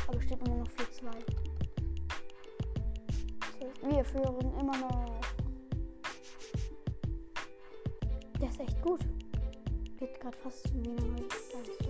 Aber 0.07 0.21
steht 0.21 0.47
immer 0.47 0.55
noch 0.55 0.67
4-2. 0.69 1.49
Wir 3.81 4.05
führen 4.05 4.53
immer 4.59 4.77
noch. 4.77 5.19
Der 8.41 8.49
ist 8.49 8.59
echt 8.59 8.81
gut. 8.81 9.01
Geht 9.97 10.19
gerade 10.19 10.37
fast 10.37 10.67
zu 10.67 10.73
mir 10.75 10.95
neu. 10.95 11.88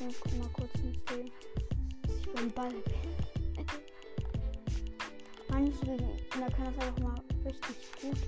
Wechsle 0.00 0.38
mal 0.38 0.48
kurz 0.52 0.70
mit 0.84 1.10
dem, 1.10 1.30
dass 2.02 2.16
ich 2.16 2.32
beim 2.32 2.50
Ball 2.52 2.70
bin. 2.70 3.66
Manche 5.48 5.86
Gegner 5.86 6.50
können 6.50 6.74
das 6.76 6.86
einfach 6.86 7.02
mal 7.02 7.20
richtig 7.44 7.76
gut. 8.00 8.18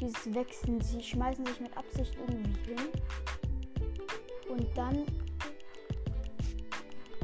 Dieses 0.00 0.32
Wechseln. 0.32 0.80
Sie 0.80 1.02
schmeißen 1.02 1.44
sich 1.44 1.60
mit 1.60 1.76
Absicht 1.76 2.16
irgendwie 2.20 2.52
hin. 2.66 2.88
Und 4.48 4.66
dann 4.76 5.04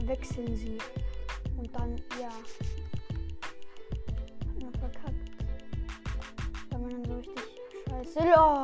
wechseln 0.06 0.56
sie. 0.56 0.78
Und 1.56 1.72
dann, 1.74 1.96
ja. 2.20 2.30
Hat 4.48 4.60
man 4.60 4.74
verkackt. 4.74 5.30
Weil 6.70 6.80
man 6.80 6.90
dann 6.90 7.04
so 7.04 7.14
richtig 7.16 7.44
scheiße 7.88 8.20
lol. 8.20 8.63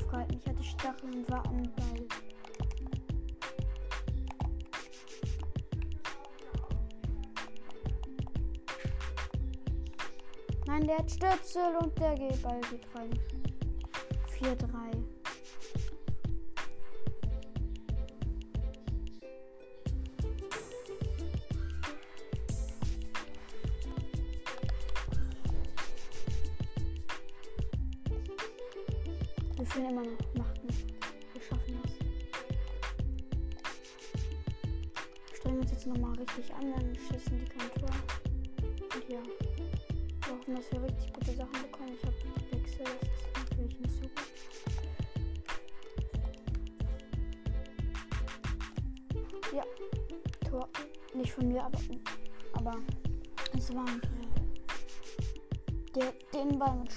Aufgehalten. 0.00 0.38
Ich 0.38 0.46
hatte 0.48 0.62
Stacheln 0.62 1.14
und 1.14 1.30
war 1.30 1.44
am 1.46 1.62
Ball. 1.62 2.06
Nein, 10.66 10.86
der 10.86 10.98
hat 10.98 11.10
Stöpsel 11.10 11.76
und 11.82 11.98
der 11.98 12.14
geht 12.14 12.42
geht 12.70 12.86
rein. 12.94 13.10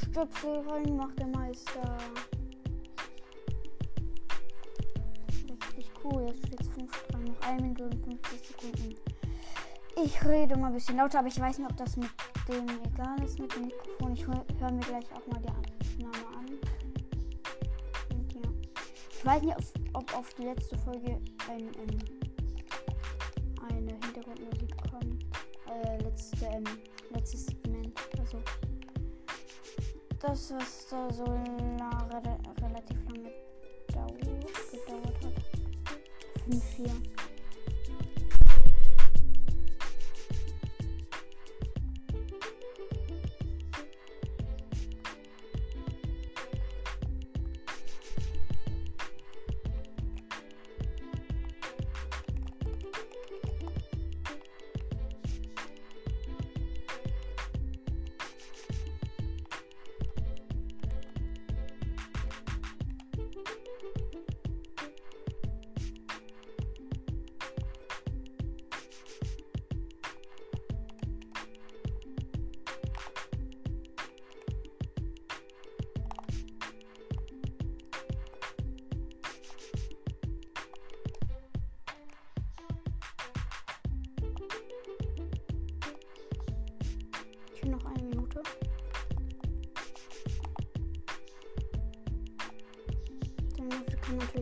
Stöpsel 0.10 0.60
rein 0.70 0.96
macht 0.96 1.18
der 1.20 1.28
Meister. 1.28 1.98
Richtig 5.76 5.92
cool. 6.04 6.28
Jetzt 6.28 6.48
steht 6.48 6.62
es 6.62 6.70
5-3, 6.70 7.18
noch 7.28 7.42
1 7.42 7.62
Minute 7.62 7.84
und 7.86 8.28
50 8.28 8.48
Sekunden. 8.48 8.96
Ich 10.04 10.26
rede 10.26 10.58
mal 10.58 10.68
ein 10.68 10.74
bisschen 10.74 10.98
lauter, 10.98 11.20
aber 11.20 11.28
ich 11.28 11.40
weiß 11.40 11.60
nicht, 11.60 11.70
ob 11.70 11.78
das 11.78 11.96
mit 11.98 12.10
dem 12.48 12.68
egal 12.84 13.24
ist 13.24 13.40
mit 13.40 13.56
dem 13.56 13.66
Mikrofon. 13.66 14.14
Ich 14.14 14.26
höre 14.26 14.72
mir 14.72 14.80
gleich 14.82 15.06
auch 15.14 15.28
mal 15.28 15.40
die 15.40 15.50
Aufnahme 15.50 16.38
an. 16.38 16.48
Und 18.14 18.34
ja. 18.34 18.42
Ich 19.12 19.26
weiß 19.26 19.42
nicht, 19.44 19.56
ob, 19.94 20.18
auf 20.18 20.34
die 20.34 20.44
letzte 20.44 20.78
Folge 20.80 21.20
ein, 21.50 21.70
ein, 21.80 22.04
eine 23.70 23.92
Hintergrundmusik 23.92 24.76
kommt. 24.92 25.26
Äh, 25.70 26.04
letzte, 26.04 26.46
ähm, 26.48 26.64
letztes 27.12 27.46
Segment. 27.46 27.98
Also 28.20 28.42
das, 30.24 30.54
was 30.54 30.88
da 30.90 31.12
so 31.12 31.26
nah, 31.78 32.08
relativ 32.62 32.98
lange 33.08 33.32
gedauert 34.72 35.26
hat. 35.26 35.44
5, 36.45 36.64
4. 36.76 37.12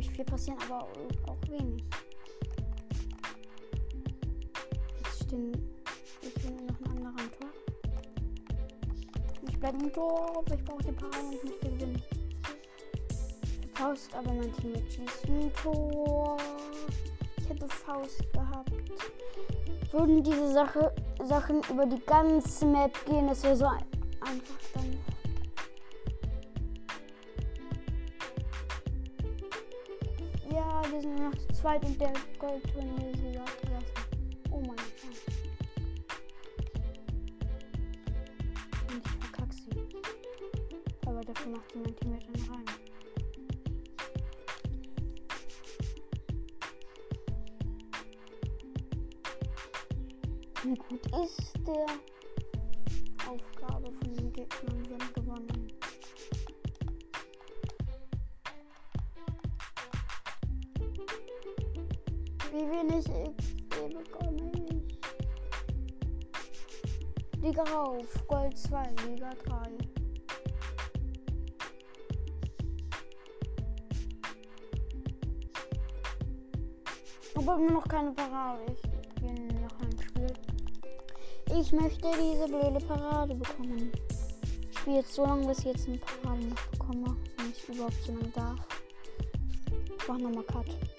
natürlich 0.01 0.15
viel 0.15 0.25
passieren, 0.25 0.57
aber 0.67 0.87
auch 1.27 1.49
wenig. 1.49 1.83
Jetzt 5.03 5.23
stehen. 5.23 5.51
Ich 6.21 6.33
bin 6.35 6.55
noch 6.65 6.79
ein 6.81 6.97
anderer 6.97 7.23
im 7.23 7.31
Tor. 7.39 7.49
Ich 9.47 9.59
bleibe 9.59 9.77
im 9.77 9.93
Tor, 9.93 10.37
aber 10.37 10.55
ich 10.55 10.63
brauche 10.63 10.83
den 10.83 10.95
Paar 10.95 11.09
und 11.19 11.43
nicht 11.43 11.61
gewinnen. 11.61 12.01
Faust, 13.73 14.13
aber 14.15 14.33
mein 14.33 14.53
Team 14.55 14.73
schießt 14.89 15.25
ein 15.27 15.51
Tor. 15.61 16.37
Ich 17.37 17.49
hätte 17.49 17.67
Faust 17.67 18.33
gehabt. 18.33 18.71
Würden 19.91 20.23
diese 20.23 20.51
Sache, 20.51 20.93
Sachen 21.23 21.61
über 21.69 21.85
die 21.85 22.01
ganze 22.05 22.65
Map 22.65 22.93
gehen, 23.05 23.27
das 23.27 23.43
wäre 23.43 23.55
so 23.55 23.65
ein, 23.65 23.83
sind 31.79 31.99
nur 31.99 32.09
noch 32.09 32.19
zu 32.19 32.39
zweit 32.39 32.63
und 32.75 33.23
der 33.23 33.30
Gold 68.51 68.57
2, 68.57 68.83
Liga 69.07 69.29
3. 69.45 69.55
Aber 77.35 77.55
immer 77.55 77.71
noch 77.71 77.87
keine 77.87 78.11
Parade. 78.11 78.63
Ich 78.73 78.81
bin 79.21 79.47
noch 79.61 79.79
ein 79.79 79.97
Spiel. 80.01 80.33
Ich 81.57 81.71
möchte 81.71 82.11
diese 82.11 82.47
blöde 82.47 82.85
Parade 82.85 83.35
bekommen. 83.35 83.89
Ich 84.69 84.79
spiele 84.79 84.97
jetzt 84.97 85.13
so 85.13 85.25
lange, 85.25 85.47
bis 85.47 85.59
ich 85.59 85.65
jetzt 85.65 85.87
eine 85.87 85.97
Parade 85.97 86.45
noch 86.47 86.67
bekomme. 86.67 87.15
Wenn 87.37 87.51
ich 87.51 87.69
überhaupt 87.69 88.03
so 88.05 88.11
lange 88.11 88.29
darf. 88.29 88.59
Ich 89.97 90.07
mach 90.07 90.17
nochmal 90.17 90.43
Cut. 90.43 90.90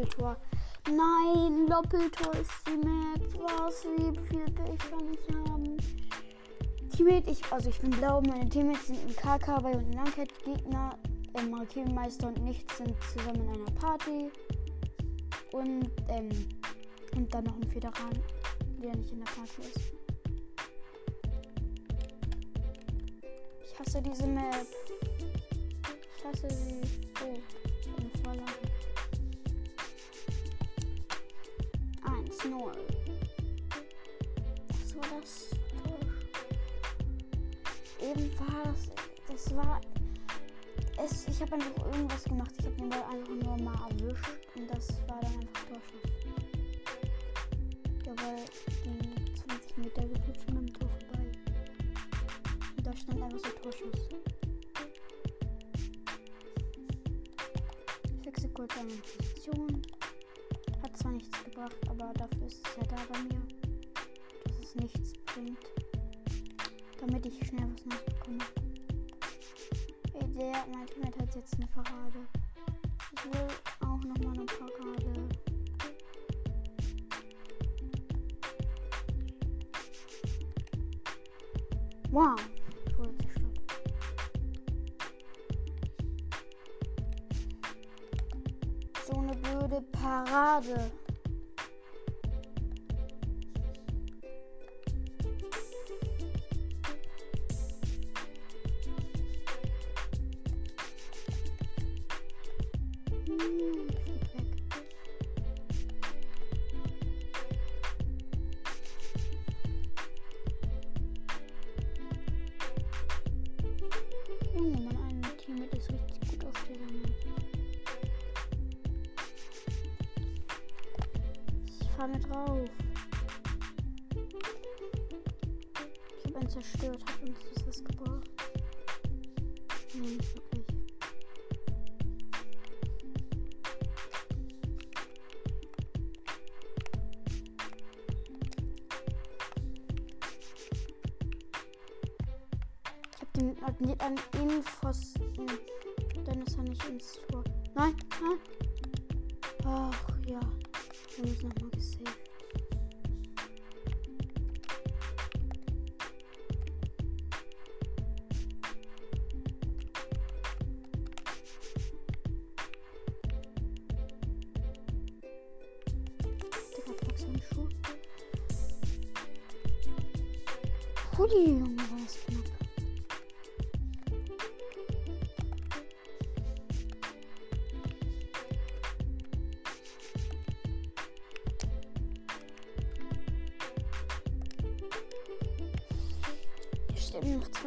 Doppeltor. 0.00 0.36
Nein, 0.86 1.66
Doppeltor 1.66 2.34
ist 2.34 2.50
die 2.66 2.76
Map. 2.78 3.20
Was, 3.34 3.84
wie 3.84 4.18
viel 4.28 4.44
Pech 4.46 4.78
kann 4.90 5.12
ich 5.12 5.50
haben? 5.50 5.76
Teammate, 6.96 7.30
ich, 7.30 7.52
also 7.52 7.68
ich 7.70 7.78
bin 7.80 7.90
blau, 7.90 8.22
meine 8.22 8.48
Teammates 8.48 8.86
sind 8.86 8.98
in 9.06 9.14
KK 9.14 9.60
bei 9.60 9.72
und 9.72 9.92
Langheit 9.92 10.32
Gegner, 10.44 10.98
ähm, 11.34 11.54
Raketenmeister 11.54 12.28
und 12.28 12.42
Nichts 12.44 12.78
sind 12.78 12.94
zusammen 13.12 13.42
in 13.42 13.48
einer 13.50 13.70
Party. 13.72 14.30
Und, 15.52 15.90
ähm, 16.08 16.30
und 17.14 17.34
dann 17.34 17.44
noch 17.44 17.56
ein 17.56 17.70
Federan, 17.70 18.22
der 18.82 18.96
nicht 18.96 19.10
in 19.10 19.18
der 19.18 19.26
Party 19.26 19.60
ist. 19.60 19.92
Ich 23.64 23.78
hasse 23.78 24.00
diese 24.02 24.26
Map. 24.26 24.66
Ich 26.16 26.24
hasse 26.24 26.48
sie. 26.50 27.09
1-0. 32.50 32.72
Was 34.68 34.96
war 34.96 35.20
das? 35.20 35.50
Tor? 35.84 35.98
Eben 38.00 38.30
war 38.38 38.64
das. 38.64 38.90
Das 39.28 39.54
war. 39.56 39.80
Es, 40.98 41.28
ich 41.28 41.40
habe 41.40 41.54
einfach 41.54 41.86
irgendwas 41.86 42.24
gemacht. 42.24 42.52
Ich 42.58 42.66
habe 42.66 42.76
den 42.76 42.88
Ball 42.88 43.02
einfach 43.04 43.34
nur 43.34 43.56
mal 43.58 43.88
erwischt. 43.90 44.26
Und 44.56 44.68
das 44.68 44.88
war 45.06 45.20
dann 45.20 45.38
einfach 45.38 45.64
Torschuss. 45.68 46.10
Der 48.04 48.12
Ball 48.14 48.36
ging 48.82 49.36
20 49.46 49.76
Meter 49.78 50.02
gefühlt 50.08 50.40
schon 50.44 50.58
am 50.58 50.72
Tor 50.72 50.88
vorbei. 50.88 51.30
Und 52.76 52.86
da 52.86 52.96
stand 52.96 53.22
einfach 53.22 53.38
so 53.38 53.50
Torschuss. 53.62 54.08
Ich 58.20 58.26
wechsle 58.26 58.48
kurz 58.48 58.76
eine 58.76 58.88
Position. 58.88 59.82
Zwar 61.00 61.12
nichts 61.12 61.44
gebracht, 61.44 61.76
aber 61.88 62.12
dafür 62.12 62.46
ist 62.46 62.60
es 62.66 62.76
ja 62.76 62.82
da 62.82 62.96
bei 63.10 63.18
mir, 63.22 63.40
dass 64.44 64.58
es 64.58 64.74
nichts 64.74 65.12
bringt. 65.24 65.58
Damit 67.00 67.24
ich 67.24 67.38
schnell 67.48 67.72
was 67.72 67.86
Neues 67.86 68.04
bekomme. 68.04 68.38
Ey, 70.12 70.28
der, 70.34 70.66
mein 70.70 70.86
Teammate 70.86 71.18
hat 71.20 71.34
jetzt 71.34 71.54
eine 71.54 71.66
Parade. 71.68 72.28
Ich 73.14 73.24
will 73.24 73.46
auch 73.80 74.04
nochmal 74.04 74.34
eine 74.34 74.44
Parade. 74.44 75.28
Wow. 82.10 82.49
Parade. 90.26 90.99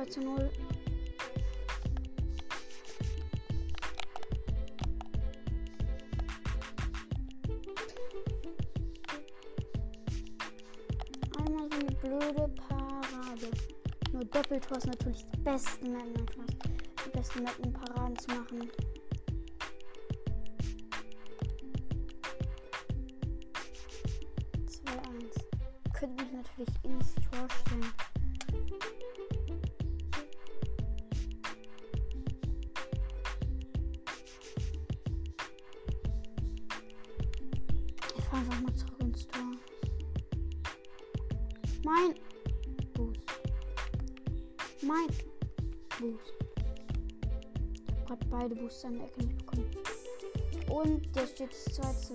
2 0.03 0.09
zu 0.09 0.21
0. 0.21 0.49
Einmal 11.37 11.69
so 11.69 11.77
eine 11.77 11.95
blöde 12.01 12.53
Parade. 12.67 13.51
Nur 14.11 14.25
Doppeltor 14.25 14.77
ist 14.77 14.87
natürlich 14.87 15.25
die 15.33 15.39
besten 15.39 15.91
Metten. 15.93 16.25
die 17.05 17.09
besten 17.17 17.43
Metten 17.43 17.73
Paraden 17.73 18.17
zu 18.17 18.27
machen. 18.31 18.69
Beide 48.43 48.55
Booster 48.55 48.89
in 48.89 48.97
der 48.97 49.07
Ecke 49.07 49.23
nicht 49.23 49.37
bekommen. 49.37 49.71
Und 50.69 51.15
jetzt 51.15 51.35
steht 51.35 51.51
es 51.51 51.79
2-2. 51.79 52.13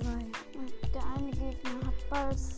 Und 0.58 0.94
der 0.94 1.04
eine 1.16 1.30
Gegner 1.30 1.86
hat 1.86 2.10
Ballstar. 2.10 2.57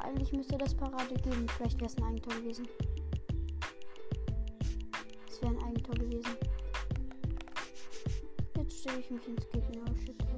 Aber 0.00 0.08
eigentlich 0.08 0.32
müsste 0.32 0.56
das 0.56 0.74
Parade 0.74 1.14
geben. 1.14 1.46
Vielleicht 1.56 1.78
wäre 1.78 1.86
es 1.86 1.96
ein 1.98 2.04
Eigentor 2.04 2.34
gewesen. 2.34 2.66
Es 5.28 5.42
wäre 5.42 5.52
ein 5.52 5.62
Eigentor 5.62 5.94
gewesen. 5.94 6.36
Jetzt 8.56 8.80
stelle 8.80 9.00
ich 9.00 9.10
mich 9.10 9.28
ins 9.28 9.48
gegnerische 9.50 10.16
Tor. 10.16 10.28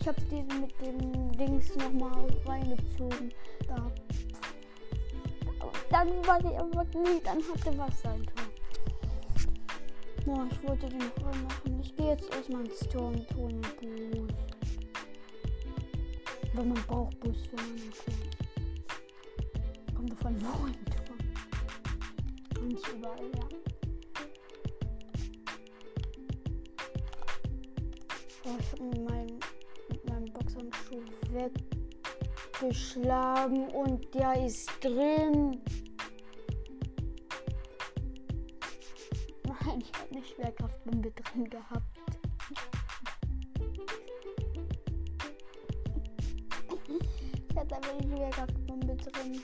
Ich 0.00 0.08
habe 0.08 0.20
den 0.30 0.46
mit 0.60 0.80
dem 0.80 1.32
Dings 1.32 1.76
nochmal 1.76 2.26
reingezogen. 2.46 3.32
Da. 3.66 3.90
Dann 5.90 6.26
war 6.26 6.38
die 6.40 6.56
aber 6.56 6.84
dann 6.84 7.38
hatte 7.38 7.78
was 7.78 8.02
sein 8.02 8.24
Tor. 8.26 8.39
Boah, 10.32 10.46
ich 10.48 10.62
wollte 10.62 10.88
den 10.88 10.98
noch 10.98 11.26
reinmachen. 11.26 11.80
Ich 11.80 11.96
gehe 11.96 12.10
jetzt 12.10 12.32
erstmal 12.32 12.64
ins 12.64 12.78
einen 13.48 13.60
Boost. 13.80 14.32
Aber 16.52 16.64
man 16.64 16.82
braucht 16.86 17.18
für 17.48 17.58
einen 17.58 17.90
Tor. 17.90 18.14
Kommt 19.96 20.12
davon, 20.12 20.40
wo 20.40 20.66
ein 20.66 20.84
Tor. 20.84 21.16
Nicht 22.64 22.88
überall, 22.96 23.28
ja. 23.34 23.48
Oh, 28.44 28.56
ich 28.60 28.70
habe 28.72 28.84
meinen 30.06 30.32
Boxhandschuh 30.32 31.02
weggeschlagen 32.60 33.68
und 33.70 34.14
der 34.14 34.46
ist 34.46 34.70
drin. 34.80 35.60
Drin 41.40 41.50
gehabt. 41.50 41.98
ich 47.48 47.56
hatte 47.56 47.76
aber 47.76 47.90
eine 47.90 48.16
Schwerkraftbombe 48.16 48.96
drin. 48.96 49.40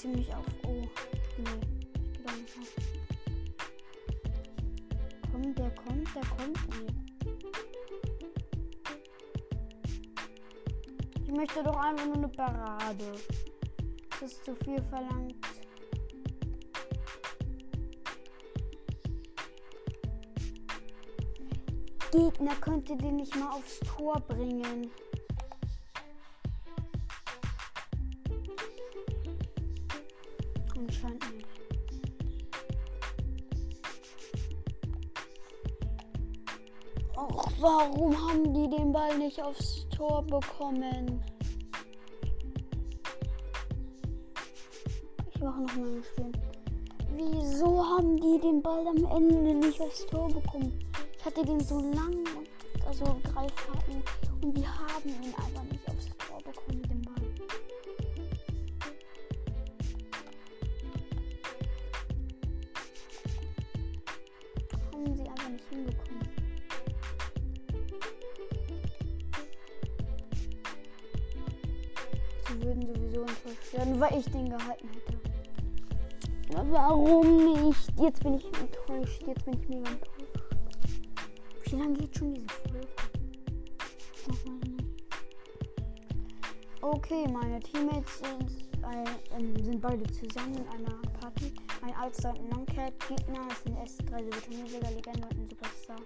Ziemlich 0.00 0.34
auf? 0.34 0.46
Oh, 0.66 0.72
nee, 0.72 0.88
ich 1.36 2.22
da 2.24 2.32
nicht 2.32 2.56
auf. 2.58 2.74
Kommt, 5.30 5.58
der 5.58 5.70
kommt, 5.74 6.14
der 6.14 6.22
kommt, 6.22 6.58
nee. 6.70 6.86
Ich 11.22 11.32
möchte 11.32 11.62
doch 11.62 11.76
einfach 11.76 12.06
nur 12.06 12.16
eine 12.16 12.28
Parade. 12.28 13.12
Das 14.20 14.32
ist 14.32 14.44
zu 14.44 14.56
viel 14.64 14.82
verlangt. 14.84 15.36
Gegner 22.10 22.54
könnte 22.56 22.96
den 22.96 23.16
nicht 23.16 23.36
mal 23.36 23.50
aufs 23.50 23.80
Tor 23.80 24.18
bringen. 24.20 24.90
Ball 39.00 39.16
nicht 39.16 39.42
aufs 39.42 39.88
Tor 39.88 40.22
bekommen? 40.24 41.22
Ich 45.32 45.40
mache 45.40 45.62
noch 45.62 45.76
mal 45.76 45.88
ein 45.88 46.04
Spiel. 46.04 46.32
Wieso 47.16 47.82
haben 47.82 48.18
die 48.18 48.38
den 48.40 48.60
Ball 48.60 48.86
am 48.86 49.02
Ende 49.16 49.54
nicht 49.54 49.80
aufs 49.80 50.04
Tor 50.04 50.28
bekommen? 50.28 50.78
Ich 51.16 51.24
hatte 51.24 51.42
den 51.46 51.60
so 51.60 51.78
lang 51.78 52.26
also 52.86 53.04
Greifhaken 53.24 54.02
und 54.42 54.54
die 54.54 54.66
haben 54.68 55.08
ihn 55.08 55.34
einfach 55.34 55.62
nicht 55.62 55.69
enttäuscht 73.70 73.72
werden, 73.72 74.00
weil 74.00 74.18
ich 74.18 74.26
den 74.30 74.48
gehalten 74.50 74.88
hätte. 74.88 75.20
Warum 76.70 77.66
nicht? 77.66 77.92
Jetzt 77.98 78.22
bin 78.22 78.34
ich 78.34 78.44
enttäuscht. 78.44 79.22
Jetzt 79.26 79.44
bin 79.44 79.54
ich 79.54 79.68
mega 79.68 79.90
enttäuscht. 79.90 80.38
Wie 81.64 81.76
lange 81.76 81.94
geht 81.94 82.16
schon 82.16 82.34
diese 82.34 82.48
Folge? 82.48 82.88
Okay, 86.82 87.28
meine 87.28 87.60
Teammates 87.60 88.18
sind, 88.18 88.50
äh, 88.82 89.62
sind 89.62 89.80
beide 89.80 90.02
zusammen 90.04 90.54
in 90.56 90.68
einer 90.68 90.96
Party. 91.20 91.52
Ein 91.82 91.94
Allstar 91.94 92.32
und 92.32 92.46
ein 92.46 92.50
Longcat. 92.50 92.92
Gegner 93.08 93.46
ist 93.48 93.66
ein 93.66 93.76
S3 93.76 94.30
Turniersieger, 94.44 94.90
Legende 94.90 95.28
und 95.28 95.38
ein 95.38 95.48
Superstar. 95.48 96.00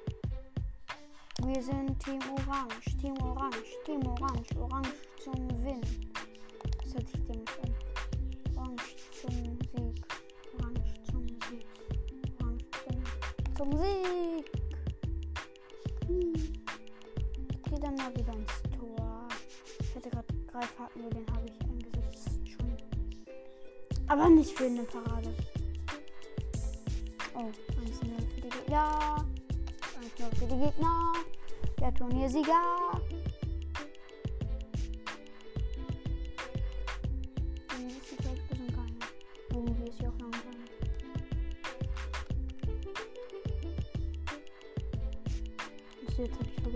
Wir 1.43 1.63
sind 1.63 1.99
Team 2.01 2.21
Orange, 2.31 2.97
Team 3.01 3.15
Orange, 3.23 3.79
Team 3.85 4.07
Orange, 4.07 4.57
Orange 4.59 4.93
zum 5.23 5.49
Win. 5.65 5.81
Das 6.95 7.03
hört 7.03 7.11
sich 7.11 7.27
dämlich 7.27 7.51
an. 7.61 7.75
Orange 8.57 8.97
zum 9.21 9.31
Sieg, 9.33 10.07
Orange 10.61 10.95
zum 11.11 11.27
Sieg, 11.27 11.67
Orange 12.39 12.65
zum, 12.85 12.97
zum 13.57 13.71
Sieg. 13.83 14.45
Okay, 17.67 17.81
dann 17.81 17.95
mal 17.97 18.15
wieder 18.15 18.33
ins 18.35 18.63
Tor. 18.79 19.29
Ich 19.81 19.97
hatte 19.97 20.09
gerade 20.09 20.35
Greifhaken, 20.47 21.03
nur 21.03 21.11
den 21.11 21.27
habe 21.33 21.47
ich 21.47 21.61
eingesetzt 21.63 22.39
schon. 22.49 22.77
Aber 24.07 24.29
nicht 24.29 24.57
für 24.57 24.67
eine 24.67 24.85
Parade. 24.85 25.35
Oh, 27.35 27.41
1-0 27.41 27.51
für 28.35 28.41
die 28.41 28.51
Gegner. 28.51 29.27
1-0 30.17 30.37
für 30.37 30.47
die 30.47 30.61
Gegner. 30.61 31.13
Der 31.81 31.93
Turniersieger. 31.93 33.01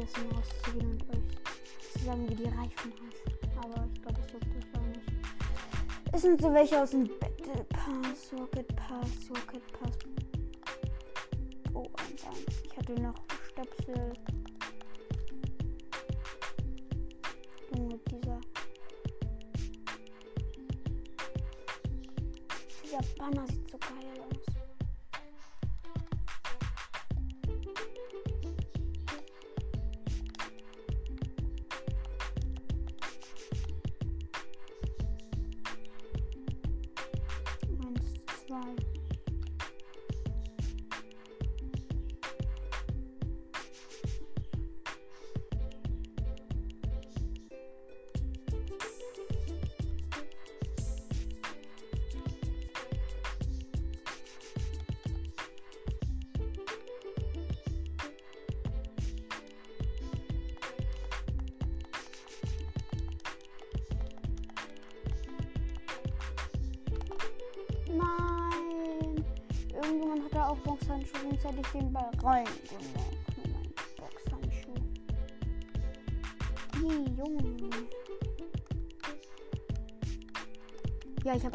Vergessen 0.09 0.33
rauszugehen 0.33 0.91
und 0.91 1.03
euch 1.11 1.93
zu 1.93 2.05
sagen, 2.05 2.29
wie 2.29 2.35
die 2.35 2.45
Reifen 2.45 2.93
heißen. 2.93 3.59
Aber 3.63 3.89
ich 3.93 4.03
glaube, 4.03 4.21
es 4.21 4.33
juckt 4.33 4.57
euch 4.57 4.73
gar 4.73 4.83
nicht. 4.83 5.01
Es 6.13 6.23
sind 6.23 6.41
so 6.41 6.53
welche 6.53 6.83
aus 6.83 6.91
dem 6.91 7.05
Battle 7.19 7.65
Pass, 7.65 8.33
Rocket 8.33 8.77
Pass, 8.77 9.31
Rocket 9.31 9.73
Pass. 9.73 9.99
Oh, 11.75 11.83
1-1. 11.83 11.91
Ich 12.65 12.77
hatte 12.77 13.01
noch 13.01 13.15
Stöpsel. 13.51 14.13
Junge, 17.77 17.99
dieser. 18.11 18.41
Dieser 22.83 23.01
Banner 23.19 23.45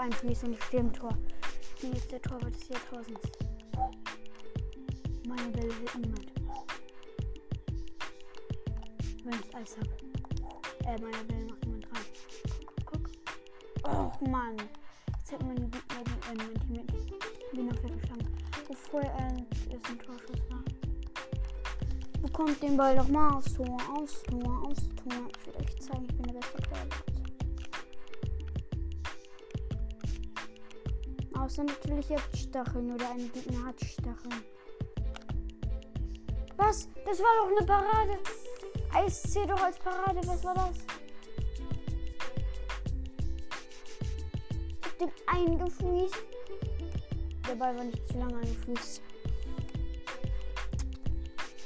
1 0.04 0.22
Mies 0.24 0.44
und 0.44 0.52
ich 0.52 0.64
stehe 0.66 0.84
im 0.84 0.92
Tor. 0.92 1.18
Mies, 1.82 2.06
der 2.10 2.22
Torwart 2.22 2.54
des 2.54 2.68
Jahrtausends. 2.68 3.22
Meine 5.26 5.50
Bälle 5.52 5.74
hält 5.74 5.96
niemand. 5.96 6.32
Wenn 9.24 9.34
ich 9.34 9.56
Eis 9.56 9.78
habe. 9.78 9.90
Äh, 10.86 11.02
meine 11.02 11.24
Bälle 11.24 11.46
macht 11.46 11.66
niemand 11.66 11.86
dran. 11.86 12.04
Guck, 12.66 12.86
guck, 12.86 13.10
guck. 13.82 13.94
Och, 13.94 14.22
Mann. 14.28 14.58
Jetzt 15.08 15.32
hätten 15.32 15.48
wir 15.48 15.64
äh, 15.64 15.70
die, 15.70 15.78
äh, 15.78 16.36
mein 16.36 16.54
Team 16.60 16.74
mit 16.74 17.54
Wiener 17.54 17.76
verstanden. 17.76 18.38
Bevor 18.68 19.00
er 19.00 19.18
äh, 19.20 19.46
ein 19.72 20.00
Torschuss 20.00 20.50
war. 20.50 20.64
Bekommt 22.22 22.62
den 22.62 22.76
Ball 22.76 22.98
doch 22.98 23.08
mal 23.08 23.36
aufs 23.36 23.54
Tor, 23.54 23.78
aus 23.96 24.22
Tor, 24.24 24.68
aus 24.68 24.90
Tor. 24.98 25.30
Ich 25.40 25.48
will 25.48 25.62
euch 25.62 25.82
zeigen, 25.82 26.04
ich 26.10 26.16
bin 26.18 26.24
der 26.24 26.34
beste 26.34 26.62
Torwart. 26.62 27.13
Außer 31.44 31.66
natürlich 31.66 32.08
jetzt 32.08 32.38
Stacheln 32.38 32.94
oder 32.94 33.10
ein 33.10 33.30
Gegner 33.34 33.66
hat 33.66 33.76
Stacheln. 33.84 34.46
Was? 36.56 36.88
Das 37.06 37.20
war 37.20 37.28
doch 37.42 37.58
eine 37.58 37.66
Parade. 37.66 38.18
Eis 38.94 39.24
zählt 39.24 39.50
doch 39.50 39.62
als 39.62 39.78
Parade. 39.78 40.22
Was 40.26 40.42
war 40.46 40.56
das? 40.56 40.72
Ich 44.80 44.86
hab 44.86 44.98
den 45.00 45.12
eingefriest. 45.28 46.16
Der 47.46 47.56
Ball 47.56 47.76
war 47.76 47.84
nicht 47.84 48.08
zu 48.08 48.18
lange 48.20 48.36
angefriest. 48.36 49.02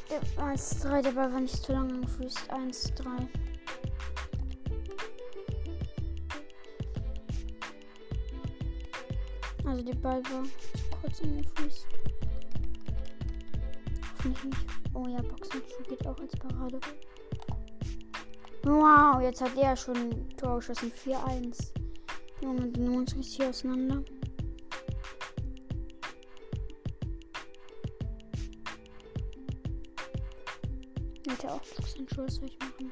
Der 0.10 0.44
1, 0.44 0.80
3, 0.80 1.02
der 1.04 1.12
Ball 1.12 1.32
war 1.32 1.40
nicht 1.40 1.64
zu 1.64 1.72
lange 1.72 1.94
angefriest. 1.94 2.49
1, 2.49 2.94
Also 9.68 9.84
der 9.84 9.95
Ball 9.95 10.23
war 10.23 10.44
zu 10.45 10.49
kurz 11.02 11.22
angefriest. 11.22 11.88
Hoffentlich 14.14 14.44
nicht. 14.45 14.65
Oh 14.94 15.07
ja, 15.07 15.22
Boxenschuh 15.22 15.84
geht 15.89 16.07
auch 16.07 16.18
als 16.18 16.34
Parade. 16.38 16.80
Wow, 18.64 19.22
jetzt 19.22 19.41
hat 19.41 19.57
er 19.57 19.76
schon 19.76 20.27
Tor 20.38 20.57
geschossen. 20.57 20.91
4-1. 21.06 21.73
Junge, 22.41 22.68
die 22.68 22.80
nehmen 22.80 22.95
uns 22.99 23.15
richtig 23.15 23.45
auseinander. 23.45 24.03
Hätte 31.27 31.52
auch 31.52 31.61
Boxenschuhe, 31.76 32.26
was 32.26 32.35
soll 32.35 32.45
ich 32.45 32.60
machen? 32.60 32.91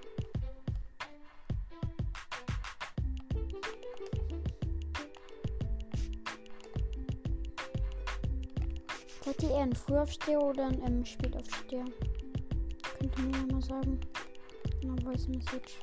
Ihr 10.05 10.27
eher 10.27 10.37
ein 10.37 10.41
Frühaufsteher 10.41 10.41
oder 10.41 10.67
ein 10.67 10.81
ähm, 10.85 11.05
Spätaufsteher? 11.05 11.85
Könnt 12.99 13.17
ihr 13.17 13.23
mir 13.23 13.37
ja 13.37 13.53
mal 13.53 13.61
sagen. 13.61 13.99
In 14.81 14.91
einer 14.91 15.01
Voice 15.01 15.27
Message. 15.27 15.79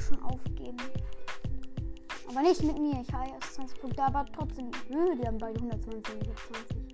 Schon 0.00 0.22
aufgeben. 0.22 0.76
Aber 2.28 2.42
nicht 2.42 2.62
mit 2.62 2.78
mir. 2.78 3.00
Ich 3.00 3.12
habe 3.12 3.30
erst 3.30 3.54
20 3.54 3.80
Punkte, 3.80 4.02
aber 4.02 4.24
trotzdem. 4.32 4.70
Nö, 4.88 5.16
die 5.16 5.26
haben 5.26 5.38
beide 5.38 5.58
120 5.58 6.14
und 6.14 6.22
ich 6.22 6.28
habe 6.28 6.40
20. 6.52 6.90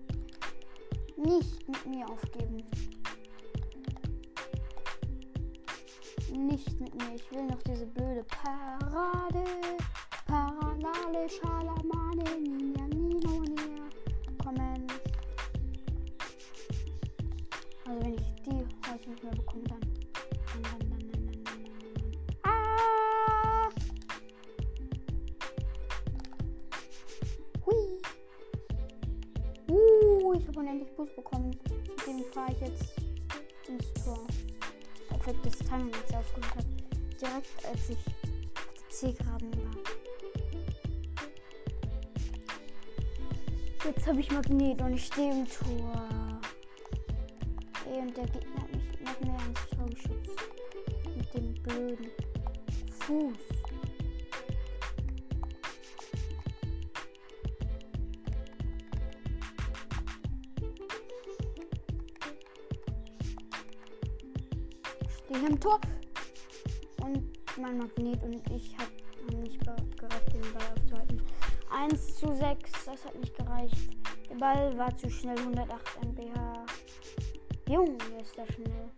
Nicht 1.17 1.69
mit 1.69 1.87
mir 1.87 2.09
aufgeben. 2.09 2.65
Nicht 6.33 6.81
mit 6.81 6.95
mir. 6.95 7.15
Ich 7.15 7.31
will 7.33 7.47
noch 7.47 7.63
diese 7.63 7.87
blöde 7.87 8.25
Parade. 8.25 9.45
Parallele 10.27 11.29
Schalamane. 11.29 12.66
Habe 30.77 30.85
unendlich 30.85 30.97
Boost 30.97 31.17
bekommen. 31.17 31.51
Mit 31.51 32.07
dem 32.07 32.25
fahre 32.33 32.53
ich 32.53 32.61
jetzt 32.61 32.95
ins 33.69 34.05
Tor. 34.05 34.27
Perfektes 35.09 35.59
Timing 35.59 35.93
jetzt 35.93 36.15
aufgehört 36.15 36.57
hat. 36.57 36.67
Direkt 37.21 37.67
als 37.67 37.91
ich 37.91 37.97
auf 37.97 38.73
der 38.75 38.89
C-Graden 38.91 39.53
war. 39.57 39.77
Jetzt 43.85 44.07
habe 44.07 44.21
ich 44.21 44.31
Magnet 44.31 44.81
und 44.83 44.95
ich 44.95 45.07
stehe 45.07 45.33
im 45.33 45.47
Tor. 45.47 46.41
Ey, 47.91 48.01
und 48.01 48.17
der 48.17 48.27
Gegner 48.27 48.63
hat 48.63 48.73
mich 48.73 49.01
noch 49.01 49.21
mehr 49.21 49.39
ins 49.47 49.69
Tor 49.71 49.87
geschützt. 49.87 50.37
Mit 51.17 51.35
dem 51.35 51.55
blöden 51.63 52.11
Fuß. 53.01 53.56
Stehe 65.27 65.49
im 65.49 65.61
Tor. 65.61 65.81
Und 67.03 67.23
mein 67.59 67.79
Magnet 67.79 68.23
und 68.23 68.51
ich 68.51 68.77
hab, 68.79 68.89
haben 69.27 69.43
nicht 69.43 69.61
gereicht, 69.61 70.33
den 70.33 70.53
Ball 70.53 70.67
aufzuhalten. 70.75 71.23
1 71.71 72.17
zu 72.17 72.33
6, 72.33 72.85
das 72.87 73.05
hat 73.05 73.19
nicht 73.19 73.37
gereicht. 73.37 73.97
Der 74.31 74.37
Ball 74.37 74.77
war 74.79 74.97
zu 74.97 75.11
schnell, 75.11 75.39
108 75.39 76.05
MBH. 76.05 76.67
Junge, 77.69 77.97
ist 78.21 78.37
der 78.37 78.47
schnell 78.53 78.91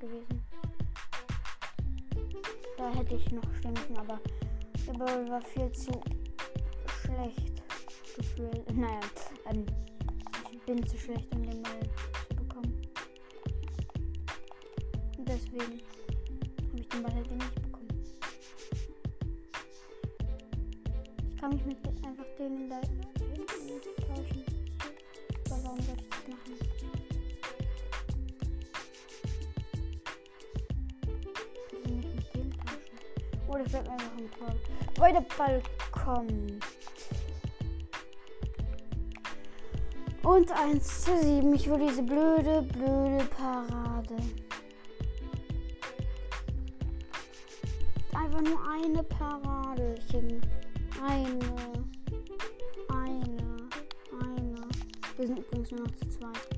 gewesen. 0.00 0.42
Da 2.78 2.92
hätte 2.94 3.14
ich 3.14 3.30
noch 3.32 3.42
müssen, 3.44 3.98
aber 3.98 4.20
der 4.86 4.92
Ball 4.92 5.28
war 5.28 5.42
viel 5.42 5.70
zu 5.72 5.92
schlecht 7.02 7.62
gefühlt. 8.16 8.66
Naja, 8.74 9.00
ähm, 9.50 9.66
ich 10.50 10.60
bin 10.62 10.86
zu 10.86 10.96
schlecht, 10.98 11.34
um 11.34 11.42
den 11.42 11.62
Ball 11.62 11.80
deswegen 15.26 15.80
habe 16.68 16.80
ich 16.80 16.88
den 16.88 17.02
Ball 17.02 17.14
halt 17.14 17.30
nicht 17.30 17.54
bekommen. 17.62 17.88
Ich 21.30 21.40
kann 21.40 21.50
mich 21.50 21.64
mit 21.64 21.78
einfach 22.04 22.24
denen 22.38 22.70
da 22.70 22.80
tauschen. 22.80 24.44
Aber 25.46 25.64
warum 25.64 25.80
soll 25.80 25.96
ich 25.96 26.08
das 26.08 26.28
machen? 26.28 26.52
Ich 31.72 31.82
kann 31.82 31.96
mich 31.96 32.06
mit 32.14 32.34
denen 32.34 32.52
tauschen. 32.52 33.48
Oder 33.48 33.62
ich 33.66 33.72
werde 33.72 33.90
einfach 33.90 34.16
ein 34.16 34.30
Tor. 34.30 34.54
Weil 34.98 35.12
der 35.12 35.24
Ball 35.36 35.62
kommt. 35.92 36.64
Und 40.22 40.50
1 40.52 41.04
zu 41.04 41.18
7. 41.22 41.54
Ich 41.54 41.70
will 41.70 41.78
diese 41.78 42.02
blöde, 42.02 42.62
blöde 42.62 43.24
Parade. 43.36 44.16
Einfach 48.16 48.40
nur 48.40 48.58
eine 48.68 49.02
Paradechen. 49.02 50.40
Eine. 51.06 51.38
Eine. 52.88 53.68
Eine. 54.20 54.68
Wir 55.16 55.26
sind 55.26 55.38
übrigens 55.38 55.70
nur 55.70 55.80
noch 55.80 55.94
zu 55.96 56.08
zweit. 56.08 56.55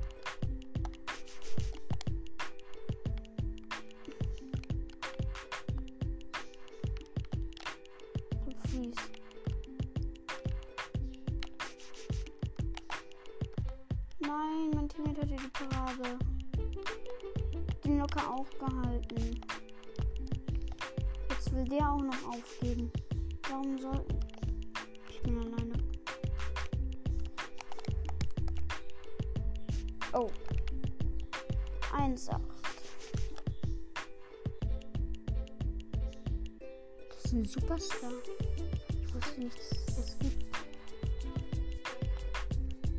Superstar. 37.78 38.12
Ich 39.06 39.14
wusste 39.14 39.40
nicht, 39.40 39.56
dass 39.56 39.70
es 39.70 39.94
das 39.94 40.18
gibt. 40.18 40.44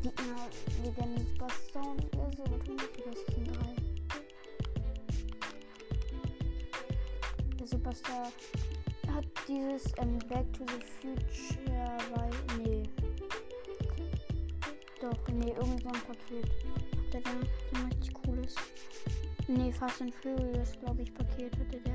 Gegner, 0.01 0.47
Legende 0.83 1.25
Superstar 1.25 1.91
und 1.91 2.37
der 2.37 2.45
das 2.45 3.35
sind 3.35 3.47
drei. 3.47 3.75
Superstar 7.65 8.31
hat 9.13 9.25
dieses 9.47 9.83
ähm, 9.97 10.17
Back 10.29 10.45
to 10.53 10.63
the 10.67 10.79
Future, 11.01 11.97
weil. 12.15 12.31
Nee. 12.57 12.83
Doch, 15.01 15.27
nee, 15.27 15.51
irgend 15.51 15.81
so 15.83 15.89
ein 15.89 16.01
Paket. 16.07 16.45
Hat 16.45 17.13
der 17.13 17.21
da 17.21 17.31
ein 17.31 17.85
richtig 17.85 18.13
cooles. 18.13 18.55
Nee, 19.47 19.71
Fast 19.73 20.01
and 20.01 20.15
Furious, 20.15 20.71
glaube 20.79 21.01
ich, 21.01 21.13
Paket 21.13 21.53
hatte 21.57 21.79
der. 21.81 21.88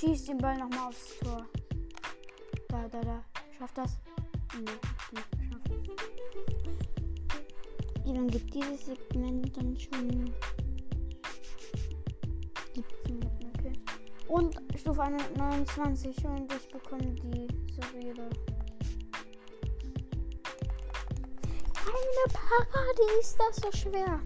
Schieß 0.00 0.24
den 0.24 0.38
Ball 0.38 0.56
nochmal 0.56 0.88
aufs 0.88 1.18
Tor. 1.18 1.46
Da, 2.70 2.88
da, 2.88 3.02
da. 3.02 3.22
Schafft 3.58 3.76
das? 3.76 3.98
Nee, 4.54 4.70
nicht 5.12 5.30
geschafft. 5.32 5.68
Wie 8.06 8.12
lange 8.14 8.28
gibt 8.28 8.54
dieses 8.54 8.86
Segment 8.86 9.54
dann 9.54 9.78
schon? 9.78 10.32
17 12.74 13.18
Minuten, 13.18 13.52
okay. 13.58 13.72
Und 14.26 14.56
Stufe 14.74 15.02
129 15.02 16.24
und 16.24 16.50
ich 16.50 16.68
bekomme 16.70 17.14
die 17.16 17.46
Surreale. 17.74 18.30
Eine 21.76 22.32
Parade 22.32 23.02
ist 23.20 23.38
das 23.38 23.56
so 23.56 23.70
schwer. 23.76 24.18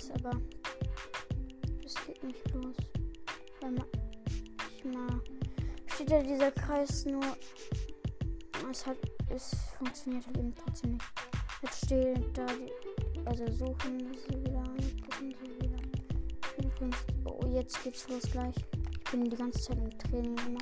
Kreis, 0.00 0.10
aber 0.12 0.40
es 1.84 1.94
geht 2.06 2.22
nicht 2.22 2.54
los. 2.54 2.76
Weil 3.60 3.72
man, 3.72 3.84
ich 4.76 4.84
mal 4.84 5.20
steht 5.94 6.10
ja 6.10 6.22
dieser 6.22 6.50
Kreis 6.52 7.04
nur. 7.04 7.22
Es 8.70 8.86
hat, 8.86 8.96
es 9.28 9.50
funktioniert 9.78 10.26
halt 10.26 10.38
eben 10.38 10.54
trotzdem 10.54 10.92
nicht. 10.92 11.04
Jetzt 11.62 11.84
steht 11.86 12.38
da 12.38 12.46
die, 12.46 13.26
also 13.26 13.44
suchen 13.52 14.14
sie 14.14 14.40
wieder, 14.40 14.62
gucken 14.62 15.34
sie 15.40 15.60
wieder. 15.60 15.78
Übrigens, 16.58 16.96
oh, 17.24 17.46
jetzt 17.52 17.82
geht's 17.82 18.08
los 18.08 18.22
gleich. 18.30 18.54
Ich 18.56 19.10
bin 19.10 19.28
die 19.28 19.36
ganze 19.36 19.60
Zeit 19.60 19.78
im 19.78 19.98
Training 19.98 20.36
immer. 20.46 20.60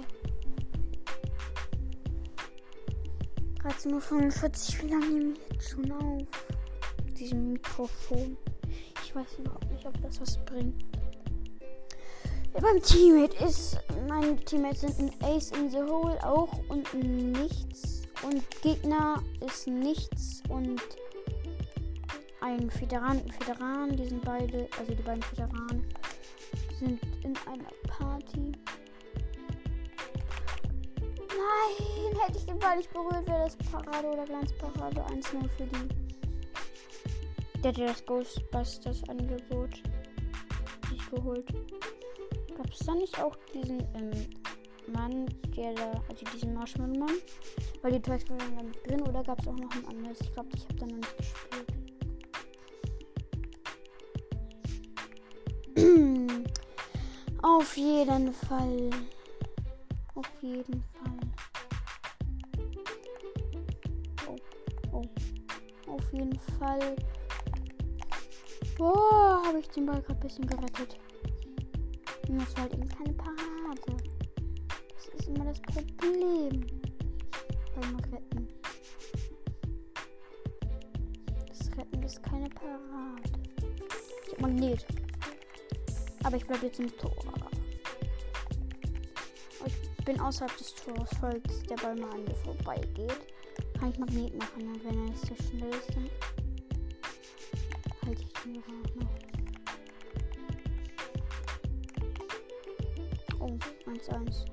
13.45 3.63 4.79
Uhr, 4.79 4.85
wie 4.85 4.89
lange 4.91 5.07
nehme 5.07 5.33
ich 5.33 5.53
jetzt 5.53 5.69
schon 5.69 5.93
auf? 5.93 6.23
Mit 7.05 7.19
diesem 7.19 7.53
Mikrofon. 7.53 8.37
Ich 9.09 9.15
weiß 9.15 9.39
überhaupt 9.39 9.71
nicht, 9.71 9.87
ob 9.87 10.03
das 10.03 10.21
was 10.21 10.37
bringt. 10.45 10.85
Ja, 12.53 12.61
beim 12.61 12.83
Teammate 12.83 13.43
ist, 13.43 13.79
meine 14.07 14.37
Teammates 14.37 14.83
sind 14.83 15.01
ein 15.01 15.13
Ace 15.25 15.51
in 15.53 15.71
the 15.71 15.79
Hole 15.79 16.19
auch 16.23 16.59
und 16.69 16.93
nichts. 16.93 18.03
Und 18.23 18.45
Gegner 18.61 19.23
ist 19.41 19.67
nichts 19.67 20.43
und 20.51 20.83
ein 22.43 22.71
Federan, 22.71 23.17
ein 23.17 23.33
Federan, 23.33 23.97
die 23.97 24.09
sind 24.09 24.23
beide, 24.27 24.69
also 24.79 24.93
die 24.93 25.03
beiden 25.03 25.23
Federanen 25.23 25.89
sind 26.79 27.01
in 27.25 27.35
einer 27.47 27.71
Party. 27.87 28.53
Nein, 31.31 32.21
hätte 32.27 32.37
ich 32.37 32.45
den 32.45 32.59
Ball 32.59 32.77
nicht 32.77 32.93
berührt, 32.93 33.27
wäre 33.27 33.45
das 33.45 33.57
Parade 33.57 34.07
oder 34.07 34.27
Glanzparade 34.27 35.01
1-0 35.07 35.49
für 35.57 35.65
die. 35.65 36.08
Der 37.63 37.73
hätte 37.73 37.87
das 37.87 38.07
Ghostbusters-Angebot 38.07 39.83
nicht 40.93 41.11
geholt. 41.11 41.53
Gab 42.57 42.71
es 42.71 42.79
da 42.87 42.95
nicht 42.95 43.21
auch 43.21 43.37
diesen 43.53 43.81
ähm, 43.95 44.13
Mann, 44.93 45.27
der 45.57 45.75
da, 45.75 45.93
also 46.09 46.25
diesen 46.33 46.55
Marshmallow-Mann? 46.55 47.17
Weil 47.83 47.93
die 47.93 48.01
Toys 48.01 48.29
waren 48.31 48.57
da 48.57 48.63
mit 48.63 48.87
drin 48.87 49.03
oder 49.03 49.23
gab 49.25 49.41
es 49.41 49.49
auch 49.49 49.57
noch 49.57 49.73
ein 49.73 49.87
anderes? 49.89 50.21
Ich 50.21 50.33
glaube, 50.33 50.51
ich 50.55 50.65
habe 50.65 50.75
da 50.77 50.87
noch 50.87 50.97
nicht 50.97 51.17
gespielt. 51.19 51.73
Auf 57.43 57.77
jeden 57.77 58.33
Fall. 58.33 58.91
Auf 60.15 60.31
jeden 60.43 60.83
Fall. 60.83 61.19
Oh, 64.29 64.37
oh. 64.93 65.03
Auf 65.91 66.13
jeden 66.13 66.39
Fall. 66.59 66.97
Boah, 68.79 69.43
habe 69.45 69.59
ich 69.59 69.69
den 69.71 69.87
Ball 69.87 70.01
gerade 70.01 70.15
ein 70.15 70.21
bisschen 70.21 70.47
gerettet. 70.47 70.97
Und 72.29 72.41
das 72.41 72.55
war 72.55 72.63
halt 72.63 72.75
eben 72.75 72.89
keine 72.89 73.13
Parade. 73.13 73.97
Das 74.95 75.09
ist 75.19 75.29
immer 75.29 75.47
das 75.47 75.61
Problem 75.63 76.65
beim 77.75 77.97
Retten. 77.97 78.49
Das 81.49 81.77
Retten 81.77 82.03
ist 82.05 82.23
keine 82.23 82.49
Parade. 82.51 83.33
Ich 84.25 84.33
hab 84.33 84.41
Magnet. 84.43 84.87
Aber 86.23 86.37
ich 86.37 86.47
bleibe 86.47 86.67
jetzt 86.67 86.79
im 86.79 86.97
Tor. 86.99 87.17
Ich 89.67 90.05
bin 90.05 90.21
außerhalb 90.21 90.57
des 90.57 90.75
Tors, 90.77 91.11
falls 91.21 91.63
der 91.65 91.77
Ball 91.77 91.97
mal 91.97 92.11
an 92.11 92.23
mir 92.23 92.35
vorbeigeht. 92.37 93.27
Kann 93.77 93.91
ich 93.91 93.99
Magnet 93.99 94.39
machen 94.39 94.81
wenn 94.85 94.99
er 94.99 95.11
nicht 95.11 95.27
so 95.27 95.35
schnell 95.35 95.71
ist, 95.71 95.97
dann 95.97 96.09
halte 98.09 98.23
ich 98.23 98.33
den 98.43 98.57
auch 98.63 98.69
noch. 98.97 99.13
Oh, 103.41 103.59
1-1. 103.87 104.47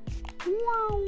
Wow. 0.46 1.00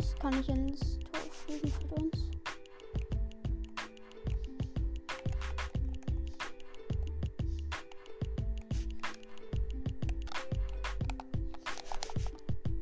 Boost 0.00 0.18
kann 0.18 0.40
ich 0.40 0.48
ins 0.48 0.98
Tor 1.00 1.20
fliegen 1.30 1.68
für 1.68 1.94
uns. 1.96 2.30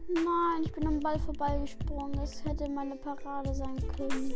Nein, 0.06 0.62
ich 0.62 0.72
bin 0.72 0.86
am 0.86 1.00
Ball 1.00 1.18
vorbeigesprungen. 1.18 2.12
Das 2.12 2.44
hätte 2.44 2.68
meine 2.70 2.94
Parade 2.94 3.52
sein 3.52 3.76
können. 3.96 4.32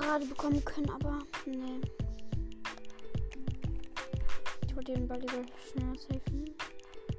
Parade 0.00 0.24
bekommen 0.24 0.64
können, 0.64 0.88
aber 0.88 1.18
nee. 1.44 1.78
Ich 4.66 4.74
wollte 4.74 4.94
den 4.94 5.06
Ball 5.06 5.20
lieber 5.20 5.44
schneller 5.70 5.94
safen. 5.98 6.46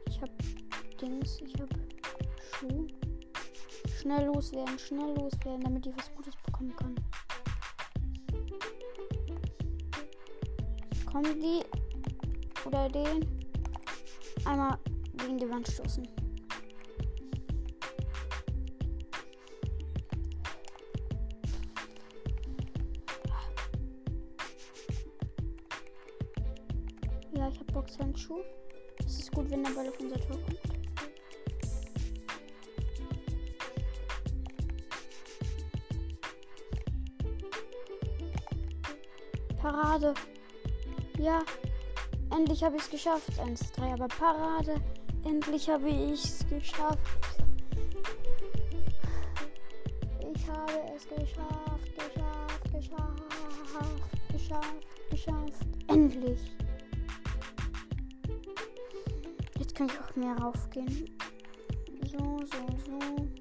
Ich 0.09 0.19
hab 0.19 0.29
Dings, 0.99 1.39
ich 1.41 1.53
hab 1.61 1.69
Schuh. 2.41 2.87
Schnell 3.99 4.25
loswerden, 4.25 4.79
schnell 4.79 5.13
loswerden, 5.15 5.61
damit 5.61 5.85
ich 5.85 5.95
was 5.95 6.11
Gutes 6.15 6.33
bekommen 6.47 6.75
kann. 6.75 6.95
Kommen 11.05 11.39
die 11.39 11.61
oder 12.65 12.89
den 12.89 13.23
einmal 14.45 14.79
gegen 15.17 15.37
die 15.37 15.47
Wand 15.47 15.67
stoßen. 15.67 16.22
Parade. 39.63 40.13
Ja, 41.17 41.39
endlich 42.35 42.61
habe 42.65 42.75
ich 42.75 42.81
es 42.81 42.89
geschafft. 42.89 43.39
1, 43.39 43.71
3, 43.71 43.93
aber 43.93 44.09
Parade. 44.09 44.75
Endlich 45.23 45.69
habe 45.69 45.87
ich 45.87 46.21
es 46.21 46.45
geschafft. 46.49 46.99
Ich 50.19 50.47
habe 50.49 50.73
es 50.93 51.07
geschafft, 51.07 51.95
geschafft, 51.95 52.73
geschafft, 52.73 53.23
geschafft, 54.33 55.09
geschafft. 55.09 55.65
Endlich. 55.87 56.41
Jetzt 59.59 59.75
kann 59.75 59.87
ich 59.87 59.97
auch 59.97 60.15
mehr 60.17 60.35
raufgehen. 60.39 61.17
So, 62.11 62.17
so, 62.17 62.67
so. 62.85 63.32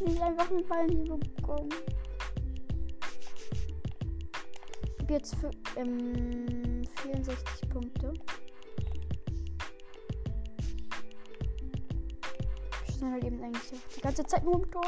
Aber 0.00 0.10
einen 0.10 0.16
richtig 0.16 0.22
einfachen 0.22 0.66
Ball 0.68 0.86
nie 0.86 1.04
bekommen. 1.04 1.68
Ich 4.96 5.00
hab 5.00 5.10
jetzt 5.10 5.34
für, 5.36 5.50
ähm, 5.76 6.82
64 7.02 7.68
Punkte. 7.70 8.12
Ich 12.86 12.94
stand 12.94 13.12
halt 13.12 13.24
eben 13.24 13.42
eigentlich 13.42 13.80
die 13.96 14.00
ganze 14.00 14.24
Zeit 14.24 14.44
nur 14.44 14.56
im 14.56 14.70
Tor. 14.70 14.86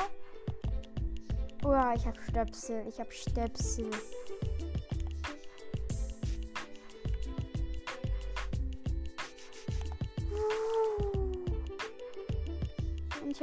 Oh 1.65 1.74
ich 1.95 2.07
hab 2.07 2.19
Stöpsel. 2.23 2.85
Ich 2.89 2.99
hab 2.99 3.12
Stöpsel. 3.12 3.91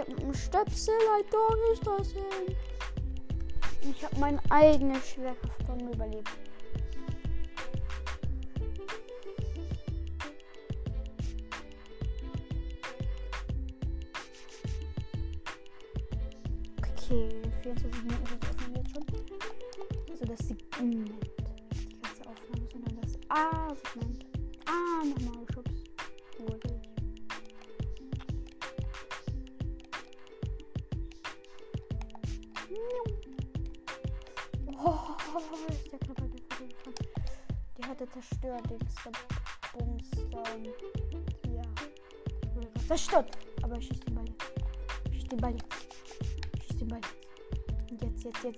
Mit 0.07 0.21
dem 0.21 0.34
Stöpsel 0.34 0.95
halt 1.13 1.25
doch 1.31 1.55
nicht 1.69 1.85
das 1.85 2.11
hin. 2.11 2.55
Ich 3.81 4.03
hab 4.03 4.17
meine 4.17 4.39
eigene 4.49 4.95
Schwerkraftstonne 5.01 5.91
überlebt. 5.91 6.29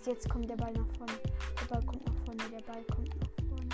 Jetzt, 0.09 0.27
kommt 0.29 0.49
der 0.49 0.55
Ball 0.55 0.73
nach 0.73 0.87
vorne. 0.97 1.13
Der 1.61 1.67
Ball 1.67 1.85
kommt 1.85 2.05
nach 2.05 2.15
vorne. 2.25 2.43
Der 2.51 2.61
Ball 2.61 2.83
kommt 2.85 3.09
nach 3.19 3.29
vorne. 3.47 3.69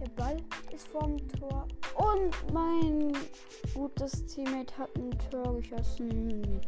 Der 0.00 0.08
Ball 0.10 0.36
ist 0.72 0.88
vorm 0.88 1.16
Tor. 1.38 1.66
Und 1.96 2.52
mein 2.52 3.12
gutes 3.74 4.24
Teammate 4.26 4.78
hat 4.78 4.90
ein 4.96 5.10
Tor 5.30 5.56
geschossen. 5.56 6.60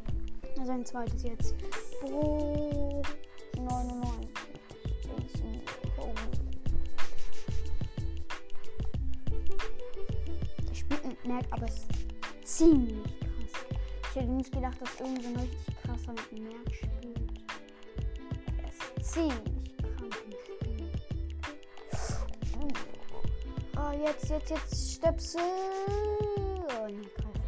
Sein 0.64 0.84
zweites 0.84 1.22
jetzt. 1.22 1.54
Bro 2.02 3.02
99. 3.56 4.28
Der 10.68 10.74
spielt 10.74 11.06
mit 11.06 11.26
Merk, 11.26 11.44
aber 11.50 11.66
es 11.66 11.76
ist 11.76 11.86
ziemlich 12.42 13.04
krass. 13.20 13.64
Ich 14.10 14.16
hätte 14.16 14.32
nicht 14.32 14.52
gedacht, 14.52 14.82
dass 14.82 15.00
irgend 15.00 15.22
so 15.22 15.28
ein 15.28 15.36
richtig 15.36 15.76
krasser 15.82 16.12
mit 16.12 16.42
Merk 16.42 16.74
spielt. 16.74 17.29
Ziemlich 19.02 19.76
krank 19.78 20.16
im 20.24 20.32
Spiel. 20.32 20.90
Oh, 23.76 23.92
jetzt, 24.04 24.28
jetzt, 24.28 24.50
jetzt 24.50 24.92
Stöpsel. 24.94 25.40
Oh, 26.68 26.86
ne, 26.86 27.02
greif 27.16 27.26
aus. 27.26 27.40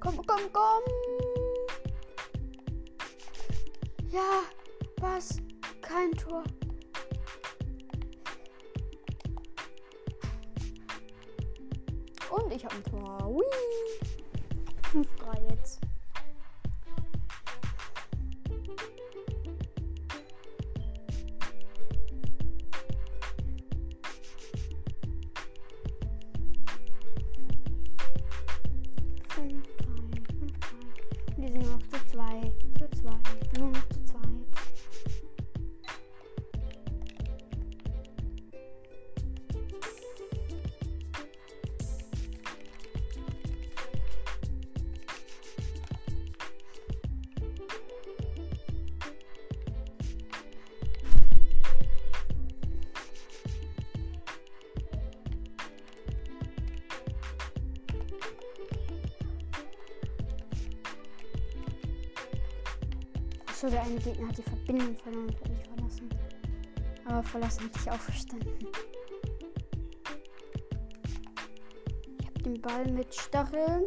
Komm, 0.00 0.16
komm, 0.26 0.52
komm. 0.52 0.82
Ja, 4.10 4.42
was? 5.00 5.36
Kein 5.80 6.12
Tor. 6.12 6.42
Und 12.30 12.52
ich 12.52 12.64
habe 12.64 12.74
ein 12.76 12.84
Tor. 12.84 13.24
Hui. 13.24 13.44
5-3 14.92 15.50
jetzt. 15.50 15.89
Achso, 63.62 63.68
der 63.68 63.82
eine 63.82 64.00
Gegner 64.00 64.28
hat 64.28 64.38
die 64.38 64.42
Verbindung 64.42 64.96
verloren 64.96 65.26
und 65.26 65.38
hat 65.38 65.48
mich 65.50 65.68
verlassen. 65.68 66.08
Aber 67.04 67.22
verlassen 67.22 67.64
hatte 67.64 67.78
ich 67.78 67.90
auch 67.90 68.00
verstanden. 68.00 68.66
Ich 72.18 72.26
habe 72.26 72.42
den 72.42 72.62
Ball 72.62 72.90
mit 72.90 73.14
Stacheln. 73.14 73.84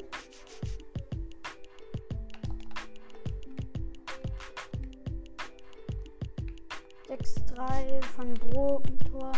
Sechs, 7.08 7.34
drei 7.48 8.00
von 8.16 8.32
Bro 8.36 8.84
im 8.88 9.00
Tor. 9.10 9.32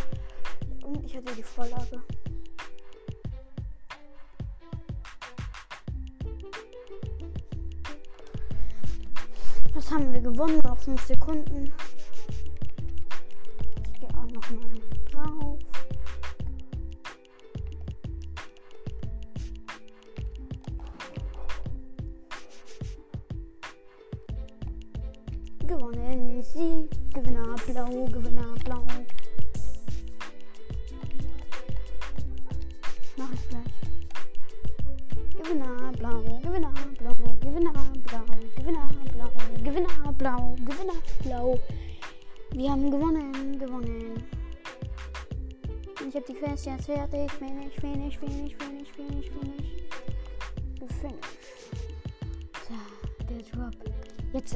Und 0.83 1.05
ich 1.05 1.15
hatte 1.15 1.33
die 1.33 1.43
Vorlage. 1.43 2.03
Gewonnen, 10.25 10.59
noch 10.63 10.79
5 10.79 11.01
Sekunden. 11.05 11.71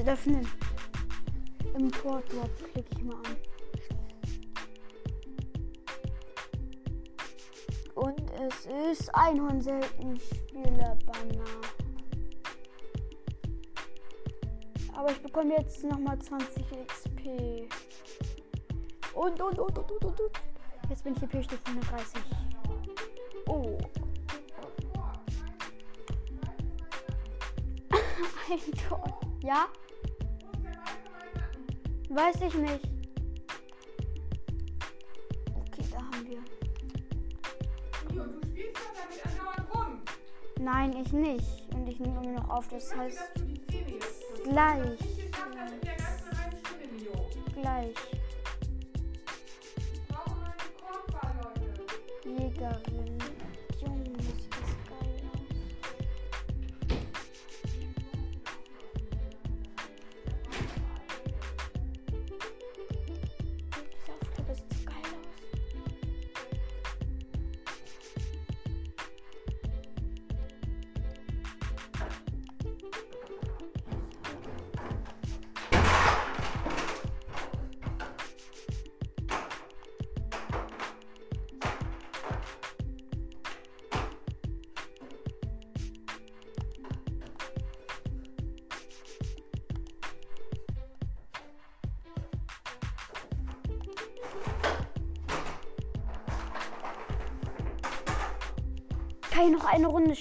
Öffnen. 0.10 0.46
Import 1.78 2.26
Drop 2.34 2.50
klicke 2.74 2.90
ich 2.98 3.04
mal 3.04 3.16
an. 3.16 3.38
Und 7.94 8.32
es 8.32 8.66
ist 8.92 9.14
Einhorn-Selten-Spieler-Banner. 9.14 11.44
Aber 14.96 15.12
ich 15.12 15.22
bekomme 15.22 15.58
jetzt 15.58 15.84
nochmal 15.84 16.18
20 16.18 16.66
XP. 16.88 17.70
Und, 19.14 19.40
und, 19.42 19.60
und, 19.60 19.78
und, 19.78 19.92
und, 19.92 20.06
und, 20.06 20.20
und. 20.22 20.42
Jetzt 20.90 21.04
bin 21.04 21.14
ich 21.14 21.20
hier 21.30 21.44
Stufe 21.44 21.62
130. 21.68 22.24
Oh. 23.48 23.78
Ein 28.50 28.72
Tor. 28.88 29.20
Ja? 29.44 29.68
Weiß 32.10 32.36
ich 32.42 32.54
nicht. 32.56 32.90
Okay, 35.56 35.86
da 35.92 35.98
haben 35.98 36.28
wir. 36.28 36.40
Jo, 38.16 38.24
du 38.24 38.48
spielst 38.48 38.78
doch 38.78 38.94
damit 38.96 39.26
andauernd 39.26 39.76
rum. 39.76 40.02
Nein, 40.60 41.06
ich 41.06 41.14
nicht. 41.14 41.74
Und 41.74 41.88
ich 41.88 42.00
nehme 42.00 42.20
immer 42.24 42.42
noch 42.42 42.50
auf. 42.50 42.68
Das 42.70 42.96
heißt, 42.96 43.20
Dass 43.20 43.34
du 43.36 43.46
die 43.46 43.66
Zähne 43.68 43.92
jetzt 43.92 44.44
gleich. 44.44 45.00
Ich 45.00 45.30
geschafft 52.60 53.19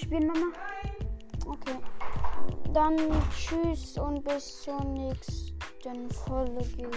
spielen, 0.09 0.27
Mama? 0.27 0.51
Okay. 1.45 1.77
Dann 2.73 2.97
tschüss 3.35 3.97
und 3.97 4.23
bis 4.23 4.61
zur 4.63 4.83
nächsten 4.83 6.09
Folge. 6.25 6.89